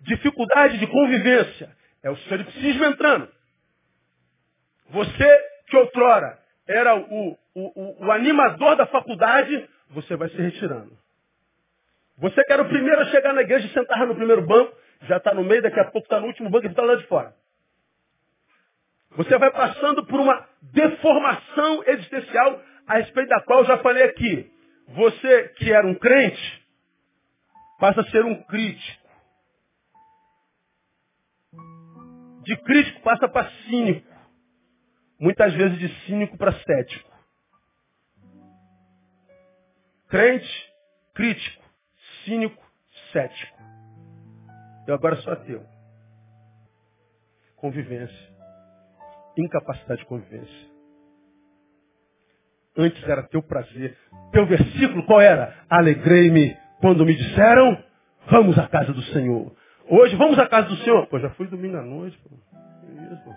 Dificuldade 0.00 0.78
de 0.78 0.88
convivência. 0.88 1.70
É 2.02 2.10
o 2.10 2.16
solipsismo 2.16 2.84
entrando. 2.84 3.28
Você 4.90 5.48
que 5.68 5.76
outrora 5.76 6.36
era 6.66 6.96
o, 6.96 7.38
o, 7.54 8.04
o, 8.04 8.10
animador 8.10 8.74
da 8.74 8.86
faculdade, 8.86 9.70
você 9.90 10.16
vai 10.16 10.28
se 10.30 10.36
retirando. 10.36 10.98
Você 12.18 12.42
que 12.42 12.52
era 12.52 12.62
o 12.62 12.68
primeiro 12.68 13.00
a 13.02 13.06
chegar 13.06 13.32
na 13.32 13.42
igreja 13.42 13.68
e 13.68 13.72
sentar 13.72 14.04
no 14.08 14.16
primeiro 14.16 14.42
banco, 14.42 14.76
já 15.02 15.18
está 15.18 15.32
no 15.32 15.44
meio, 15.44 15.62
daqui 15.62 15.78
a 15.78 15.84
pouco 15.84 16.06
está 16.06 16.18
no 16.18 16.26
último 16.26 16.50
banco 16.50 16.66
e 16.66 16.70
está 16.70 16.82
lá 16.82 16.96
de 16.96 17.06
fora. 17.06 17.32
Você 19.12 19.38
vai 19.38 19.52
passando 19.52 20.04
por 20.06 20.18
uma 20.18 20.44
deformação 20.60 21.84
existencial 21.86 22.60
a 22.88 22.94
respeito 22.94 23.28
da 23.28 23.40
qual 23.42 23.60
eu 23.60 23.66
já 23.66 23.78
falei 23.78 24.02
aqui. 24.02 24.53
Você 24.88 25.48
que 25.50 25.72
era 25.72 25.86
um 25.86 25.94
crente, 25.94 26.66
passa 27.78 28.00
a 28.00 28.10
ser 28.10 28.24
um 28.24 28.42
crítico. 28.44 29.04
De 32.42 32.56
crítico 32.58 33.00
passa 33.00 33.28
para 33.28 33.50
cínico. 33.62 34.12
Muitas 35.18 35.54
vezes 35.54 35.78
de 35.78 35.88
cínico 36.04 36.36
para 36.36 36.52
cético. 36.52 37.10
Crente, 40.08 40.72
crítico, 41.14 41.64
cínico, 42.24 42.62
cético. 43.12 43.58
Eu 44.86 44.94
agora 44.94 45.16
sou 45.16 45.32
ateu. 45.32 45.64
Convivência. 47.56 48.34
Incapacidade 49.36 50.02
de 50.02 50.06
convivência. 50.06 50.73
Antes 52.76 53.02
era 53.08 53.22
teu 53.24 53.42
prazer. 53.42 53.96
Teu 54.32 54.46
versículo 54.46 55.04
qual 55.06 55.20
era? 55.20 55.54
Alegrei-me 55.70 56.56
quando 56.80 57.06
me 57.06 57.14
disseram, 57.14 57.78
vamos 58.30 58.58
à 58.58 58.66
casa 58.66 58.92
do 58.92 59.02
Senhor. 59.04 59.52
Hoje, 59.88 60.16
vamos 60.16 60.38
à 60.38 60.46
casa 60.46 60.68
do 60.68 60.76
Senhor. 60.78 61.06
Pô, 61.06 61.18
já 61.18 61.30
fui 61.30 61.46
domingo 61.46 61.76
à 61.76 61.82
noite, 61.82 62.18
pô. 62.18 62.34
Isso, 63.12 63.24
pô. 63.24 63.34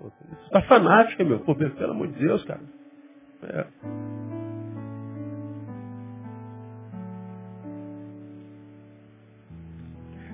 Você 0.00 0.50
tá 0.50 0.62
fanático, 0.62 1.24
meu. 1.24 1.40
Pô, 1.40 1.54
pelo 1.54 1.90
amor 1.90 2.06
de 2.08 2.18
Deus, 2.18 2.44
cara. 2.44 2.60
É. 3.42 3.66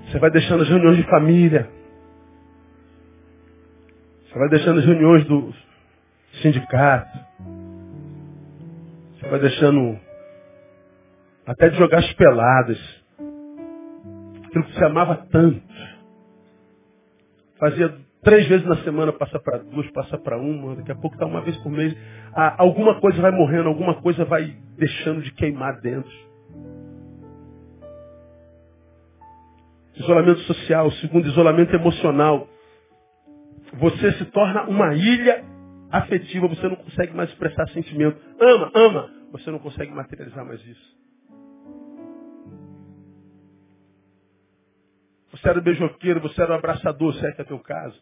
Você 0.07 0.19
vai 0.19 0.31
deixando 0.31 0.63
as 0.63 0.69
reuniões 0.69 0.97
de 0.97 1.05
família. 1.05 1.71
Você 4.27 4.39
vai 4.39 4.49
deixando 4.49 4.79
as 4.81 4.87
reuniões 4.87 5.25
do 5.25 5.55
sindicato. 6.43 7.19
Vai 9.31 9.41
deixando 9.41 9.99
até 11.47 11.69
de 11.69 11.77
jogar 11.77 11.99
as 11.99 12.13
peladas. 12.15 13.05
Aquilo 14.47 14.65
que 14.65 14.75
você 14.75 14.85
amava 14.85 15.27
tanto. 15.31 15.63
Fazia 17.59 17.95
três 18.23 18.49
vezes 18.49 18.67
na 18.67 18.77
semana, 18.79 19.13
passa 19.13 19.39
para 19.39 19.59
duas, 19.59 19.91
passa 19.93 20.19
para 20.19 20.39
uma, 20.39 20.77
daqui 20.77 20.91
a 20.91 20.97
pouco 20.97 21.17
está 21.17 21.27
uma 21.27 21.43
vez 21.43 21.57
por 21.59 21.71
mês. 21.71 21.97
Ah, 22.35 22.55
alguma 22.59 23.01
coisa 23.01 23.21
vai 23.21 23.31
morrendo, 23.31 23.69
alguma 23.69 24.01
coisa 24.01 24.25
vai 24.25 24.57
deixando 24.77 25.23
de 25.23 25.33
queimar 25.33 25.81
dentro. 25.81 26.11
Isolamento 29.95 30.41
social, 30.41 30.91
segundo 30.93 31.29
isolamento 31.29 31.75
emocional. 31.75 32.49
Você 33.75 34.13
se 34.13 34.25
torna 34.27 34.65
uma 34.65 34.95
ilha 34.95 35.45
afetiva, 35.99 36.49
você 36.49 36.69
não 36.69 36.77
consegue 36.77 37.15
mais 37.15 37.31
expressar 37.31 37.69
sentimento. 37.69 38.21
Ama, 38.41 38.71
ama, 38.75 39.11
você 39.31 39.51
não 39.51 39.59
consegue 39.59 39.93
materializar 39.93 40.45
mais 40.45 40.61
isso. 40.67 40.95
Você 45.31 45.49
era 45.49 45.61
beijoqueiro, 45.61 46.21
você 46.21 46.43
era 46.43 46.53
um 46.53 46.57
abraçador, 46.57 47.15
se 47.15 47.27
é 47.27 47.35
é 47.39 47.45
teu 47.45 47.59
caso. 47.59 48.01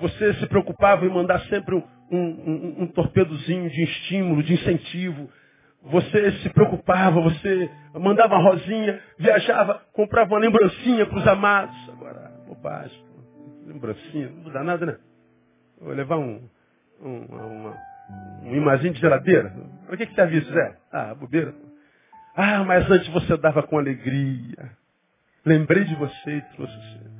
Você 0.00 0.34
se 0.34 0.46
preocupava 0.46 1.04
em 1.04 1.10
mandar 1.10 1.40
sempre 1.46 1.74
um, 1.74 1.82
um, 2.10 2.82
um, 2.82 2.86
torpedozinho 2.86 3.68
de 3.68 3.82
estímulo, 3.82 4.42
de 4.42 4.54
incentivo. 4.54 5.30
Você 5.82 6.32
se 6.38 6.50
preocupava, 6.50 7.20
você 7.20 7.70
mandava 7.94 8.36
rosinha, 8.36 9.02
viajava, 9.18 9.82
comprava 9.92 10.30
uma 10.30 10.40
lembrancinha 10.40 11.06
para 11.06 11.18
os 11.18 11.26
amados. 11.26 11.88
Agora, 11.90 12.30
bobagem, 12.46 13.09
lembrancinha, 13.66 14.28
não 14.28 14.42
muda 14.42 14.62
nada, 14.62 14.86
né? 14.86 14.96
Vou 15.80 15.94
levar 15.94 16.18
um, 16.18 16.48
um, 17.00 17.24
uma, 17.24 17.76
um 18.42 18.54
imazinho 18.54 18.92
de 18.92 19.00
geladeira. 19.00 19.52
Para 19.86 19.96
que, 19.96 20.06
que 20.06 20.14
serve 20.14 20.38
isso, 20.38 20.52
Zé? 20.52 20.76
Ah, 20.92 21.14
bobeira. 21.14 21.54
Ah, 22.36 22.64
mas 22.64 22.90
antes 22.90 23.08
você 23.08 23.36
dava 23.36 23.62
com 23.62 23.78
alegria. 23.78 24.70
Lembrei 25.44 25.84
de 25.84 25.94
você 25.94 26.30
e 26.36 26.42
trouxe 26.54 26.74
você. 26.74 27.10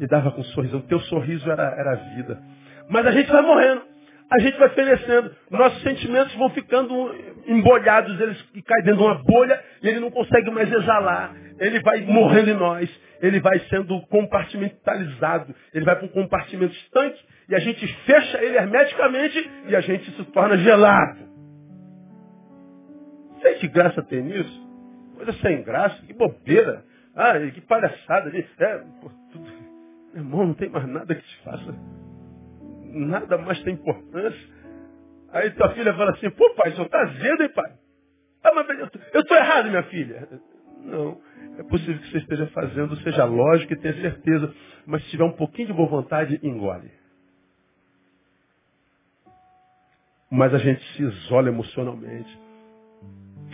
E 0.00 0.06
dava 0.06 0.30
com 0.30 0.40
um 0.40 0.44
sorriso. 0.44 0.78
O 0.78 0.82
teu 0.82 1.00
sorriso 1.00 1.50
era, 1.50 1.74
era 1.78 1.92
a 1.92 2.14
vida. 2.14 2.42
Mas 2.88 3.06
a 3.06 3.10
gente 3.10 3.30
vai 3.30 3.42
morrendo. 3.42 3.82
A 4.30 4.40
gente 4.40 4.58
vai 4.58 4.68
fenecendo. 4.70 5.34
Nossos 5.50 5.82
sentimentos 5.82 6.34
vão 6.34 6.50
ficando 6.50 7.14
embolhados. 7.46 8.18
Eles 8.20 8.42
caem 8.66 8.84
dentro 8.84 8.98
de 8.98 9.04
uma 9.04 9.22
bolha 9.22 9.62
e 9.82 9.88
ele 9.88 10.00
não 10.00 10.10
consegue 10.10 10.50
mais 10.50 10.70
exalar. 10.72 11.34
Ele 11.58 11.80
vai 11.80 12.02
morrendo 12.02 12.50
em 12.50 12.54
nós. 12.54 12.90
Ele 13.20 13.40
vai 13.40 13.58
sendo 13.68 14.00
compartimentalizado. 14.08 15.54
Ele 15.72 15.84
vai 15.84 15.96
para 15.96 16.06
um 16.06 16.10
compartimento 16.10 16.74
estanque 16.74 17.18
e 17.48 17.54
a 17.54 17.58
gente 17.58 17.86
fecha 18.04 18.42
ele 18.42 18.56
hermeticamente 18.56 19.50
e 19.68 19.76
a 19.76 19.80
gente 19.80 20.10
se 20.10 20.24
torna 20.26 20.56
gelado. 20.58 21.18
Sei 23.40 23.54
que 23.54 23.68
graça 23.68 24.02
tem 24.02 24.22
nisso. 24.22 24.66
Coisa 25.16 25.32
sem 25.34 25.62
graça, 25.62 26.02
que 26.04 26.12
bobeira. 26.12 26.84
Ah, 27.14 27.38
que 27.38 27.60
palhaçada. 27.62 28.30
É, 28.36 28.78
pô, 29.00 29.10
tudo... 29.32 29.66
Irmão, 30.14 30.46
não 30.46 30.54
tem 30.54 30.68
mais 30.68 30.86
nada 30.86 31.14
que 31.14 31.22
te 31.22 31.42
faça. 31.42 31.74
Nada 32.84 33.38
mais 33.38 33.62
tem 33.62 33.74
importância. 33.74 34.56
Aí 35.30 35.50
tua 35.50 35.70
filha 35.74 35.92
fala 35.94 36.12
assim, 36.12 36.30
pô 36.30 36.54
pai, 36.54 36.72
só 36.72 36.84
tá 36.86 37.00
azedo, 37.02 37.42
hein 37.42 37.50
pai? 37.54 37.72
Ah, 38.42 38.52
mas 38.54 38.68
eu 39.12 39.20
estou 39.20 39.36
errado, 39.36 39.68
minha 39.68 39.82
filha. 39.84 40.28
Não, 40.86 41.20
é 41.58 41.62
possível 41.64 41.98
que 41.98 42.10
você 42.10 42.18
esteja 42.18 42.46
fazendo, 42.48 42.96
seja 43.02 43.24
lógico 43.24 43.72
e 43.72 43.76
tenha 43.76 44.00
certeza. 44.00 44.54
Mas 44.86 45.02
se 45.04 45.10
tiver 45.10 45.24
um 45.24 45.32
pouquinho 45.32 45.68
de 45.68 45.74
boa 45.74 45.88
vontade, 45.88 46.38
engole. 46.42 46.90
Mas 50.30 50.54
a 50.54 50.58
gente 50.58 50.82
se 50.94 51.02
isola 51.02 51.48
emocionalmente. 51.48 52.38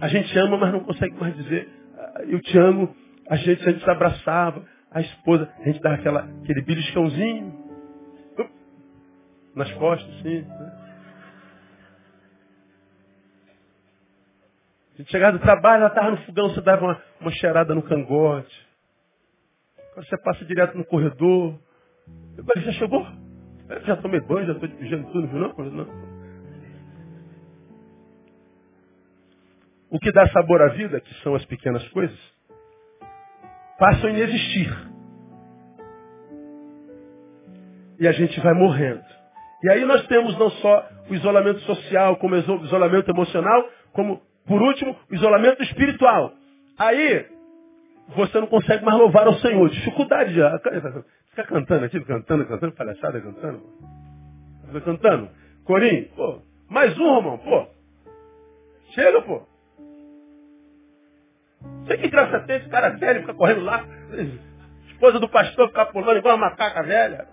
A 0.00 0.08
gente 0.08 0.36
ama, 0.38 0.56
mas 0.58 0.72
não 0.72 0.80
consegue 0.80 1.14
mais 1.18 1.34
dizer, 1.36 1.68
ah, 1.96 2.22
eu 2.28 2.40
te 2.40 2.58
amo. 2.58 2.94
A 3.28 3.36
gente, 3.36 3.62
se 3.62 3.90
abraçava, 3.90 4.66
a 4.90 5.00
esposa, 5.00 5.48
a 5.60 5.64
gente 5.64 5.80
dava 5.80 5.94
aquela, 5.94 6.20
aquele 6.42 6.60
beliscãozinho 6.62 7.62
nas 9.54 9.70
costas, 9.74 10.14
sim. 10.22 10.42
Né? 10.42 10.81
Gente 15.02 15.10
chegava 15.10 15.36
do 15.36 15.42
trabalho, 15.42 15.80
ela 15.80 15.88
estava 15.88 16.10
no 16.12 16.16
fogão, 16.18 16.48
você 16.48 16.60
dava 16.60 16.84
uma, 16.84 17.02
uma 17.20 17.30
cheirada 17.32 17.74
no 17.74 17.82
cangote. 17.82 18.68
Quando 19.94 20.06
você 20.06 20.16
passa 20.18 20.44
direto 20.44 20.78
no 20.78 20.84
corredor. 20.84 21.58
Falei, 22.36 22.64
já 22.64 22.72
chegou? 22.72 23.06
Eu 23.68 23.80
já 23.82 23.96
tomei 23.96 24.20
banho, 24.20 24.46
já 24.46 24.52
estou 24.52 24.68
de 24.68 24.76
pijama 24.76 25.10
tudo, 25.10 25.26
não? 25.26 25.54
Não. 25.70 26.12
O 29.90 29.98
que 29.98 30.12
dá 30.12 30.26
sabor 30.28 30.62
à 30.62 30.68
vida, 30.68 31.00
que 31.00 31.14
são 31.22 31.34
as 31.34 31.44
pequenas 31.44 31.86
coisas, 31.88 32.18
passam 33.78 34.08
a 34.08 34.12
inexistir. 34.12 34.70
E 37.98 38.08
a 38.08 38.12
gente 38.12 38.40
vai 38.40 38.54
morrendo. 38.54 39.04
E 39.62 39.70
aí 39.70 39.84
nós 39.84 40.06
temos 40.06 40.36
não 40.38 40.50
só 40.50 40.88
o 41.10 41.14
isolamento 41.14 41.60
social, 41.60 42.16
como 42.16 42.34
o 42.34 42.64
isolamento 42.64 43.10
emocional, 43.10 43.68
como, 43.92 44.22
por 44.46 44.60
último, 44.60 44.96
isolamento 45.10 45.62
espiritual. 45.62 46.32
Aí, 46.78 47.26
você 48.08 48.40
não 48.40 48.46
consegue 48.46 48.84
mais 48.84 48.98
louvar 48.98 49.26
ao 49.26 49.34
Senhor. 49.34 49.68
Dificuldade 49.70 50.34
já. 50.34 50.58
Fica 51.30 51.44
cantando 51.44 51.84
aqui, 51.84 52.00
cantando, 52.04 52.46
cantando, 52.46 52.72
palhaçada, 52.74 53.20
cantando. 53.20 53.62
Fica 54.66 54.80
cantando. 54.80 55.30
Corim, 55.64 56.04
pô, 56.16 56.42
mais 56.68 56.98
um, 56.98 57.16
irmão, 57.16 57.38
pô. 57.38 57.66
Chega, 58.94 59.22
pô. 59.22 59.42
Sei 61.86 61.96
que 61.98 62.08
graça 62.08 62.40
tem 62.40 62.56
esse 62.56 62.68
cara 62.68 62.90
velho, 62.90 63.20
fica 63.20 63.34
correndo 63.34 63.62
lá. 63.62 63.84
Esposa 64.88 65.18
do 65.18 65.28
pastor 65.28 65.68
ficar 65.68 65.86
pulando 65.86 66.18
igual 66.18 66.36
uma 66.36 66.50
macaca 66.50 66.82
velha. 66.82 67.26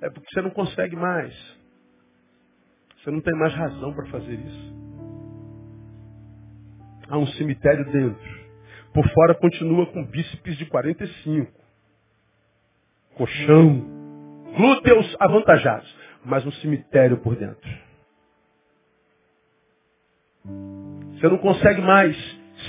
É 0.00 0.10
porque 0.10 0.28
você 0.32 0.42
não 0.42 0.50
consegue 0.50 0.96
mais. 0.96 1.61
Você 3.02 3.10
não 3.10 3.20
tem 3.20 3.34
mais 3.36 3.52
razão 3.52 3.92
para 3.92 4.06
fazer 4.06 4.34
isso. 4.34 4.74
Há 7.08 7.18
um 7.18 7.26
cemitério 7.26 7.84
dentro. 7.90 8.42
Por 8.94 9.08
fora 9.08 9.34
continua 9.34 9.86
com 9.86 10.04
bíceps 10.04 10.56
de 10.56 10.66
45. 10.66 11.52
Colchão. 13.16 13.80
Glúteos 14.56 15.16
avantajados. 15.18 15.92
Mas 16.24 16.46
um 16.46 16.52
cemitério 16.52 17.16
por 17.18 17.34
dentro. 17.34 17.70
Você 21.14 21.28
não 21.28 21.38
consegue 21.38 21.80
mais 21.80 22.16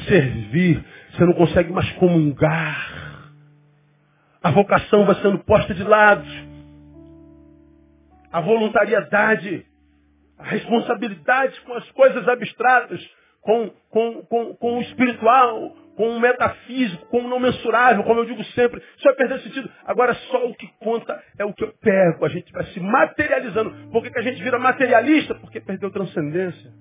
servir. 0.07 0.83
Você 1.11 1.25
não 1.25 1.33
consegue 1.33 1.71
mais 1.71 1.91
comungar. 1.93 3.31
A 4.41 4.49
vocação 4.49 5.05
vai 5.05 5.15
sendo 5.21 5.39
posta 5.43 5.75
de 5.75 5.83
lado. 5.83 6.25
A 8.31 8.41
voluntariedade, 8.41 9.65
a 10.37 10.43
responsabilidade 10.43 11.59
com 11.61 11.73
as 11.73 11.89
coisas 11.91 12.27
abstratas, 12.27 13.01
com, 13.41 13.69
com, 13.89 14.21
com, 14.23 14.55
com 14.55 14.77
o 14.77 14.81
espiritual, 14.81 15.75
com 15.95 16.09
o 16.09 16.19
metafísico, 16.19 17.05
com 17.07 17.19
o 17.19 17.27
não 17.27 17.39
mensurável, 17.39 18.03
como 18.03 18.21
eu 18.21 18.25
digo 18.25 18.43
sempre, 18.45 18.81
isso 18.95 19.03
vai 19.03 19.15
perder 19.15 19.39
sentido. 19.41 19.69
Agora 19.85 20.13
só 20.13 20.45
o 20.47 20.55
que 20.55 20.67
conta 20.79 21.21
é 21.37 21.45
o 21.45 21.53
que 21.53 21.63
eu 21.63 21.73
pego. 21.79 22.25
A 22.25 22.29
gente 22.29 22.51
vai 22.51 22.65
se 22.67 22.79
materializando. 22.79 23.91
Por 23.91 24.01
que, 24.01 24.09
que 24.09 24.19
a 24.19 24.23
gente 24.23 24.41
vira 24.41 24.57
materialista? 24.57 25.35
Porque 25.35 25.59
perdeu 25.59 25.91
transcendência. 25.91 26.71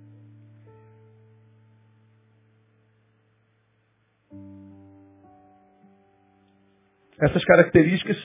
Essas 7.21 7.45
características 7.45 8.17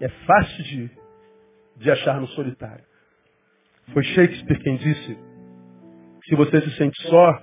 é 0.00 0.08
fácil 0.08 0.64
de, 0.64 0.90
de 1.76 1.90
achar 1.90 2.20
no 2.20 2.28
solitário. 2.28 2.84
Foi 3.92 4.02
Shakespeare 4.02 4.58
quem 4.60 4.76
disse, 4.76 5.18
se 6.26 6.34
você 6.34 6.60
se 6.62 6.76
sente 6.76 7.00
só, 7.08 7.42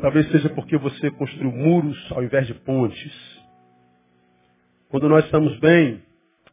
talvez 0.00 0.30
seja 0.30 0.50
porque 0.50 0.76
você 0.76 1.10
construiu 1.12 1.50
muros 1.50 1.96
ao 2.12 2.22
invés 2.22 2.46
de 2.46 2.54
pontes. 2.54 3.36
Quando 4.88 5.08
nós 5.08 5.24
estamos 5.24 5.58
bem, 5.58 6.02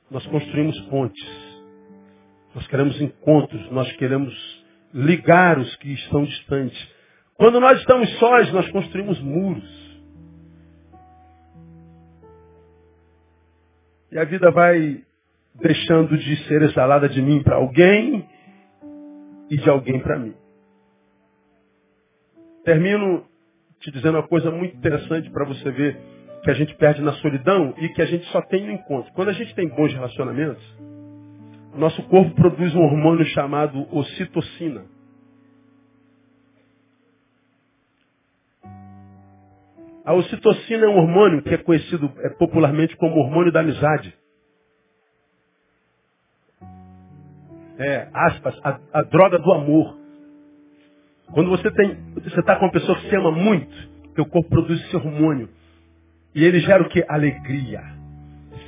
nós 0.09 0.26
construímos 0.28 0.80
pontes. 0.82 1.43
Nós 2.55 2.66
queremos 2.68 2.99
encontros, 3.01 3.72
nós 3.72 3.91
queremos 3.93 4.34
ligar 4.93 5.59
os 5.59 5.76
que 5.78 5.91
estão 5.93 6.24
distantes. 6.24 6.93
Quando 7.36 7.59
nós 7.59 7.80
estamos 7.80 8.09
sós, 8.20 8.51
nós 8.53 8.70
construímos 8.72 9.20
muros. 9.22 9.84
E 14.11 14.20
a 14.20 14.24
vida 14.24 14.51
vai 14.51 15.03
deixando 15.55 16.18
de 16.18 16.36
ser 16.47 16.61
exalada 16.61 17.09
de 17.09 17.22
mim 17.22 17.41
para 17.41 17.55
alguém 17.55 18.28
e 19.49 19.57
de 19.57 19.69
alguém 19.69 19.99
para 19.99 20.17
mim. 20.17 20.33
Termino 22.63 23.25
te 23.79 23.91
dizendo 23.91 24.17
uma 24.17 24.27
coisa 24.27 24.49
muito 24.49 24.75
interessante 24.77 25.29
para 25.29 25.45
você 25.45 25.69
ver 25.71 25.97
que 26.43 26.49
a 26.49 26.53
gente 26.53 26.75
perde 26.75 27.01
na 27.01 27.13
solidão 27.13 27.73
e 27.77 27.89
que 27.89 28.01
a 28.01 28.05
gente 28.05 28.25
só 28.27 28.41
tem 28.41 28.65
no 28.65 28.71
encontro. 28.71 29.11
Quando 29.13 29.29
a 29.29 29.33
gente 29.33 29.53
tem 29.55 29.67
bons 29.67 29.93
relacionamentos, 29.93 30.63
nosso 31.75 32.01
corpo 32.03 32.35
produz 32.35 32.73
um 32.75 32.81
hormônio 32.81 33.25
chamado 33.27 33.87
ocitocina. 33.95 34.85
A 40.05 40.13
ocitocina 40.13 40.85
é 40.85 40.89
um 40.89 40.97
hormônio 40.97 41.41
que 41.41 41.53
é 41.53 41.57
conhecido 41.57 42.11
é, 42.17 42.29
popularmente 42.29 42.95
como 42.97 43.21
hormônio 43.21 43.51
da 43.51 43.61
amizade. 43.61 44.13
É, 47.78 48.07
aspas, 48.13 48.59
a, 48.63 48.80
a 48.93 49.01
droga 49.03 49.39
do 49.39 49.51
amor. 49.51 49.97
Quando 51.34 51.49
você 51.49 51.71
tem, 51.71 51.97
você 52.13 52.39
está 52.39 52.55
com 52.57 52.65
uma 52.65 52.71
pessoa 52.71 52.97
que 52.99 53.09
se 53.09 53.15
ama 53.15 53.32
muito, 53.32 53.76
teu 54.13 54.26
corpo 54.26 54.49
produz 54.49 54.80
esse 54.82 54.95
hormônio. 54.95 55.49
E 56.36 56.43
ele 56.43 56.59
gera 56.59 56.84
o 56.84 56.89
que? 56.89 57.03
Alegria, 57.07 57.82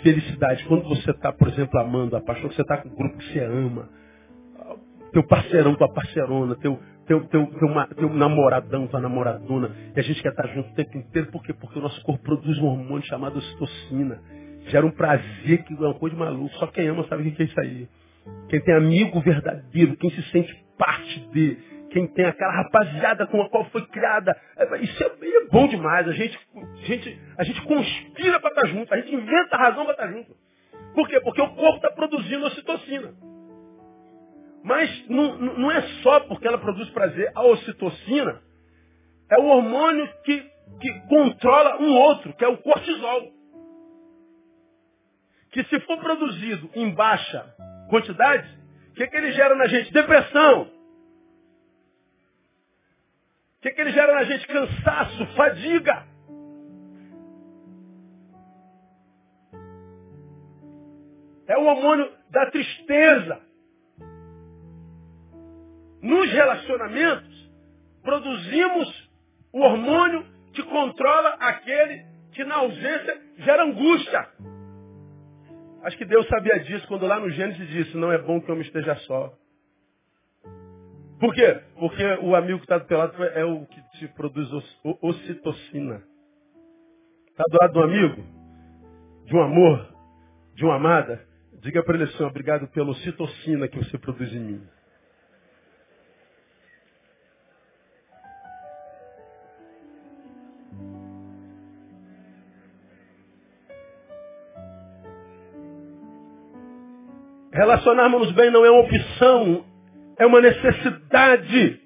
felicidade. 0.01 0.65
Quando 0.65 0.83
você 0.87 1.11
está, 1.11 1.31
por 1.31 1.47
exemplo, 1.47 1.79
amando 1.79 2.15
a 2.15 2.21
paixão, 2.21 2.51
você 2.51 2.61
está 2.61 2.77
com 2.77 2.89
um 2.89 2.95
grupo 2.95 3.17
que 3.17 3.33
você 3.33 3.39
ama, 3.39 3.89
teu 5.11 5.23
parceirão, 5.23 5.75
tua 5.75 5.91
parceirona, 5.91 6.55
teu, 6.55 6.79
teu, 7.07 7.21
teu, 7.27 7.47
teu, 7.47 7.87
teu 7.95 8.13
namoradão, 8.13 8.87
tua 8.87 8.99
namoradona, 8.99 9.71
e 9.95 9.99
a 9.99 10.03
gente 10.03 10.21
quer 10.21 10.29
estar 10.29 10.47
junto 10.47 10.69
o 10.71 10.75
tempo 10.75 10.97
inteiro, 10.97 11.31
por 11.31 11.43
quê? 11.43 11.53
Porque 11.53 11.79
o 11.79 11.81
nosso 11.81 12.01
corpo 12.03 12.23
produz 12.23 12.57
um 12.59 12.65
hormônio 12.65 13.05
chamado 13.07 13.37
ocitocina. 13.37 14.19
Gera 14.67 14.85
um 14.85 14.91
prazer 14.91 15.63
que 15.63 15.73
é 15.73 15.77
uma 15.77 15.93
coisa 15.93 16.15
de 16.15 16.19
maluco. 16.19 16.53
Só 16.55 16.67
quem 16.67 16.87
ama 16.87 17.05
sabe 17.07 17.27
o 17.27 17.31
que 17.31 17.41
é 17.41 17.45
isso 17.45 17.59
aí. 17.59 17.87
Quem 18.49 18.61
tem 18.61 18.75
amigo 18.75 19.19
verdadeiro, 19.21 19.97
quem 19.97 20.09
se 20.11 20.21
sente 20.31 20.53
parte 20.77 21.19
de, 21.31 21.57
quem 21.91 22.07
tem 22.07 22.25
aquela 22.25 22.51
rapaziada 22.51 23.25
com 23.27 23.41
a 23.41 23.49
qual 23.49 23.65
foi 23.69 23.85
criada. 23.87 24.35
É, 24.57 24.77
isso 24.79 25.03
é, 25.03 25.07
é 25.07 25.45
bom 25.49 25.67
demais. 25.67 26.07
A 26.07 26.11
gente, 26.11 26.37
a 26.55 26.85
gente, 26.85 27.21
a 27.37 27.43
gente 27.43 27.61
conspira 27.61 28.39
para 28.39 28.49
estar 28.49 28.67
junto, 28.67 28.93
a 28.93 28.97
gente 28.97 29.15
inventa 29.15 29.55
a 29.55 29.59
razão 29.59 29.85
para 29.85 29.93
estar 29.93 30.11
junto. 30.11 30.35
Por 30.93 31.07
quê? 31.07 31.19
Porque 31.21 31.41
o 31.41 31.55
corpo 31.55 31.77
está 31.77 31.91
produzindo 31.91 32.45
ocitocina. 32.45 33.13
Mas 34.63 35.07
não, 35.07 35.37
não 35.37 35.71
é 35.71 35.81
só 36.01 36.19
porque 36.21 36.47
ela 36.47 36.57
produz 36.57 36.89
prazer. 36.89 37.31
A 37.35 37.43
ocitocina 37.43 38.41
é 39.29 39.39
o 39.39 39.45
hormônio 39.45 40.09
que, 40.23 40.43
que 40.81 41.07
controla 41.07 41.81
um 41.81 41.95
outro, 41.95 42.33
que 42.33 42.43
é 42.43 42.47
o 42.47 42.57
cortisol. 42.57 43.31
que 45.51 45.63
se 45.63 45.79
for 45.81 45.97
produzido 45.99 46.69
em 46.75 46.93
baixa 46.93 47.55
quantidade, 47.89 48.47
o 48.91 48.93
que, 48.95 49.07
que 49.07 49.17
ele 49.17 49.31
gera 49.33 49.55
na 49.55 49.67
gente? 49.67 49.91
Depressão. 49.91 50.63
O 50.63 50.71
que, 53.61 53.71
que 53.71 53.81
ele 53.81 53.91
gera 53.91 54.13
na 54.13 54.23
gente? 54.23 54.47
Cansaço, 54.47 55.25
fadiga. 55.35 56.05
É 61.47 61.57
o 61.57 61.65
hormônio 61.65 62.11
da 62.29 62.49
tristeza. 62.51 63.41
Nos 66.01 66.31
relacionamentos, 66.31 67.51
produzimos 68.03 69.09
o 69.51 69.59
hormônio 69.61 70.25
que 70.53 70.63
controla 70.63 71.29
aquele 71.39 72.05
que 72.31 72.43
na 72.43 72.55
ausência 72.55 73.21
gera 73.37 73.63
angústia. 73.63 74.29
Acho 75.85 75.97
que 75.99 76.05
Deus 76.05 76.27
sabia 76.27 76.59
disso 76.61 76.87
quando 76.87 77.05
lá 77.05 77.19
no 77.19 77.29
Gênesis 77.29 77.69
disse, 77.69 77.95
não 77.95 78.11
é 78.11 78.17
bom 78.17 78.41
que 78.41 78.49
eu 78.49 78.55
me 78.55 78.63
esteja 78.63 78.95
só. 79.01 79.31
Por 81.19 81.31
quê? 81.31 81.61
Porque 81.77 82.03
o 82.23 82.35
amigo 82.35 82.57
que 82.57 82.65
está 82.65 82.79
do 82.79 82.87
teu 82.87 82.97
lado 82.97 83.23
é 83.23 83.45
o 83.45 83.67
que 83.67 83.79
te 83.99 84.07
produz 84.15 84.49
ocitocina. 84.99 86.01
Está 87.29 87.43
do 87.47 87.57
lado 87.61 87.73
de 87.73 87.77
um 87.77 87.83
amigo? 87.83 88.23
De 89.25 89.35
um 89.35 89.43
amor? 89.43 89.95
De 90.55 90.65
uma 90.65 90.75
amada? 90.77 91.23
Diga 91.61 91.83
para 91.83 91.93
ele 91.93 92.05
assim, 92.05 92.23
obrigado 92.23 92.67
pela 92.69 92.89
ocitocina 92.89 93.67
que 93.67 93.77
você 93.77 93.95
produz 93.99 94.33
em 94.33 94.39
mim. 94.39 94.67
Relacionarmos 107.55 108.33
bem 108.33 108.51
não 108.51 108.65
é 108.65 108.69
uma 108.69 108.81
opção, 108.81 109.65
é 110.17 110.25
uma 110.25 110.41
necessidade. 110.41 111.79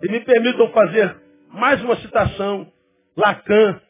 E 0.00 0.08
me 0.08 0.20
permitam 0.20 0.70
fazer 0.70 1.16
mais 1.48 1.82
uma 1.82 1.96
citação. 1.96 2.72
Lacan. 3.16 3.80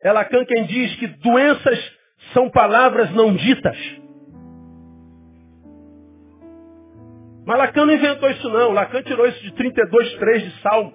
É 0.00 0.12
Lacan 0.12 0.44
quem 0.44 0.66
diz 0.66 0.94
que 1.00 1.08
doenças 1.08 1.96
são 2.32 2.48
palavras 2.48 3.10
não 3.10 3.34
ditas. 3.34 3.76
Mas 7.44 7.58
Lacan 7.58 7.86
não 7.86 7.94
inventou 7.94 8.30
isso 8.30 8.48
não. 8.50 8.70
Lacan 8.70 9.02
tirou 9.02 9.26
isso 9.26 9.42
de 9.42 9.50
32.3 9.50 10.38
de 10.38 10.62
Salmo. 10.62 10.94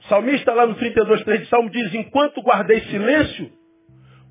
O 0.00 0.08
salmista 0.08 0.52
lá 0.52 0.66
no 0.66 0.74
32.3 0.74 1.38
de 1.38 1.48
Salmo 1.48 1.70
diz, 1.70 1.94
enquanto 1.94 2.42
guardei 2.42 2.80
silêncio, 2.80 3.59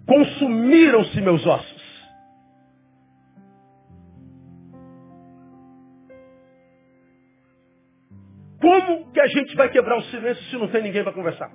consumiram-se 0.09 1.21
meus 1.21 1.45
ossos. 1.45 2.09
Como 8.59 9.11
que 9.11 9.19
a 9.19 9.27
gente 9.27 9.55
vai 9.55 9.69
quebrar 9.69 9.97
o 9.97 10.03
silêncio 10.05 10.43
se 10.45 10.57
não 10.57 10.67
tem 10.67 10.81
ninguém 10.81 11.03
para 11.03 11.13
conversar? 11.13 11.51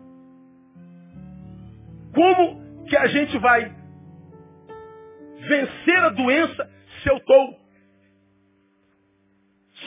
Como 2.14 2.84
que 2.84 2.96
a 2.96 3.06
gente 3.08 3.36
vai 3.38 3.74
vencer 5.48 5.98
a 5.98 6.10
doença 6.10 6.70
se 7.02 7.10
eu 7.10 7.16
estou 7.16 7.58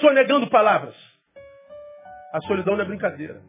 sonegando 0.01 0.49
palavras? 0.49 0.95
A 2.33 2.41
solidão 2.41 2.75
não 2.75 2.83
é 2.83 2.87
brincadeira. 2.87 3.41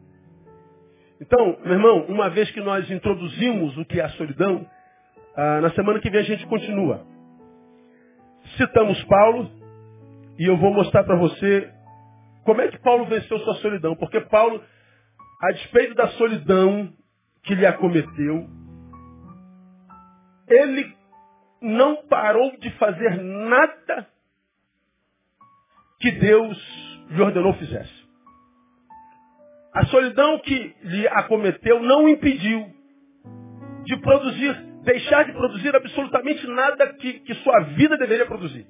Então, 1.19 1.59
meu 1.61 1.73
irmão, 1.73 2.05
uma 2.05 2.29
vez 2.29 2.49
que 2.51 2.61
nós 2.61 2.89
introduzimos 2.89 3.77
o 3.77 3.83
que 3.83 3.99
é 3.99 4.05
a 4.05 4.09
solidão, 4.11 4.65
ah, 5.41 5.61
na 5.61 5.71
semana 5.71 6.01
que 6.01 6.09
vem 6.09 6.19
a 6.19 6.23
gente 6.23 6.45
continua. 6.47 7.07
Citamos 8.57 9.01
Paulo 9.05 9.49
e 10.37 10.43
eu 10.43 10.57
vou 10.57 10.73
mostrar 10.73 11.05
para 11.05 11.15
você 11.15 11.73
como 12.43 12.59
é 12.59 12.67
que 12.67 12.77
Paulo 12.79 13.05
venceu 13.05 13.39
sua 13.39 13.53
solidão. 13.55 13.95
Porque 13.95 14.19
Paulo, 14.19 14.61
a 15.41 15.51
despeito 15.53 15.95
da 15.95 16.09
solidão 16.09 16.91
que 17.43 17.55
lhe 17.55 17.65
acometeu, 17.65 18.49
ele 20.45 20.93
não 21.61 22.05
parou 22.07 22.57
de 22.57 22.69
fazer 22.71 23.21
nada 23.21 24.09
que 26.01 26.11
Deus 26.11 27.07
lhe 27.11 27.21
ordenou 27.21 27.53
fizesse. 27.53 28.09
A 29.73 29.85
solidão 29.85 30.37
que 30.39 30.75
lhe 30.83 31.07
acometeu 31.07 31.81
não 31.81 32.09
impediu 32.09 32.67
de 33.85 33.95
produzir 34.01 34.68
deixar 34.83 35.25
de 35.25 35.33
produzir 35.33 35.75
absolutamente 35.75 36.45
nada 36.47 36.93
que, 36.93 37.19
que 37.19 37.33
sua 37.35 37.59
vida 37.75 37.97
deveria 37.97 38.25
produzir. 38.25 38.65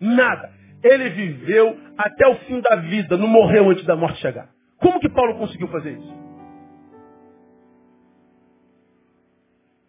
Nada. 0.00 0.52
Ele 0.82 1.10
viveu 1.10 1.76
até 1.96 2.26
o 2.28 2.36
fim 2.40 2.60
da 2.60 2.76
vida, 2.76 3.16
não 3.16 3.26
morreu 3.26 3.68
antes 3.70 3.84
da 3.84 3.96
morte 3.96 4.20
chegar. 4.20 4.48
Como 4.78 5.00
que 5.00 5.08
Paulo 5.08 5.36
conseguiu 5.36 5.68
fazer 5.68 5.98
isso? 5.98 6.28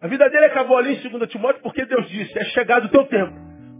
A 0.00 0.08
vida 0.08 0.28
dele 0.30 0.46
acabou 0.46 0.78
ali 0.78 0.96
em 0.96 1.08
2 1.08 1.30
Timóteo 1.30 1.62
porque 1.62 1.84
Deus 1.84 2.08
disse, 2.08 2.36
é 2.38 2.44
chegado 2.46 2.86
o 2.86 2.88
teu 2.88 3.04
tempo. 3.06 3.32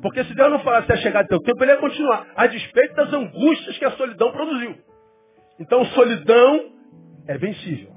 Porque 0.02 0.22
se 0.24 0.34
Deus 0.34 0.50
não 0.50 0.60
falasse 0.60 0.92
é 0.92 0.96
chegado 0.98 1.26
o 1.26 1.28
teu 1.28 1.40
tempo, 1.40 1.62
ele 1.64 1.72
ia 1.72 1.78
continuar, 1.78 2.26
a 2.36 2.46
despeito 2.46 2.94
das 2.94 3.12
angústias 3.12 3.76
que 3.78 3.84
a 3.84 3.90
solidão 3.92 4.30
produziu. 4.30 4.76
Então 5.58 5.84
solidão 5.86 6.72
é 7.26 7.36
vencível. 7.36 7.90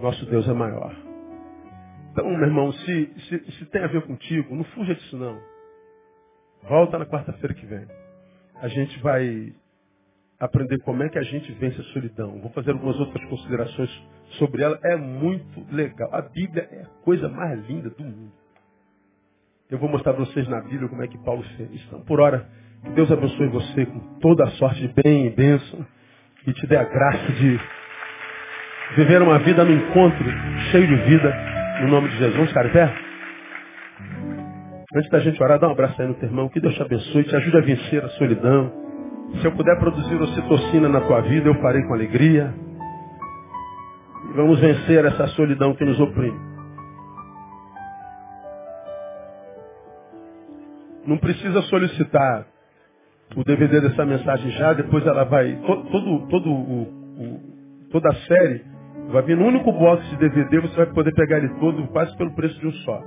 Nosso 0.00 0.26
Deus 0.26 0.48
é 0.48 0.52
maior. 0.52 1.07
Então, 2.18 2.36
meu 2.36 2.48
irmão, 2.48 2.72
se, 2.72 3.12
se, 3.28 3.52
se 3.52 3.64
tem 3.66 3.80
a 3.80 3.86
ver 3.86 4.02
contigo, 4.02 4.52
não 4.52 4.64
fuja 4.64 4.92
disso 4.92 5.16
não. 5.16 5.40
Volta 6.68 6.98
na 6.98 7.06
quarta-feira 7.06 7.54
que 7.54 7.64
vem. 7.64 7.86
A 8.60 8.66
gente 8.66 8.98
vai 8.98 9.54
aprender 10.40 10.80
como 10.80 11.00
é 11.04 11.08
que 11.08 11.16
a 11.16 11.22
gente 11.22 11.52
vence 11.52 11.80
a 11.80 11.84
solidão. 11.84 12.40
Vou 12.40 12.50
fazer 12.50 12.72
algumas 12.72 12.98
outras 12.98 13.24
considerações 13.28 13.88
sobre 14.30 14.64
ela. 14.64 14.80
É 14.82 14.96
muito 14.96 15.64
legal. 15.72 16.12
A 16.12 16.22
Bíblia 16.22 16.68
é 16.72 16.82
a 16.82 17.04
coisa 17.04 17.28
mais 17.28 17.64
linda 17.68 17.88
do 17.88 18.02
mundo. 18.02 18.32
Eu 19.70 19.78
vou 19.78 19.88
mostrar 19.88 20.12
para 20.12 20.24
vocês 20.24 20.48
na 20.48 20.60
Bíblia 20.60 20.88
como 20.88 21.04
é 21.04 21.06
que 21.06 21.18
Paulo 21.18 21.44
fez. 21.56 21.70
Então, 21.86 22.00
por 22.00 22.18
hora, 22.18 22.48
que 22.82 22.90
Deus 22.90 23.12
abençoe 23.12 23.46
você 23.46 23.86
com 23.86 24.00
toda 24.18 24.42
a 24.42 24.50
sorte 24.52 24.80
de 24.80 25.02
bem 25.04 25.28
e 25.28 25.30
bênção 25.30 25.86
e 26.48 26.52
te 26.52 26.66
dê 26.66 26.78
a 26.78 26.84
graça 26.84 27.32
de 27.32 27.60
viver 28.96 29.22
uma 29.22 29.38
vida 29.38 29.64
no 29.64 29.70
encontro 29.70 30.24
cheio 30.72 30.86
de 30.88 30.96
vida 31.10 31.57
no 31.80 31.88
nome 31.88 32.08
de 32.08 32.16
Jesus, 32.16 32.52
cara, 32.52 32.68
pé. 32.70 32.92
Antes 34.94 35.10
da 35.10 35.20
gente 35.20 35.42
orar, 35.42 35.58
dá 35.58 35.68
um 35.68 35.72
abraço 35.72 36.00
aí 36.00 36.08
no 36.08 36.14
teu 36.14 36.28
irmão. 36.28 36.48
Que 36.48 36.60
Deus 36.60 36.74
te 36.74 36.82
abençoe, 36.82 37.24
te 37.24 37.36
ajude 37.36 37.56
a 37.56 37.60
vencer 37.60 38.04
a 38.04 38.08
solidão. 38.10 38.72
Se 39.40 39.44
eu 39.46 39.52
puder 39.52 39.78
produzir 39.78 40.14
ocitocina 40.20 40.88
na 40.88 41.00
tua 41.02 41.20
vida, 41.20 41.48
eu 41.48 41.54
farei 41.56 41.82
com 41.82 41.94
alegria. 41.94 42.54
E 44.30 44.32
vamos 44.34 44.58
vencer 44.58 45.04
essa 45.04 45.26
solidão 45.28 45.74
que 45.74 45.84
nos 45.84 46.00
oprime. 46.00 46.48
Não 51.06 51.18
precisa 51.18 51.62
solicitar 51.62 52.46
o 53.36 53.44
DVD 53.44 53.80
dessa 53.80 54.04
mensagem 54.04 54.50
já, 54.52 54.72
depois 54.72 55.06
ela 55.06 55.24
vai. 55.24 55.54
Todo, 55.66 56.26
todo, 56.28 56.50
o, 56.50 56.82
o, 56.82 57.88
toda 57.90 58.08
a 58.08 58.14
série 58.14 58.77
Vai 59.08 59.22
vir 59.22 59.38
no 59.38 59.46
único 59.46 59.72
box 59.72 60.06
de 60.10 60.16
DVD, 60.18 60.60
você 60.60 60.76
vai 60.76 60.86
poder 60.92 61.14
pegar 61.14 61.38
ele 61.38 61.48
todo 61.60 61.86
quase 61.88 62.14
pelo 62.18 62.30
preço 62.34 62.60
de 62.60 62.66
um 62.66 62.72
só. 62.72 63.02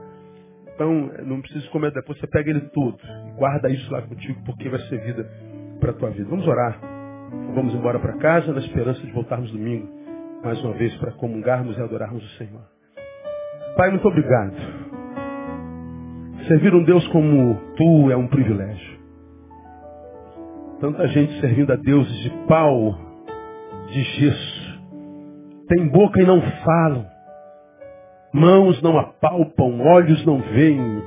Então, 0.74 1.12
não 1.26 1.42
precisa 1.42 1.70
comer 1.70 1.92
depois, 1.92 2.20
você 2.20 2.26
pega 2.26 2.50
ele 2.50 2.62
todo. 2.70 2.98
E 3.28 3.38
guarda 3.38 3.70
isso 3.70 3.92
lá 3.92 4.02
contigo, 4.02 4.42
porque 4.44 4.68
vai 4.68 4.80
ser 4.80 5.00
vida 5.00 5.30
para 5.80 5.92
a 5.92 5.94
tua 5.94 6.10
vida. 6.10 6.28
Vamos 6.28 6.48
orar. 6.48 6.80
Vamos 7.54 7.76
embora 7.76 8.00
para 8.00 8.18
casa 8.18 8.52
na 8.52 8.60
esperança 8.60 9.00
de 9.02 9.12
voltarmos 9.12 9.52
domingo, 9.52 9.88
mais 10.44 10.60
uma 10.64 10.74
vez, 10.74 10.96
para 10.98 11.12
comungarmos 11.12 11.78
e 11.78 11.82
adorarmos 11.82 12.24
o 12.24 12.38
Senhor. 12.38 12.64
Pai, 13.78 13.92
muito 13.92 14.08
obrigado. 14.08 14.56
Servir 16.48 16.74
um 16.74 16.84
Deus 16.84 17.08
como 17.10 17.56
tu 17.78 18.10
é 18.10 18.16
um 18.18 18.28
privilégio. 18.28 19.00
Tanta 20.80 21.08
gente 21.10 21.40
servindo 21.40 21.72
a 21.72 21.76
deuses 21.76 22.24
de 22.24 22.30
pau, 22.48 22.98
de 23.92 24.02
gesso 24.02 24.71
tem 25.74 25.88
boca 25.88 26.22
e 26.22 26.26
não 26.26 26.42
falam, 26.66 27.06
mãos 28.34 28.82
não 28.82 29.00
apalpam, 29.00 29.80
olhos 29.80 30.26
não 30.26 30.40
veem, 30.40 31.02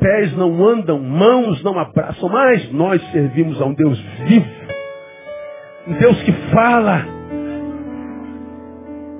pés 0.00 0.36
não 0.36 0.66
andam, 0.66 0.98
mãos 0.98 1.62
não 1.62 1.78
abraçam, 1.78 2.28
mas 2.28 2.72
nós 2.72 3.00
servimos 3.12 3.62
a 3.62 3.66
um 3.66 3.74
Deus 3.74 3.96
vivo, 4.26 4.48
um 5.86 5.92
Deus 5.92 6.20
que 6.24 6.32
fala, 6.52 7.04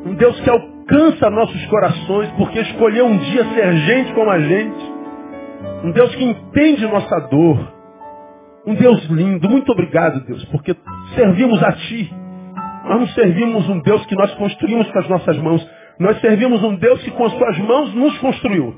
um 0.04 0.14
Deus 0.14 0.40
que 0.40 0.50
alcança 0.50 1.30
nossos 1.30 1.64
corações, 1.66 2.28
porque 2.32 2.58
escolheu 2.58 3.06
um 3.06 3.16
dia 3.16 3.44
ser 3.54 3.72
gente 3.72 4.12
como 4.12 4.28
a 4.28 4.40
gente, 4.40 4.92
um 5.84 5.92
Deus 5.92 6.12
que 6.16 6.24
entende 6.24 6.84
nossa 6.88 7.20
dor, 7.28 7.74
um 8.66 8.74
Deus 8.74 9.04
lindo, 9.04 9.48
muito 9.48 9.70
obrigado, 9.70 10.26
Deus, 10.26 10.44
porque 10.46 10.74
servimos 11.14 11.62
a 11.62 11.72
Ti. 11.74 12.27
Nós 12.88 13.00
não 13.00 13.06
servimos 13.08 13.68
um 13.68 13.80
Deus 13.80 14.04
que 14.06 14.14
nós 14.14 14.34
construímos 14.36 14.90
com 14.90 14.98
as 14.98 15.08
nossas 15.08 15.38
mãos. 15.38 15.70
Nós 16.00 16.18
servimos 16.20 16.62
um 16.64 16.74
Deus 16.76 17.02
que 17.02 17.10
com 17.10 17.26
as 17.26 17.32
suas 17.32 17.58
mãos 17.58 17.94
nos 17.94 18.16
construiu. 18.18 18.74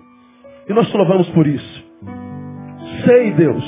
E 0.69 0.73
nós 0.73 0.91
te 0.91 0.97
louvamos 0.97 1.29
por 1.31 1.47
isso. 1.47 1.85
Sei, 3.05 3.31
Deus, 3.31 3.65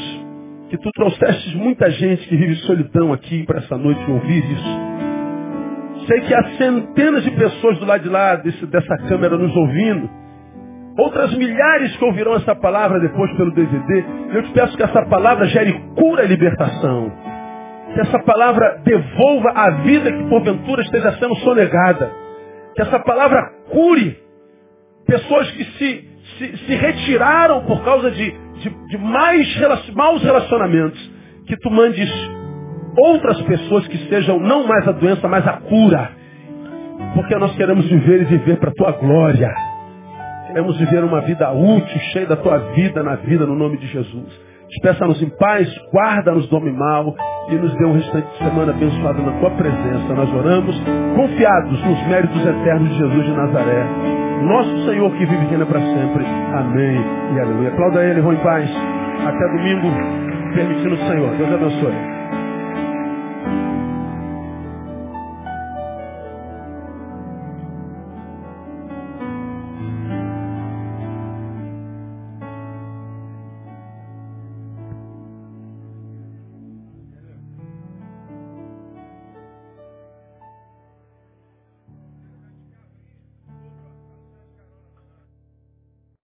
que 0.68 0.76
tu 0.78 0.90
trouxestes 0.92 1.54
muita 1.54 1.88
gente 1.92 2.26
que 2.26 2.36
vive 2.36 2.56
solidão 2.56 3.12
aqui 3.12 3.44
para 3.44 3.60
essa 3.60 3.78
noite 3.78 4.00
ouvir 4.10 4.44
isso. 4.50 6.06
Sei 6.08 6.20
que 6.22 6.34
há 6.34 6.42
centenas 6.56 7.22
de 7.22 7.30
pessoas 7.30 7.78
do 7.78 7.86
lado 7.86 8.02
de 8.02 8.08
lá 8.08 8.34
desse, 8.34 8.66
dessa 8.66 8.96
câmera 9.08 9.38
nos 9.38 9.54
ouvindo. 9.54 10.10
Outras 10.98 11.32
milhares 11.36 11.96
que 11.96 12.04
ouvirão 12.04 12.34
essa 12.34 12.54
palavra 12.56 12.98
depois 12.98 13.30
pelo 13.36 13.52
DVD. 13.52 14.04
Eu 14.34 14.42
te 14.42 14.52
peço 14.52 14.76
que 14.76 14.82
essa 14.82 15.06
palavra 15.06 15.46
gere 15.46 15.72
cura 15.94 16.24
e 16.24 16.28
libertação. 16.28 17.12
Que 17.94 18.00
essa 18.00 18.18
palavra 18.20 18.80
devolva 18.84 19.50
a 19.50 19.70
vida 19.82 20.10
que 20.10 20.24
porventura 20.28 20.82
esteja 20.82 21.12
sendo 21.18 21.36
sonegada. 21.36 22.10
Que 22.74 22.82
essa 22.82 22.98
palavra 23.00 23.52
cure 23.70 24.18
pessoas 25.06 25.50
que 25.50 25.64
se, 25.64 26.08
se, 26.38 26.56
se 26.56 26.74
retiraram 26.74 27.64
por 27.66 27.84
causa 27.84 28.10
de, 28.10 28.30
de, 28.30 28.70
de 28.88 28.98
mais 28.98 29.92
maus 29.94 30.22
relacionamentos. 30.22 31.12
Que 31.46 31.56
tu 31.56 31.70
mandes 31.70 32.10
outras 32.96 33.40
pessoas 33.42 33.86
que 33.88 33.98
sejam 34.08 34.38
não 34.38 34.66
mais 34.66 34.86
a 34.88 34.92
doença, 34.92 35.28
mas 35.28 35.46
a 35.46 35.54
cura. 35.54 36.10
Porque 37.14 37.34
nós 37.36 37.54
queremos 37.56 37.86
viver 37.86 38.22
e 38.22 38.24
viver 38.24 38.58
para 38.58 38.70
a 38.70 38.74
tua 38.74 38.92
glória. 38.92 39.52
Queremos 40.46 40.78
viver 40.78 41.04
uma 41.04 41.20
vida 41.20 41.50
útil, 41.50 41.98
cheia 42.12 42.26
da 42.26 42.36
tua 42.36 42.58
vida 42.58 43.02
na 43.02 43.16
vida, 43.16 43.46
no 43.46 43.54
nome 43.54 43.78
de 43.78 43.86
Jesus. 43.86 44.51
Despeça-nos 44.72 45.22
em 45.22 45.28
paz, 45.36 45.68
guarda-nos 45.92 46.48
do 46.48 46.56
homem 46.56 46.72
mal 46.72 47.14
e 47.50 47.54
nos 47.56 47.74
dê 47.76 47.84
um 47.84 47.92
restante 47.92 48.26
de 48.26 48.38
semana 48.38 48.72
abençoado 48.72 49.22
na 49.22 49.32
tua 49.32 49.50
presença. 49.50 50.14
Nós 50.14 50.32
oramos 50.34 50.74
confiados 51.14 51.84
nos 51.84 52.06
méritos 52.08 52.40
eternos 52.40 52.88
de 52.88 52.96
Jesus 52.96 53.24
de 53.26 53.32
Nazaré. 53.32 53.84
Nosso 54.42 54.84
Senhor 54.86 55.10
que 55.12 55.26
vive 55.26 55.44
e 55.44 55.48
reina 55.48 55.66
para 55.66 55.80
sempre. 55.80 56.24
Amém 56.54 57.00
e 57.34 57.40
aleluia. 57.40 57.68
Aplauda 57.68 58.02
ele, 58.02 58.22
vão 58.22 58.32
em 58.32 58.38
paz. 58.38 58.68
Até 59.26 59.48
domingo, 59.56 59.88
permitindo 60.54 60.94
o 60.94 60.98
Senhor. 60.98 61.36
Deus 61.36 61.52
abençoe. 61.52 62.21